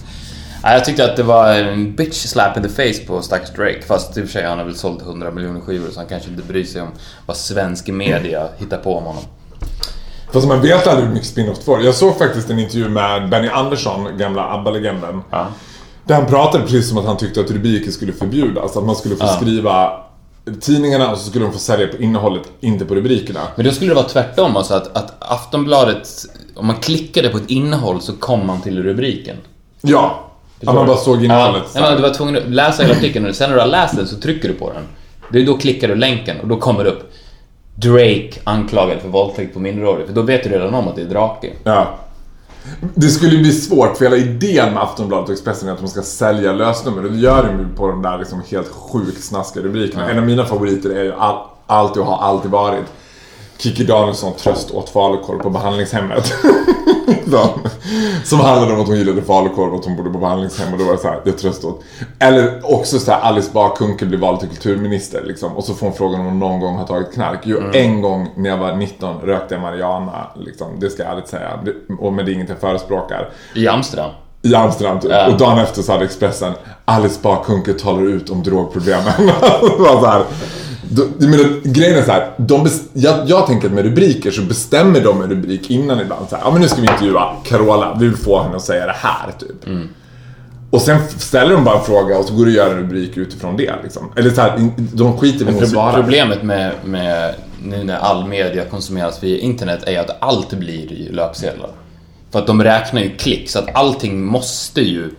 Nej, 0.68 0.76
jag 0.76 0.86
tyckte 0.86 1.06
att 1.06 1.16
det 1.16 1.24
var 1.24 1.54
en 1.54 1.96
bitch 1.96 2.26
slap 2.28 2.58
in 2.58 2.64
the 2.64 2.70
face 2.70 3.06
på 3.08 3.22
stackars 3.22 3.50
Drake. 3.50 3.82
Fast 3.82 4.18
i 4.18 4.22
och 4.22 4.26
för 4.26 4.32
sig 4.32 4.46
han 4.46 4.58
har 4.58 4.66
väl 4.66 4.76
sålt 4.76 5.02
100 5.02 5.32
miljoner 5.32 5.62
skivor 5.62 5.90
så 5.92 6.00
han 6.00 6.08
kanske 6.10 6.30
inte 6.30 6.44
bryr 6.44 6.64
sig 6.64 6.82
om 6.82 6.88
vad 7.26 7.38
svensk 7.38 7.88
media 7.88 8.48
hittar 8.58 8.78
på 8.78 8.96
om 8.98 9.04
honom. 9.04 9.24
Fast 10.34 10.48
man 10.48 10.62
vet 10.62 10.88
aldrig 10.88 11.08
hur 11.08 11.14
mycket 11.14 11.28
spin-off 11.30 11.64
får. 11.64 11.82
Jag 11.82 11.96
såg 11.96 12.18
faktiskt 12.18 12.50
en 12.50 12.60
intervju 12.60 12.90
med 12.90 13.30
Benny 13.30 13.48
Andersson, 13.48 14.18
gamla 14.18 14.44
ABBA-legenden. 14.54 15.22
Ja. 15.32 15.48
Där 16.06 16.16
han 16.16 16.26
pratade 16.26 16.64
precis 16.64 16.90
som 16.90 16.98
att 16.98 17.06
han 17.06 17.18
tyckte 17.18 17.40
att 17.40 17.52
rubriker 17.52 17.92
skulle 17.92 18.14
förbjudas. 18.14 18.78
Att 18.78 18.86
man 18.86 18.96
skulle 18.96 19.16
få 19.16 19.26
Ja. 19.26 19.36
skriva 19.42 19.92
tidningarna 20.62 21.12
och 21.12 21.18
så 21.18 21.30
skulle 21.30 21.46
de 21.46 21.54
få 21.54 21.60
sälja 21.60 21.88
på 21.88 21.98
innehållet, 21.98 22.44
inte 22.60 22.86
på 22.86 22.96
rubrikerna. 22.96 23.40
Men 23.56 23.66
då 23.66 23.72
skulle 23.72 23.92
det 23.92 23.96
vara 23.96 24.08
tvärtom, 24.08 24.58
alltså 24.58 24.74
att, 24.74 24.98
att 24.98 25.14
Aftonbladet, 25.20 26.10
om 26.56 26.68
man 26.68 26.76
klickade 26.76 27.30
på 27.30 27.38
ett 27.38 27.50
innehåll 27.50 28.02
så 28.02 28.14
kom 28.14 28.48
man 28.48 28.62
till 28.62 28.84
rubriken. 28.84 29.38
Ja. 29.82 30.24
Att 30.66 30.76
man 30.76 30.88
bara 30.88 30.98
såg 30.98 31.24
innehållet. 31.24 31.64
Ja, 31.74 31.82
men 31.82 31.96
du 31.96 32.02
var 32.02 32.14
tvungen 32.14 32.38
att 32.38 32.50
läsa 32.50 32.84
hela 32.84 32.96
artikeln 32.96 33.26
och 33.26 33.36
sen 33.36 33.50
när 33.50 33.56
du 33.56 33.62
har 33.62 33.68
läst 33.68 33.96
den 33.96 34.08
så 34.08 34.16
trycker 34.16 34.48
du 34.48 34.54
på 34.54 34.74
den. 34.74 34.84
Det 35.32 35.42
är 35.42 35.46
då 35.46 35.58
klickar 35.58 35.88
du 35.88 35.96
länken 35.96 36.40
och 36.40 36.48
då 36.48 36.58
kommer 36.58 36.84
det 36.84 36.90
upp. 36.90 37.14
Drake 37.76 38.32
anklagad 38.44 39.00
för 39.00 39.10
våldtäkt 39.10 39.54
på 39.54 39.60
minderårig. 39.60 40.06
För 40.06 40.14
då 40.14 40.22
vet 40.22 40.44
du 40.44 40.50
redan 40.50 40.74
om 40.74 40.88
att 40.88 40.96
det 40.96 41.02
är 41.02 41.06
Drake. 41.06 41.50
Ja. 41.64 41.98
Det 42.96 43.08
skulle 43.08 43.32
ju 43.36 43.42
bli 43.42 43.52
svårt 43.52 43.98
för 43.98 44.06
hela 44.06 44.18
idén 44.18 44.74
med 44.74 44.84
Aftonbladet 44.84 45.30
och 45.30 45.34
Expressen 45.34 45.70
är 45.70 45.74
att 45.74 45.80
de 45.80 45.88
ska 45.88 46.02
sälja 46.02 46.54
lösnummer 46.54 47.02
det 47.10 47.18
gör 47.18 47.44
de 47.44 47.60
ju 47.60 47.76
på 47.76 47.88
de 47.88 48.02
där 48.02 48.18
liksom 48.18 48.42
helt 48.52 48.68
sjukt 48.68 49.24
snaskiga 49.24 49.64
rubrikerna. 49.64 50.10
En 50.10 50.18
av 50.18 50.26
mina 50.26 50.46
favoriter 50.46 50.90
är 50.90 51.04
ju 51.04 51.14
all, 51.14 51.38
alltid 51.68 52.02
och 52.02 52.08
har 52.08 52.28
alltid 52.28 52.52
varit 52.52 52.86
Kikki 53.58 53.84
Danielsson 53.84 54.34
tröst 54.34 54.72
åt 54.72 54.90
falukorv 54.90 55.40
på 55.40 55.50
behandlingshemmet. 55.50 56.34
som, 58.24 58.40
handlade 58.40 58.74
om 58.74 58.82
att 58.82 58.88
hon 58.88 58.98
gillade 58.98 59.22
falukorv 59.22 59.74
och 59.74 59.80
att 59.80 59.86
hon 59.86 59.96
bodde 59.98 60.10
på 60.10 60.20
behandlingshem 60.20 60.74
och 60.74 60.80
då 60.80 60.86
var 60.86 60.92
det 60.92 60.98
så 61.00 61.08
här, 61.08 61.22
jag 61.24 61.38
tröst 61.38 61.64
åt. 61.66 61.84
Eller 62.20 62.74
också 62.76 63.00
så 63.00 63.12
här, 63.12 63.22
Alice 63.22 63.50
Bah 63.54 63.76
Kuhnke 63.76 64.06
blir 64.06 64.20
vald 64.20 64.40
till 64.40 64.50
kulturminister 64.50 65.24
liksom, 65.26 65.52
och 65.58 65.64
så 65.64 65.74
får 65.74 65.88
hon 65.88 65.96
frågan 65.96 66.20
om 66.20 66.26
hon 66.26 66.40
någon 66.40 66.60
gång 66.60 66.76
har 66.78 66.86
tagit 66.88 67.14
knark. 67.14 67.40
Jo, 67.44 67.60
en 67.74 68.02
gång 68.02 68.28
när 68.36 68.50
jag 68.50 68.58
var 68.58 68.76
19 68.76 69.22
rökte 69.22 69.56
jag 69.56 69.62
marijuana, 69.62 70.28
liksom, 70.36 70.68
det 70.80 70.90
ska 70.90 71.04
jag 71.04 71.12
ärligt 71.12 71.28
säga. 71.28 71.60
Det- 71.66 71.94
Och 72.00 72.14
men 72.14 72.26
det 72.26 72.32
är 72.32 72.34
inget 72.34 72.50
jag 72.50 72.60
förespråkar. 72.60 73.30
I 73.56 73.68
Amsterdam. 73.68 74.12
I 74.42 74.56
Amsterdam 74.56 75.00
typ. 75.00 75.12
Ja. 75.12 75.28
Och 75.28 75.38
dagen 75.38 75.58
efter 75.60 75.82
så 75.82 75.92
hade 75.92 76.06
Expressen 76.06 76.54
Alice 76.86 77.20
Bah 77.24 77.44
Kuhnke 77.44 77.74
talar 77.74 78.06
ut 78.08 78.30
om 78.30 78.44
drogproblemen. 78.44 79.14
det 79.62 79.78
var 79.84 80.00
så 80.02 80.06
här, 80.06 80.24
jag 81.20 81.30
menar, 81.30 81.62
grejen 81.64 81.98
är 81.98 82.04
så 82.04 82.12
här, 82.12 82.32
de 82.38 82.70
jag, 82.94 83.30
jag 83.30 83.48
tänker 83.48 83.68
att 83.68 83.74
med 83.74 83.84
rubriker 83.84 84.32
så 84.32 84.42
bestämmer 84.42 85.02
de 85.02 85.22
en 85.22 85.30
rubrik 85.30 85.72
innan 85.72 86.00
ibland. 86.00 86.30
Så 86.30 86.36
här, 86.36 86.44
ja 86.44 86.52
men 86.52 86.62
nu 86.62 86.68
ska 86.68 86.82
vi 86.82 86.88
intervjua 86.88 87.36
Carola, 87.44 87.98
vi 88.00 88.08
vill 88.08 88.18
få 88.18 88.44
henne 88.44 88.56
att 88.56 88.62
säga 88.62 88.86
det 88.86 88.96
här 88.98 89.32
typ. 89.40 89.68
Mm. 89.68 89.90
Och 90.72 90.82
sen 90.82 91.00
ställer 91.18 91.54
de 91.54 91.64
bara 91.64 91.80
en 91.80 91.86
fråga 91.86 92.18
och 92.18 92.26
så 92.26 92.34
går 92.34 92.46
det 92.46 92.52
att 92.52 92.56
göra 92.58 92.72
en 92.72 92.78
rubrik 92.78 93.18
utifrån 93.18 93.58
det 93.58 93.74
liksom. 93.84 94.12
Eller 94.16 94.30
så 94.30 94.42
här, 94.42 94.70
de 94.78 95.18
skiter 95.18 95.42
i 95.42 95.44
vad 95.46 95.60
Pro- 95.60 95.68
svarar. 95.68 95.94
Problemet 95.94 96.44
med, 96.44 96.72
med 96.86 97.36
nu 97.64 97.84
när 97.84 97.98
all 97.98 98.28
media 98.28 98.66
konsumeras 98.66 99.24
via 99.24 99.40
internet 99.40 99.84
är 99.86 100.00
att 100.00 100.18
allt 100.20 100.54
blir 100.54 100.94
ju 100.94 101.12
löpsedlar. 101.12 101.70
För 102.32 102.40
att 102.40 102.48
de 102.48 102.64
räknar 102.64 103.02
ju 103.02 103.10
klick, 103.10 103.50
så 103.50 103.60
att 103.60 103.76
allting 103.76 104.26
måste 104.26 104.82
ju 104.82 105.10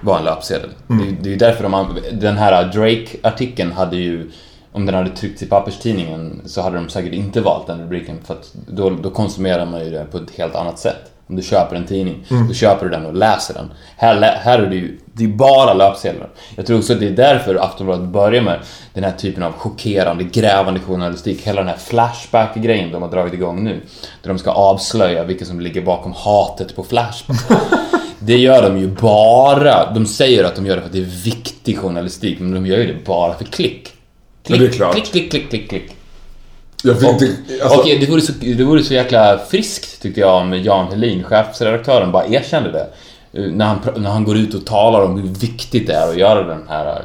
vara 0.00 0.18
en 0.18 0.24
löpsedel. 0.24 0.70
Mm. 0.90 1.06
Det, 1.06 1.28
det 1.28 1.34
är 1.34 1.38
därför 1.38 1.62
de, 1.62 1.98
den 2.12 2.36
här 2.36 2.72
Drake-artikeln 2.72 3.72
hade 3.72 3.96
ju, 3.96 4.30
om 4.72 4.86
den 4.86 4.94
hade 4.94 5.10
tryckts 5.10 5.42
i 5.42 5.46
papperstidningen 5.46 6.42
så 6.46 6.62
hade 6.62 6.76
de 6.76 6.88
säkert 6.88 7.12
inte 7.12 7.40
valt 7.40 7.66
den 7.66 7.80
rubriken 7.80 8.18
för 8.24 8.34
att 8.34 8.52
då, 8.66 8.90
då 8.90 9.10
konsumerar 9.10 9.66
man 9.66 9.84
ju 9.84 9.90
det 9.90 10.04
på 10.10 10.18
ett 10.18 10.30
helt 10.36 10.54
annat 10.54 10.78
sätt. 10.78 10.96
Om 11.26 11.36
du 11.36 11.42
köper 11.42 11.76
en 11.76 11.86
tidning, 11.86 12.26
Mm. 12.30 12.48
då 12.48 12.54
köper 12.54 12.84
du 12.84 12.90
den 12.90 13.06
och 13.06 13.14
läser 13.14 13.54
den. 13.54 13.70
Här, 13.96 14.20
här 14.20 14.58
är 14.58 14.66
det 14.66 14.76
ju 14.76 14.98
det 15.12 15.24
är 15.24 15.28
bara 15.28 15.74
löpsedlar. 15.74 16.28
Jag 16.56 16.66
tror 16.66 16.78
också 16.78 16.92
att 16.92 17.00
det 17.00 17.06
är 17.06 17.10
därför 17.10 17.54
Aftonbladet 17.54 18.08
börjar 18.08 18.42
med 18.42 18.58
den 18.94 19.04
här 19.04 19.12
typen 19.12 19.42
av 19.42 19.52
chockerande, 19.52 20.24
grävande 20.24 20.80
journalistik. 20.80 21.46
Hela 21.46 21.60
den 21.60 21.68
här 21.68 21.76
Flashback-grejen 21.76 22.92
de 22.92 23.02
har 23.02 23.10
dragit 23.10 23.34
igång 23.34 23.64
nu. 23.64 23.80
Där 24.22 24.28
de 24.28 24.38
ska 24.38 24.50
avslöja 24.50 25.24
vilka 25.24 25.44
som 25.44 25.60
ligger 25.60 25.82
bakom 25.82 26.12
hatet 26.12 26.76
på 26.76 26.82
Flashback. 26.84 27.40
Det 28.22 28.36
gör 28.36 28.62
de 28.62 28.78
ju 28.78 28.86
bara, 28.88 29.92
de 29.92 30.06
säger 30.06 30.44
att 30.44 30.56
de 30.56 30.66
gör 30.66 30.74
det 30.76 30.80
för 30.80 30.86
att 30.88 30.92
det 30.92 30.98
är 31.00 31.24
viktig 31.24 31.78
journalistik, 31.78 32.40
men 32.40 32.54
de 32.54 32.66
gör 32.66 32.78
ju 32.78 32.86
det 32.86 33.04
bara 33.04 33.34
för 33.34 33.44
klick. 33.44 33.92
Ja, 34.46 34.56
det 34.56 34.66
är 34.66 34.70
klart. 34.70 34.94
klick, 34.94 35.04
klick, 35.12 35.30
klick, 35.30 35.48
klick, 35.48 35.68
klick. 35.68 35.96
Jag 36.84 36.96
Och, 36.96 37.02
inte, 37.02 37.36
alltså, 37.62 37.78
och 37.78 37.84
det, 37.86 38.10
vore 38.10 38.20
så, 38.20 38.32
det 38.40 38.64
vore 38.64 38.82
så 38.82 38.94
jäkla 38.94 39.38
friskt 39.50 40.02
tyckte 40.02 40.20
jag 40.20 40.34
om 40.36 40.62
Jan 40.62 40.88
Helin, 40.88 41.22
chefsredaktören, 41.24 42.12
bara 42.12 42.26
erkände 42.26 42.70
det. 42.72 42.86
Eh, 43.40 43.50
När 43.50 43.64
han, 43.66 43.78
när 43.96 44.10
han 44.10 44.24
går 44.24 44.36
ut 44.36 44.54
och 44.54 44.66
talar 44.66 45.02
om 45.02 45.20
hur 45.20 45.28
viktigt 45.28 45.86
det 45.86 45.92
är 45.92 46.08
att 46.08 46.18
göra 46.18 46.42
den 46.42 46.68
här, 46.68 47.02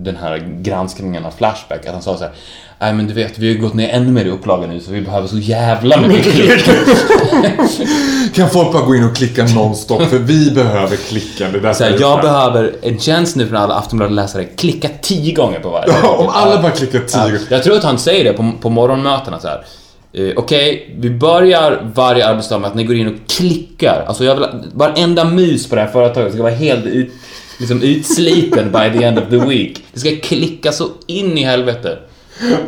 den 0.00 0.16
här 0.16 0.58
granskningen 0.60 1.24
av 1.24 1.30
Flashback. 1.30 1.86
Att 1.86 1.92
han 1.92 2.02
sa 2.02 2.16
så 2.16 2.24
här. 2.24 2.32
Nej 2.80 2.92
men 2.92 3.06
du 3.06 3.14
vet, 3.14 3.38
vi 3.38 3.52
har 3.54 3.60
gått 3.60 3.74
ner 3.74 3.88
ännu 3.88 4.12
mer 4.12 4.24
i 4.24 4.30
upplaga 4.30 4.66
nu 4.66 4.80
så 4.80 4.90
vi 4.92 5.00
behöver 5.00 5.28
så 5.28 5.38
jävla 5.38 6.00
mycket 6.00 6.32
klick. 6.34 6.50
kan 8.34 8.50
folk 8.50 8.72
bara 8.72 8.82
gå 8.82 8.94
in 8.96 9.04
och 9.04 9.16
klicka 9.16 9.44
nonstop 9.44 10.02
för 10.02 10.18
vi 10.18 10.50
behöver 10.50 10.96
klicka. 10.96 11.48
Det 11.52 11.60
där 11.60 11.72
Så 11.72 11.84
här, 11.84 11.96
jag 12.00 12.20
behöver 12.20 12.74
en 12.82 12.98
tjänst 12.98 13.36
nu 13.36 13.46
från 13.46 13.56
alla 13.58 13.74
Aftonbladet-läsare. 13.74 14.44
Klicka 14.44 14.88
tio 15.02 15.34
gånger 15.34 15.60
på 15.60 15.70
varje. 15.70 15.92
Ja, 16.02 16.08
om 16.16 16.28
alla 16.28 16.62
bara 16.62 16.72
klickar 16.72 16.98
tio 16.98 17.18
Ja, 17.20 17.24
gånger. 17.24 17.40
jag 17.50 17.62
tror 17.62 17.76
att 17.76 17.84
han 17.84 17.98
säger 17.98 18.24
det 18.24 18.32
på, 18.32 18.52
på 18.60 18.70
morgonmötena 18.70 19.40
så 19.40 19.48
här. 19.48 19.64
Eh, 20.12 20.32
Okej, 20.36 20.94
vi 20.98 21.10
börjar 21.10 21.90
varje 21.94 22.26
arbetsdag 22.28 22.58
med 22.58 22.68
att 22.68 22.74
ni 22.74 22.84
går 22.84 22.96
in 22.96 23.06
och 23.08 23.30
klickar. 23.30 24.04
Alltså 24.08 24.24
jag 24.24 24.34
vill 24.34 24.46
varenda 24.72 25.24
mus 25.24 25.68
på 25.68 25.74
det 25.76 25.80
här 25.82 25.88
företaget 25.88 26.32
ska 26.32 26.42
vara 26.42 26.52
helt 26.54 26.86
ut, 26.86 27.12
liksom 27.58 27.82
utsliten 27.82 28.72
by 28.72 28.98
the 28.98 29.04
end 29.04 29.18
of 29.18 29.24
the 29.30 29.36
week. 29.38 29.84
Det 29.92 30.00
ska 30.00 30.10
klicka 30.22 30.72
så 30.72 30.88
in 31.06 31.38
i 31.38 31.44
helvete. 31.44 31.98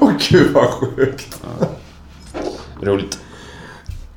Åh 0.01 0.11
gud 0.31 0.53
vad 0.53 0.71
sjukt. 0.71 1.41
Roligt. 2.83 3.19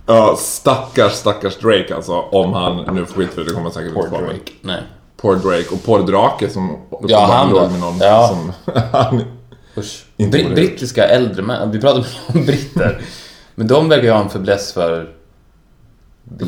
Ja, 0.05 0.35
stackars, 0.39 1.11
stackars 1.13 1.57
Drake 1.57 1.95
alltså. 1.95 2.13
Om 2.13 2.53
han 2.53 2.95
nu 2.95 3.05
får 3.05 3.13
skit 3.15 3.29
det, 3.35 3.43
kommer 3.45 3.61
han 3.61 3.71
säkert 3.71 3.93
Poor 3.93 4.09
för. 4.09 4.21
Drake. 4.21 4.51
Nej. 4.61 4.81
Poor 5.17 5.35
Drake 5.35 5.69
och 5.71 5.83
Poor 5.83 5.99
Drake 5.99 6.49
som... 6.49 6.77
Ja, 7.07 7.25
han 7.25 7.49
då. 7.53 7.69
med 7.69 7.79
någon 7.79 7.97
Ja. 7.99 8.27
som... 8.27 8.73
han, 8.91 9.23
Usch. 9.77 10.05
Inte 10.17 10.37
det. 10.37 10.55
brittiska 10.55 11.05
äldre 11.07 11.41
män, 11.41 11.71
vi 11.71 11.79
pratar 11.81 11.99
mycket 11.99 12.35
om 12.35 12.45
britter. 12.45 13.01
Men 13.55 13.67
de 13.67 13.89
verkar 13.89 14.03
ju 14.03 14.11
ha 14.11 14.19
en 14.21 14.29
fäbless 14.29 14.73
för... 14.73 15.09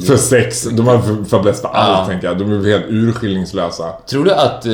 för 0.07 0.17
sex. 0.17 0.63
De 0.63 0.87
har 0.87 1.25
fäbless 1.25 1.61
för 1.61 1.67
allt 1.67 1.99
Ja. 1.99 2.05
tänker 2.05 2.27
jag. 2.27 2.37
De 2.37 2.51
är 2.65 2.69
helt 2.71 2.85
urskillningslösa. 2.89 3.93
Tror 4.09 4.23
du 4.25 4.31
att, 4.33 4.65
eh, 4.65 4.73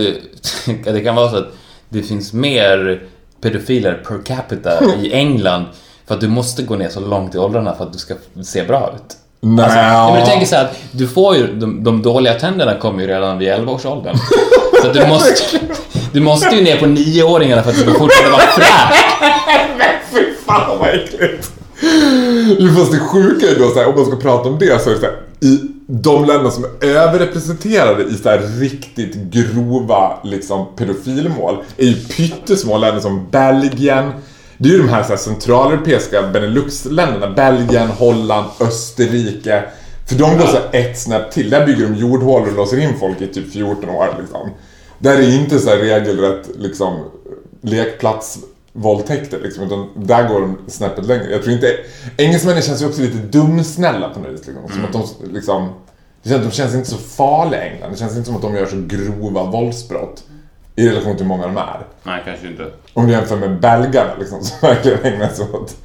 att 0.70 0.84
det 0.94 1.02
kan 1.04 1.16
vara 1.16 1.30
så 1.32 1.38
att 1.38 1.48
det 1.90 2.04
finns 2.04 2.34
mer 2.34 3.04
pedofiler 3.42 3.94
per 4.08 4.26
capita 4.26 4.72
i 5.02 5.14
England 5.14 5.66
för 6.08 6.16
att 6.16 6.22
du 6.22 6.28
måste 6.28 6.64
gå 6.64 6.76
ner 6.76 6.90
så 6.90 7.00
långt 7.00 7.36
i 7.36 7.38
åldrarna 7.38 7.76
för 7.76 7.84
att 7.84 7.94
du 7.94 8.00
ska 8.00 8.14
se 8.44 8.64
bra 8.64 8.94
ut? 8.96 9.18
Nej, 9.44 9.66
Alltså, 9.66 10.14
men 10.14 10.20
du 10.24 10.30
tänker 10.30 10.46
så 10.46 10.56
här 10.56 10.64
att 10.64 10.78
du 10.92 11.08
får 11.08 11.36
ju, 11.36 11.48
de, 11.60 11.84
de 11.84 12.02
dåliga 12.02 12.34
tänderna 12.34 12.80
kommer 12.80 13.02
ju 13.02 13.08
redan 13.08 13.38
vid 13.38 13.50
11-årsåldern. 13.50 14.16
Så 14.82 14.88
att 14.88 14.94
du 14.94 15.08
måste, 15.08 15.60
du 16.14 16.20
måste 16.22 16.56
ju 16.56 16.64
ner 16.64 16.78
på 16.78 16.86
nioåringarna 16.86 17.64
för 17.64 17.70
att 17.70 17.76
du 17.76 17.82
ska 17.82 17.94
fortsätta 17.94 18.30
vara 18.30 18.42
fräsch. 18.42 19.00
Fy 20.12 20.34
fan 20.46 20.80
vad 20.80 20.90
äckligt! 20.90 21.52
Jo 22.60 22.74
fast 22.76 22.92
det 22.92 23.00
sjuka 23.00 23.50
är 23.50 23.60
då 23.60 23.70
så 23.70 23.80
här, 23.80 23.88
om 23.88 23.96
man 23.96 24.06
ska 24.06 24.16
prata 24.16 24.50
om 24.50 24.60
det 24.60 24.82
så 24.82 24.90
är 24.90 24.94
det 24.94 25.00
så 25.00 25.06
här, 25.06 25.16
i 25.40 25.60
de 25.88 26.26
länder 26.26 26.50
som 26.50 26.64
är 26.64 26.86
överrepresenterade 26.86 28.04
i 28.04 28.14
så 28.14 28.30
här 28.30 28.60
riktigt 28.60 29.16
grova 29.16 30.20
liksom 30.24 30.66
pedofilmål 30.76 31.58
är 31.78 31.86
ju 31.86 31.96
pyttesmå 31.96 32.78
länder 32.78 33.02
som 33.02 33.28
Belgien, 33.32 34.12
det 34.58 34.70
är 34.70 34.74
ju 34.74 34.78
de 34.78 34.90
här, 34.90 35.04
så 35.04 35.10
här 35.10 35.18
centraleuropeiska 35.18 36.22
Benelux-länderna, 36.22 37.30
Belgien, 37.36 37.88
Holland, 37.88 38.46
Österrike. 38.60 39.64
För 40.10 40.16
de 40.16 40.38
går 40.38 40.46
så 40.46 40.58
här 40.58 40.70
ett 40.72 41.00
snäpp 41.00 41.32
till, 41.32 41.50
där 41.50 41.66
bygger 41.66 41.88
de 41.88 41.96
jordhål 41.96 42.42
och 42.42 42.56
låser 42.56 42.80
in 42.80 43.00
folk 43.00 43.22
i 43.22 43.28
typ 43.28 43.54
14 43.54 43.90
år 43.90 44.16
liksom. 44.20 44.50
Där 45.00 45.18
är 45.18 45.36
inte 45.36 45.60
så 45.60 45.70
här 45.70 45.78
regelrätt 45.78 46.50
liksom 46.58 47.04
lekplats 47.62 48.40
lekplatsvåldtäkter 48.74 49.40
liksom, 49.40 49.64
utan 49.64 49.90
där 49.96 50.28
går 50.28 50.42
de 50.42 50.58
snäppet 50.68 51.06
längre. 51.06 51.32
Jag 51.32 51.44
tror 51.44 51.54
inte... 51.54 51.78
Engelsmännen 52.18 52.62
känns 52.62 52.82
ju 52.82 52.86
också 52.86 53.02
lite 53.02 53.18
dumsnälla 53.18 54.10
på 54.10 54.20
något 54.20 54.32
vis. 54.32 54.48
Liksom. 54.48 54.70
Som 54.70 54.86
att 54.86 54.94
de 55.20 55.34
liksom... 55.34 55.70
Det 56.24 56.30
känns, 56.30 56.46
de 56.46 56.52
känns 56.52 56.76
inte 56.76 56.90
så 56.90 56.98
farliga 56.98 57.66
i 57.66 57.70
England. 57.70 57.92
Det 57.92 57.98
känns 57.98 58.16
inte 58.16 58.26
som 58.26 58.36
att 58.36 58.42
de 58.42 58.56
gör 58.56 58.66
så 58.66 58.84
grova 58.88 59.44
våldsbrott. 59.44 60.24
I 60.76 60.90
relation 60.90 61.16
till 61.16 61.26
hur 61.26 61.28
många 61.30 61.48
de 61.48 61.58
är. 61.58 61.86
Nej, 62.04 62.22
kanske 62.26 62.48
inte. 62.48 62.72
Om 62.94 63.08
du 63.08 63.14
jämför 63.14 63.38
med 63.38 63.60
belgarna 63.60 64.12
liksom, 64.20 64.44
som 64.44 64.58
verkligen 64.62 65.00
ägnar 65.04 65.30
sig 65.30 65.46
åt 65.54 65.76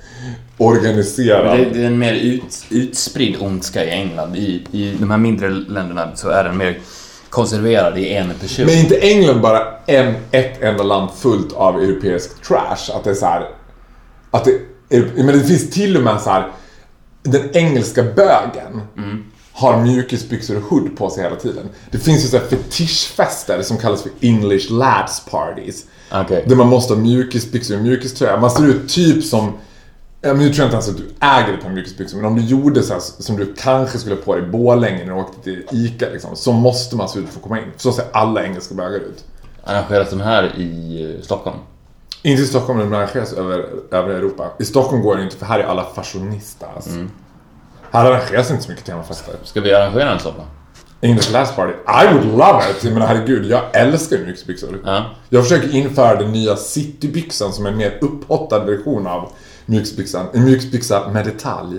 organisera... 0.58 1.56
Det, 1.56 1.64
det 1.64 1.82
är 1.82 1.86
en 1.86 1.98
mer 1.98 2.14
ut, 2.14 2.66
utspridd 2.70 3.36
ondska 3.40 3.84
i 3.84 3.90
England. 3.90 4.36
I, 4.36 4.66
I 4.72 4.96
de 5.00 5.10
här 5.10 5.18
mindre 5.18 5.48
länderna 5.48 6.16
så 6.16 6.28
är 6.28 6.44
den 6.44 6.56
mer 6.56 6.78
konserverad 7.36 7.98
i 7.98 8.14
en 8.14 8.34
person. 8.40 8.66
Men 8.66 8.78
inte 8.78 8.96
England 8.96 9.40
bara 9.40 9.62
en, 9.86 10.14
ett 10.30 10.62
enda 10.62 10.82
land 10.82 11.10
fullt 11.16 11.52
av 11.52 11.82
europeisk 11.82 12.42
trash? 12.42 12.92
Att 12.94 13.04
det 13.04 13.10
är 13.10 13.14
så 13.14 13.26
här, 13.26 13.48
Att 14.30 14.44
det, 14.44 15.14
men 15.16 15.26
det 15.26 15.40
finns 15.40 15.70
till 15.70 15.96
och 15.96 16.02
med 16.02 16.20
så 16.20 16.30
här. 16.30 16.48
Den 17.22 17.56
engelska 17.56 18.02
bögen 18.02 18.82
har 19.52 19.82
mjukisbyxor 19.82 20.56
och 20.56 20.62
hood 20.62 20.96
på 20.96 21.10
sig 21.10 21.22
hela 21.22 21.36
tiden. 21.36 21.68
Det 21.90 21.98
finns 21.98 22.24
ju 22.24 22.28
så 22.28 22.36
här 22.38 22.44
fetischfester 22.44 23.62
som 23.62 23.78
kallas 23.78 24.02
för 24.02 24.12
English 24.20 24.72
lads 24.72 25.24
parties. 25.30 25.84
Okej. 26.12 26.44
Där 26.46 26.56
man 26.56 26.68
måste 26.68 26.94
ha 26.94 27.00
mjukisbyxor 27.00 27.76
och 27.76 27.82
mjukiströja. 27.82 28.40
Man 28.40 28.50
ser 28.50 28.66
ut 28.66 28.88
typ 28.88 29.24
som 29.24 29.52
men 30.34 30.38
nu 30.38 30.48
tror 30.48 30.58
jag 30.58 30.66
inte 30.66 30.74
ens 30.74 30.88
att 30.88 30.96
du 30.96 31.04
äger 31.20 31.54
ett 31.54 31.62
par 31.62 31.70
mjukisbyxor, 31.70 32.16
men 32.16 32.26
om 32.26 32.36
du 32.36 32.42
gjorde 32.42 32.82
så 32.82 32.92
här, 32.92 33.00
som 33.00 33.36
du 33.36 33.54
kanske 33.58 33.98
skulle 33.98 34.14
ha 34.14 34.22
på 34.22 34.34
dig 34.34 34.44
i 34.44 34.46
Borlänge 34.46 35.04
när 35.04 35.14
du 35.14 35.20
åkte 35.20 35.42
till 35.42 35.66
ICA 35.72 36.08
liksom, 36.12 36.36
så 36.36 36.52
måste 36.52 36.96
man 36.96 37.08
se 37.08 37.18
ut 37.18 37.28
för 37.28 37.36
att 37.36 37.42
komma 37.42 37.58
in. 37.58 37.72
Så 37.76 37.92
ser 37.92 38.04
alla 38.12 38.44
engelska 38.44 38.74
bögar 38.74 38.98
ut. 38.98 39.24
Arrangeras 39.64 40.10
de 40.10 40.20
här 40.20 40.56
i 40.56 41.02
eh, 41.16 41.22
Stockholm? 41.22 41.56
Inte 42.22 42.42
i 42.42 42.46
Stockholm, 42.46 42.78
men 42.78 42.90
de 42.90 42.96
arrangeras 42.96 43.32
över 43.32 43.66
övriga 43.90 44.18
Europa. 44.18 44.50
I 44.58 44.64
Stockholm 44.64 45.02
går 45.02 45.16
det 45.16 45.22
inte, 45.22 45.36
för 45.36 45.46
här 45.46 45.58
är 45.58 45.64
alla 45.64 45.84
fashionistas. 45.84 46.88
Här 47.90 48.06
arrangeras 48.06 48.50
inte 48.50 48.62
så 48.62 48.70
mycket 48.70 48.84
temafester. 48.84 49.34
Ska 49.44 49.60
vi 49.60 49.74
arrangera 49.74 50.12
en 50.12 50.20
sån 50.20 50.34
då? 50.36 50.44
English 51.00 51.32
Last 51.32 51.56
Party. 51.56 51.72
I 51.72 52.12
would 52.12 52.26
love 52.26 52.62
it! 52.70 52.84
Men 52.84 53.02
herregud, 53.02 53.46
jag 53.46 53.62
älskar 53.72 54.16
ju 54.16 54.24
mjukisbyxor. 54.24 54.80
Ja. 54.84 55.04
Jag 55.28 55.42
försöker 55.42 55.74
införa 55.74 56.16
den 56.16 56.32
nya 56.32 56.56
citybyxan 56.56 57.52
som 57.52 57.66
är 57.66 57.70
en 57.70 57.76
mer 57.76 57.98
upphottad 58.00 58.64
version 58.64 59.06
av 59.06 59.32
mjukisbyxan. 59.66 60.26
En 60.34 60.44
mjukisbyxa 60.44 61.08
med 61.12 61.24
detalj. 61.24 61.76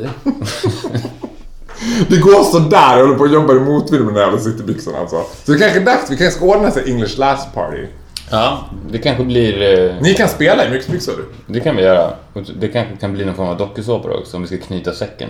Det 2.09 2.17
går 2.17 2.43
så 2.43 2.59
där 2.59 2.97
jag 2.97 3.03
håller 3.05 3.17
på 3.17 3.23
att 3.23 3.33
jobba 3.33 3.53
i 3.53 3.59
motvind 3.59 4.03
med 4.05 4.13
den 4.13 4.15
här 4.23 4.23
jävla 4.31 4.39
citybyxorna 4.39 4.97
alltså. 4.97 5.23
Så 5.45 5.51
det 5.51 5.57
kanske 5.59 5.79
är 5.79 5.85
dags, 5.85 6.11
vi 6.11 6.17
kanske 6.17 6.38
ska 6.39 6.45
ordna 6.45 6.67
en 6.67 6.85
English 6.93 7.19
last 7.19 7.53
party. 7.53 7.85
Ja, 8.31 8.69
det 8.91 8.97
kanske 8.97 9.23
blir... 9.23 9.61
eh, 9.89 9.95
Ni 10.01 10.13
kan 10.13 10.29
spela 10.29 10.65
i 10.65 10.69
mjukisbyxor. 10.69 11.13
Det 11.47 11.59
kan 11.59 11.75
vi 11.75 11.81
göra. 11.83 12.11
Det 12.59 12.67
kanske 12.67 12.95
kan 12.95 13.13
bli 13.13 13.25
någon 13.25 13.35
form 13.35 13.47
av 13.47 13.57
dokusåpor 13.57 14.19
också 14.19 14.38
om 14.38 14.41
vi 14.43 14.47
ska 14.47 14.57
knyta 14.67 14.93
säcken. 14.93 15.29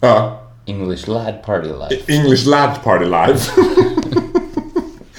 Ja. 0.00 0.40
English 0.66 1.08
lad 1.08 1.34
party 1.46 1.68
life. 1.68 2.12
English 2.12 2.46
lad 2.48 2.70
party 2.84 3.04
live. 3.04 3.38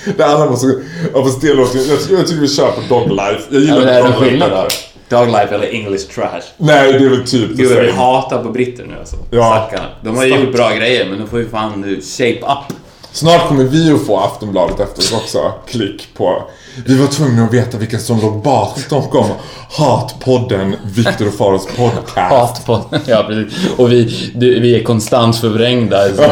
det 0.17 0.23
andra 0.26 0.49
måste... 0.49 0.67
Ja 1.13 1.23
fast 1.23 1.41
det 1.41 1.53
låter 1.53 1.78
jag, 1.80 2.19
jag 2.19 2.28
tycker 2.28 2.41
vi 2.41 2.47
kör 2.47 2.71
på 2.71 2.82
dog 2.89 3.09
life. 3.09 3.41
Jag 3.49 3.61
Ja, 3.61 3.65
gillar 3.65 3.82
är 3.82 4.03
det 4.03 4.09
någon 4.09 4.11
life 4.11 4.26
skillnad? 4.30 4.71
Doglife 5.10 5.56
eller 5.56 5.74
English 5.74 6.08
trash? 6.16 6.41
Nej, 6.58 6.93
det 6.93 7.06
är 7.06 7.10
väl 7.10 7.28
typ 7.28 7.49
Gud 7.49 7.58
det 7.58 7.76
vad 7.76 7.84
vi 7.84 7.89
same. 7.89 8.01
hatar 8.01 8.43
på 8.43 8.49
britter 8.49 8.86
nu 8.86 8.95
alltså. 8.99 9.16
Ja. 9.32 9.68
Stackarna. 9.68 9.89
De 10.01 10.18
har 10.18 10.26
ju 10.26 10.36
gjort 10.39 10.56
bra 10.56 10.74
grejer 10.76 11.10
men 11.10 11.20
de 11.20 11.28
får 11.28 11.39
ju 11.39 11.49
fan 11.49 11.82
nu 11.82 12.01
shape 12.01 12.39
up. 12.39 12.78
Snart 13.16 13.47
kommer 13.47 13.63
vi 13.63 13.91
att 13.91 14.05
få 14.05 14.20
Aftonbladet 14.20 14.80
efter 14.80 14.99
oss 15.01 15.13
också. 15.13 15.53
Klick 15.68 16.07
på. 16.18 16.43
Vi 16.86 16.97
var 16.97 17.07
tvungna 17.07 17.43
att 17.43 17.53
veta 17.53 17.78
vilka 17.78 17.99
som 17.99 18.22
låg 18.22 18.41
bakom 18.41 19.26
Hatpodden 19.72 20.76
Viktor 20.86 21.28
och 21.28 21.34
Faros 21.34 21.68
podcast. 21.78 22.18
Hat 22.32 22.66
på... 22.66 22.82
Ja, 23.05 23.26
precis. 23.28 23.70
Och 23.78 23.91
vi, 23.91 24.32
du, 24.36 24.59
vi 24.59 24.80
är 24.80 24.84
konstant 24.84 25.38
förvrängda 25.38 25.97
som 26.16 26.26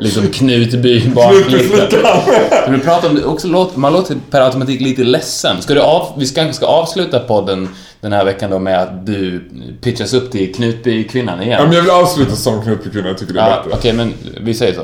liksom 0.00 0.26
Knutby 0.26 1.08
barnflicka. 1.08 1.88
Men 2.64 2.72
du 2.78 2.84
pratar 2.84 3.08
om, 3.10 3.20
också 3.24 3.48
låt, 3.48 3.76
man 3.76 3.92
låter 3.92 4.16
per 4.30 4.40
automatik 4.40 4.80
lite 4.80 5.04
ledsen. 5.04 5.62
Ska 5.62 5.74
du 5.74 5.80
av, 5.80 6.12
vi 6.18 6.26
kanske 6.26 6.54
ska 6.54 6.66
avsluta 6.66 7.18
podden 7.20 7.68
den 8.00 8.12
här 8.12 8.24
veckan 8.24 8.50
då 8.50 8.58
med 8.58 8.82
att 8.82 9.06
du 9.06 9.50
pitchas 9.82 10.14
upp 10.14 10.30
till 10.32 10.54
Knutby-kvinnan 10.54 11.38
Ja, 11.38 11.44
igen? 11.44 11.62
men 11.64 11.72
jag 11.72 11.82
vill 11.82 11.90
avsluta 11.90 12.36
som 12.36 12.62
Knutbykvinna, 12.62 13.08
jag 13.08 13.18
tycker 13.18 13.34
det 13.34 13.40
är 13.40 13.50
Ja, 13.50 13.56
bättre. 13.56 13.78
Okej, 13.78 13.92
men 13.92 14.14
vi 14.40 14.54
säger 14.54 14.74
så. 14.74 14.82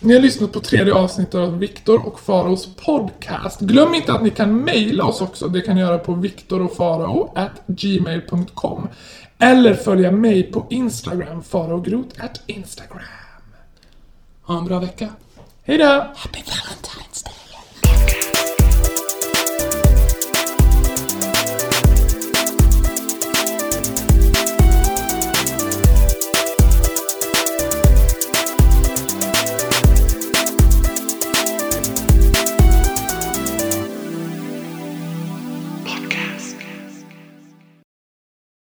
Ni 0.00 0.14
har 0.14 0.20
lyssnat 0.20 0.52
på 0.52 0.60
tredje 0.60 0.94
avsnittet 0.94 1.34
av 1.34 1.58
Viktor 1.58 2.06
och 2.06 2.20
Faraos 2.20 2.68
podcast. 2.76 3.60
Glöm 3.60 3.94
inte 3.94 4.12
att 4.12 4.22
ni 4.22 4.30
kan 4.30 4.56
mejla 4.56 5.04
oss 5.04 5.20
också. 5.20 5.48
Det 5.48 5.60
kan 5.60 5.74
ni 5.74 5.80
göra 5.80 5.98
på 5.98 6.14
viktorochfarao.gmail.com 6.14 8.88
Eller 9.38 9.74
följa 9.74 10.10
mig 10.10 10.42
på 10.42 10.66
Instagram, 10.70 11.42
faraogrot 11.42 12.08
at 12.18 12.40
Instagram. 12.46 12.98
Ha 14.42 14.58
en 14.58 14.64
bra 14.64 14.78
vecka. 14.78 15.08
Hejdå! 15.62 16.06
Happy 16.16 16.40
Valentine's 16.40 17.24
Day! 17.24 17.37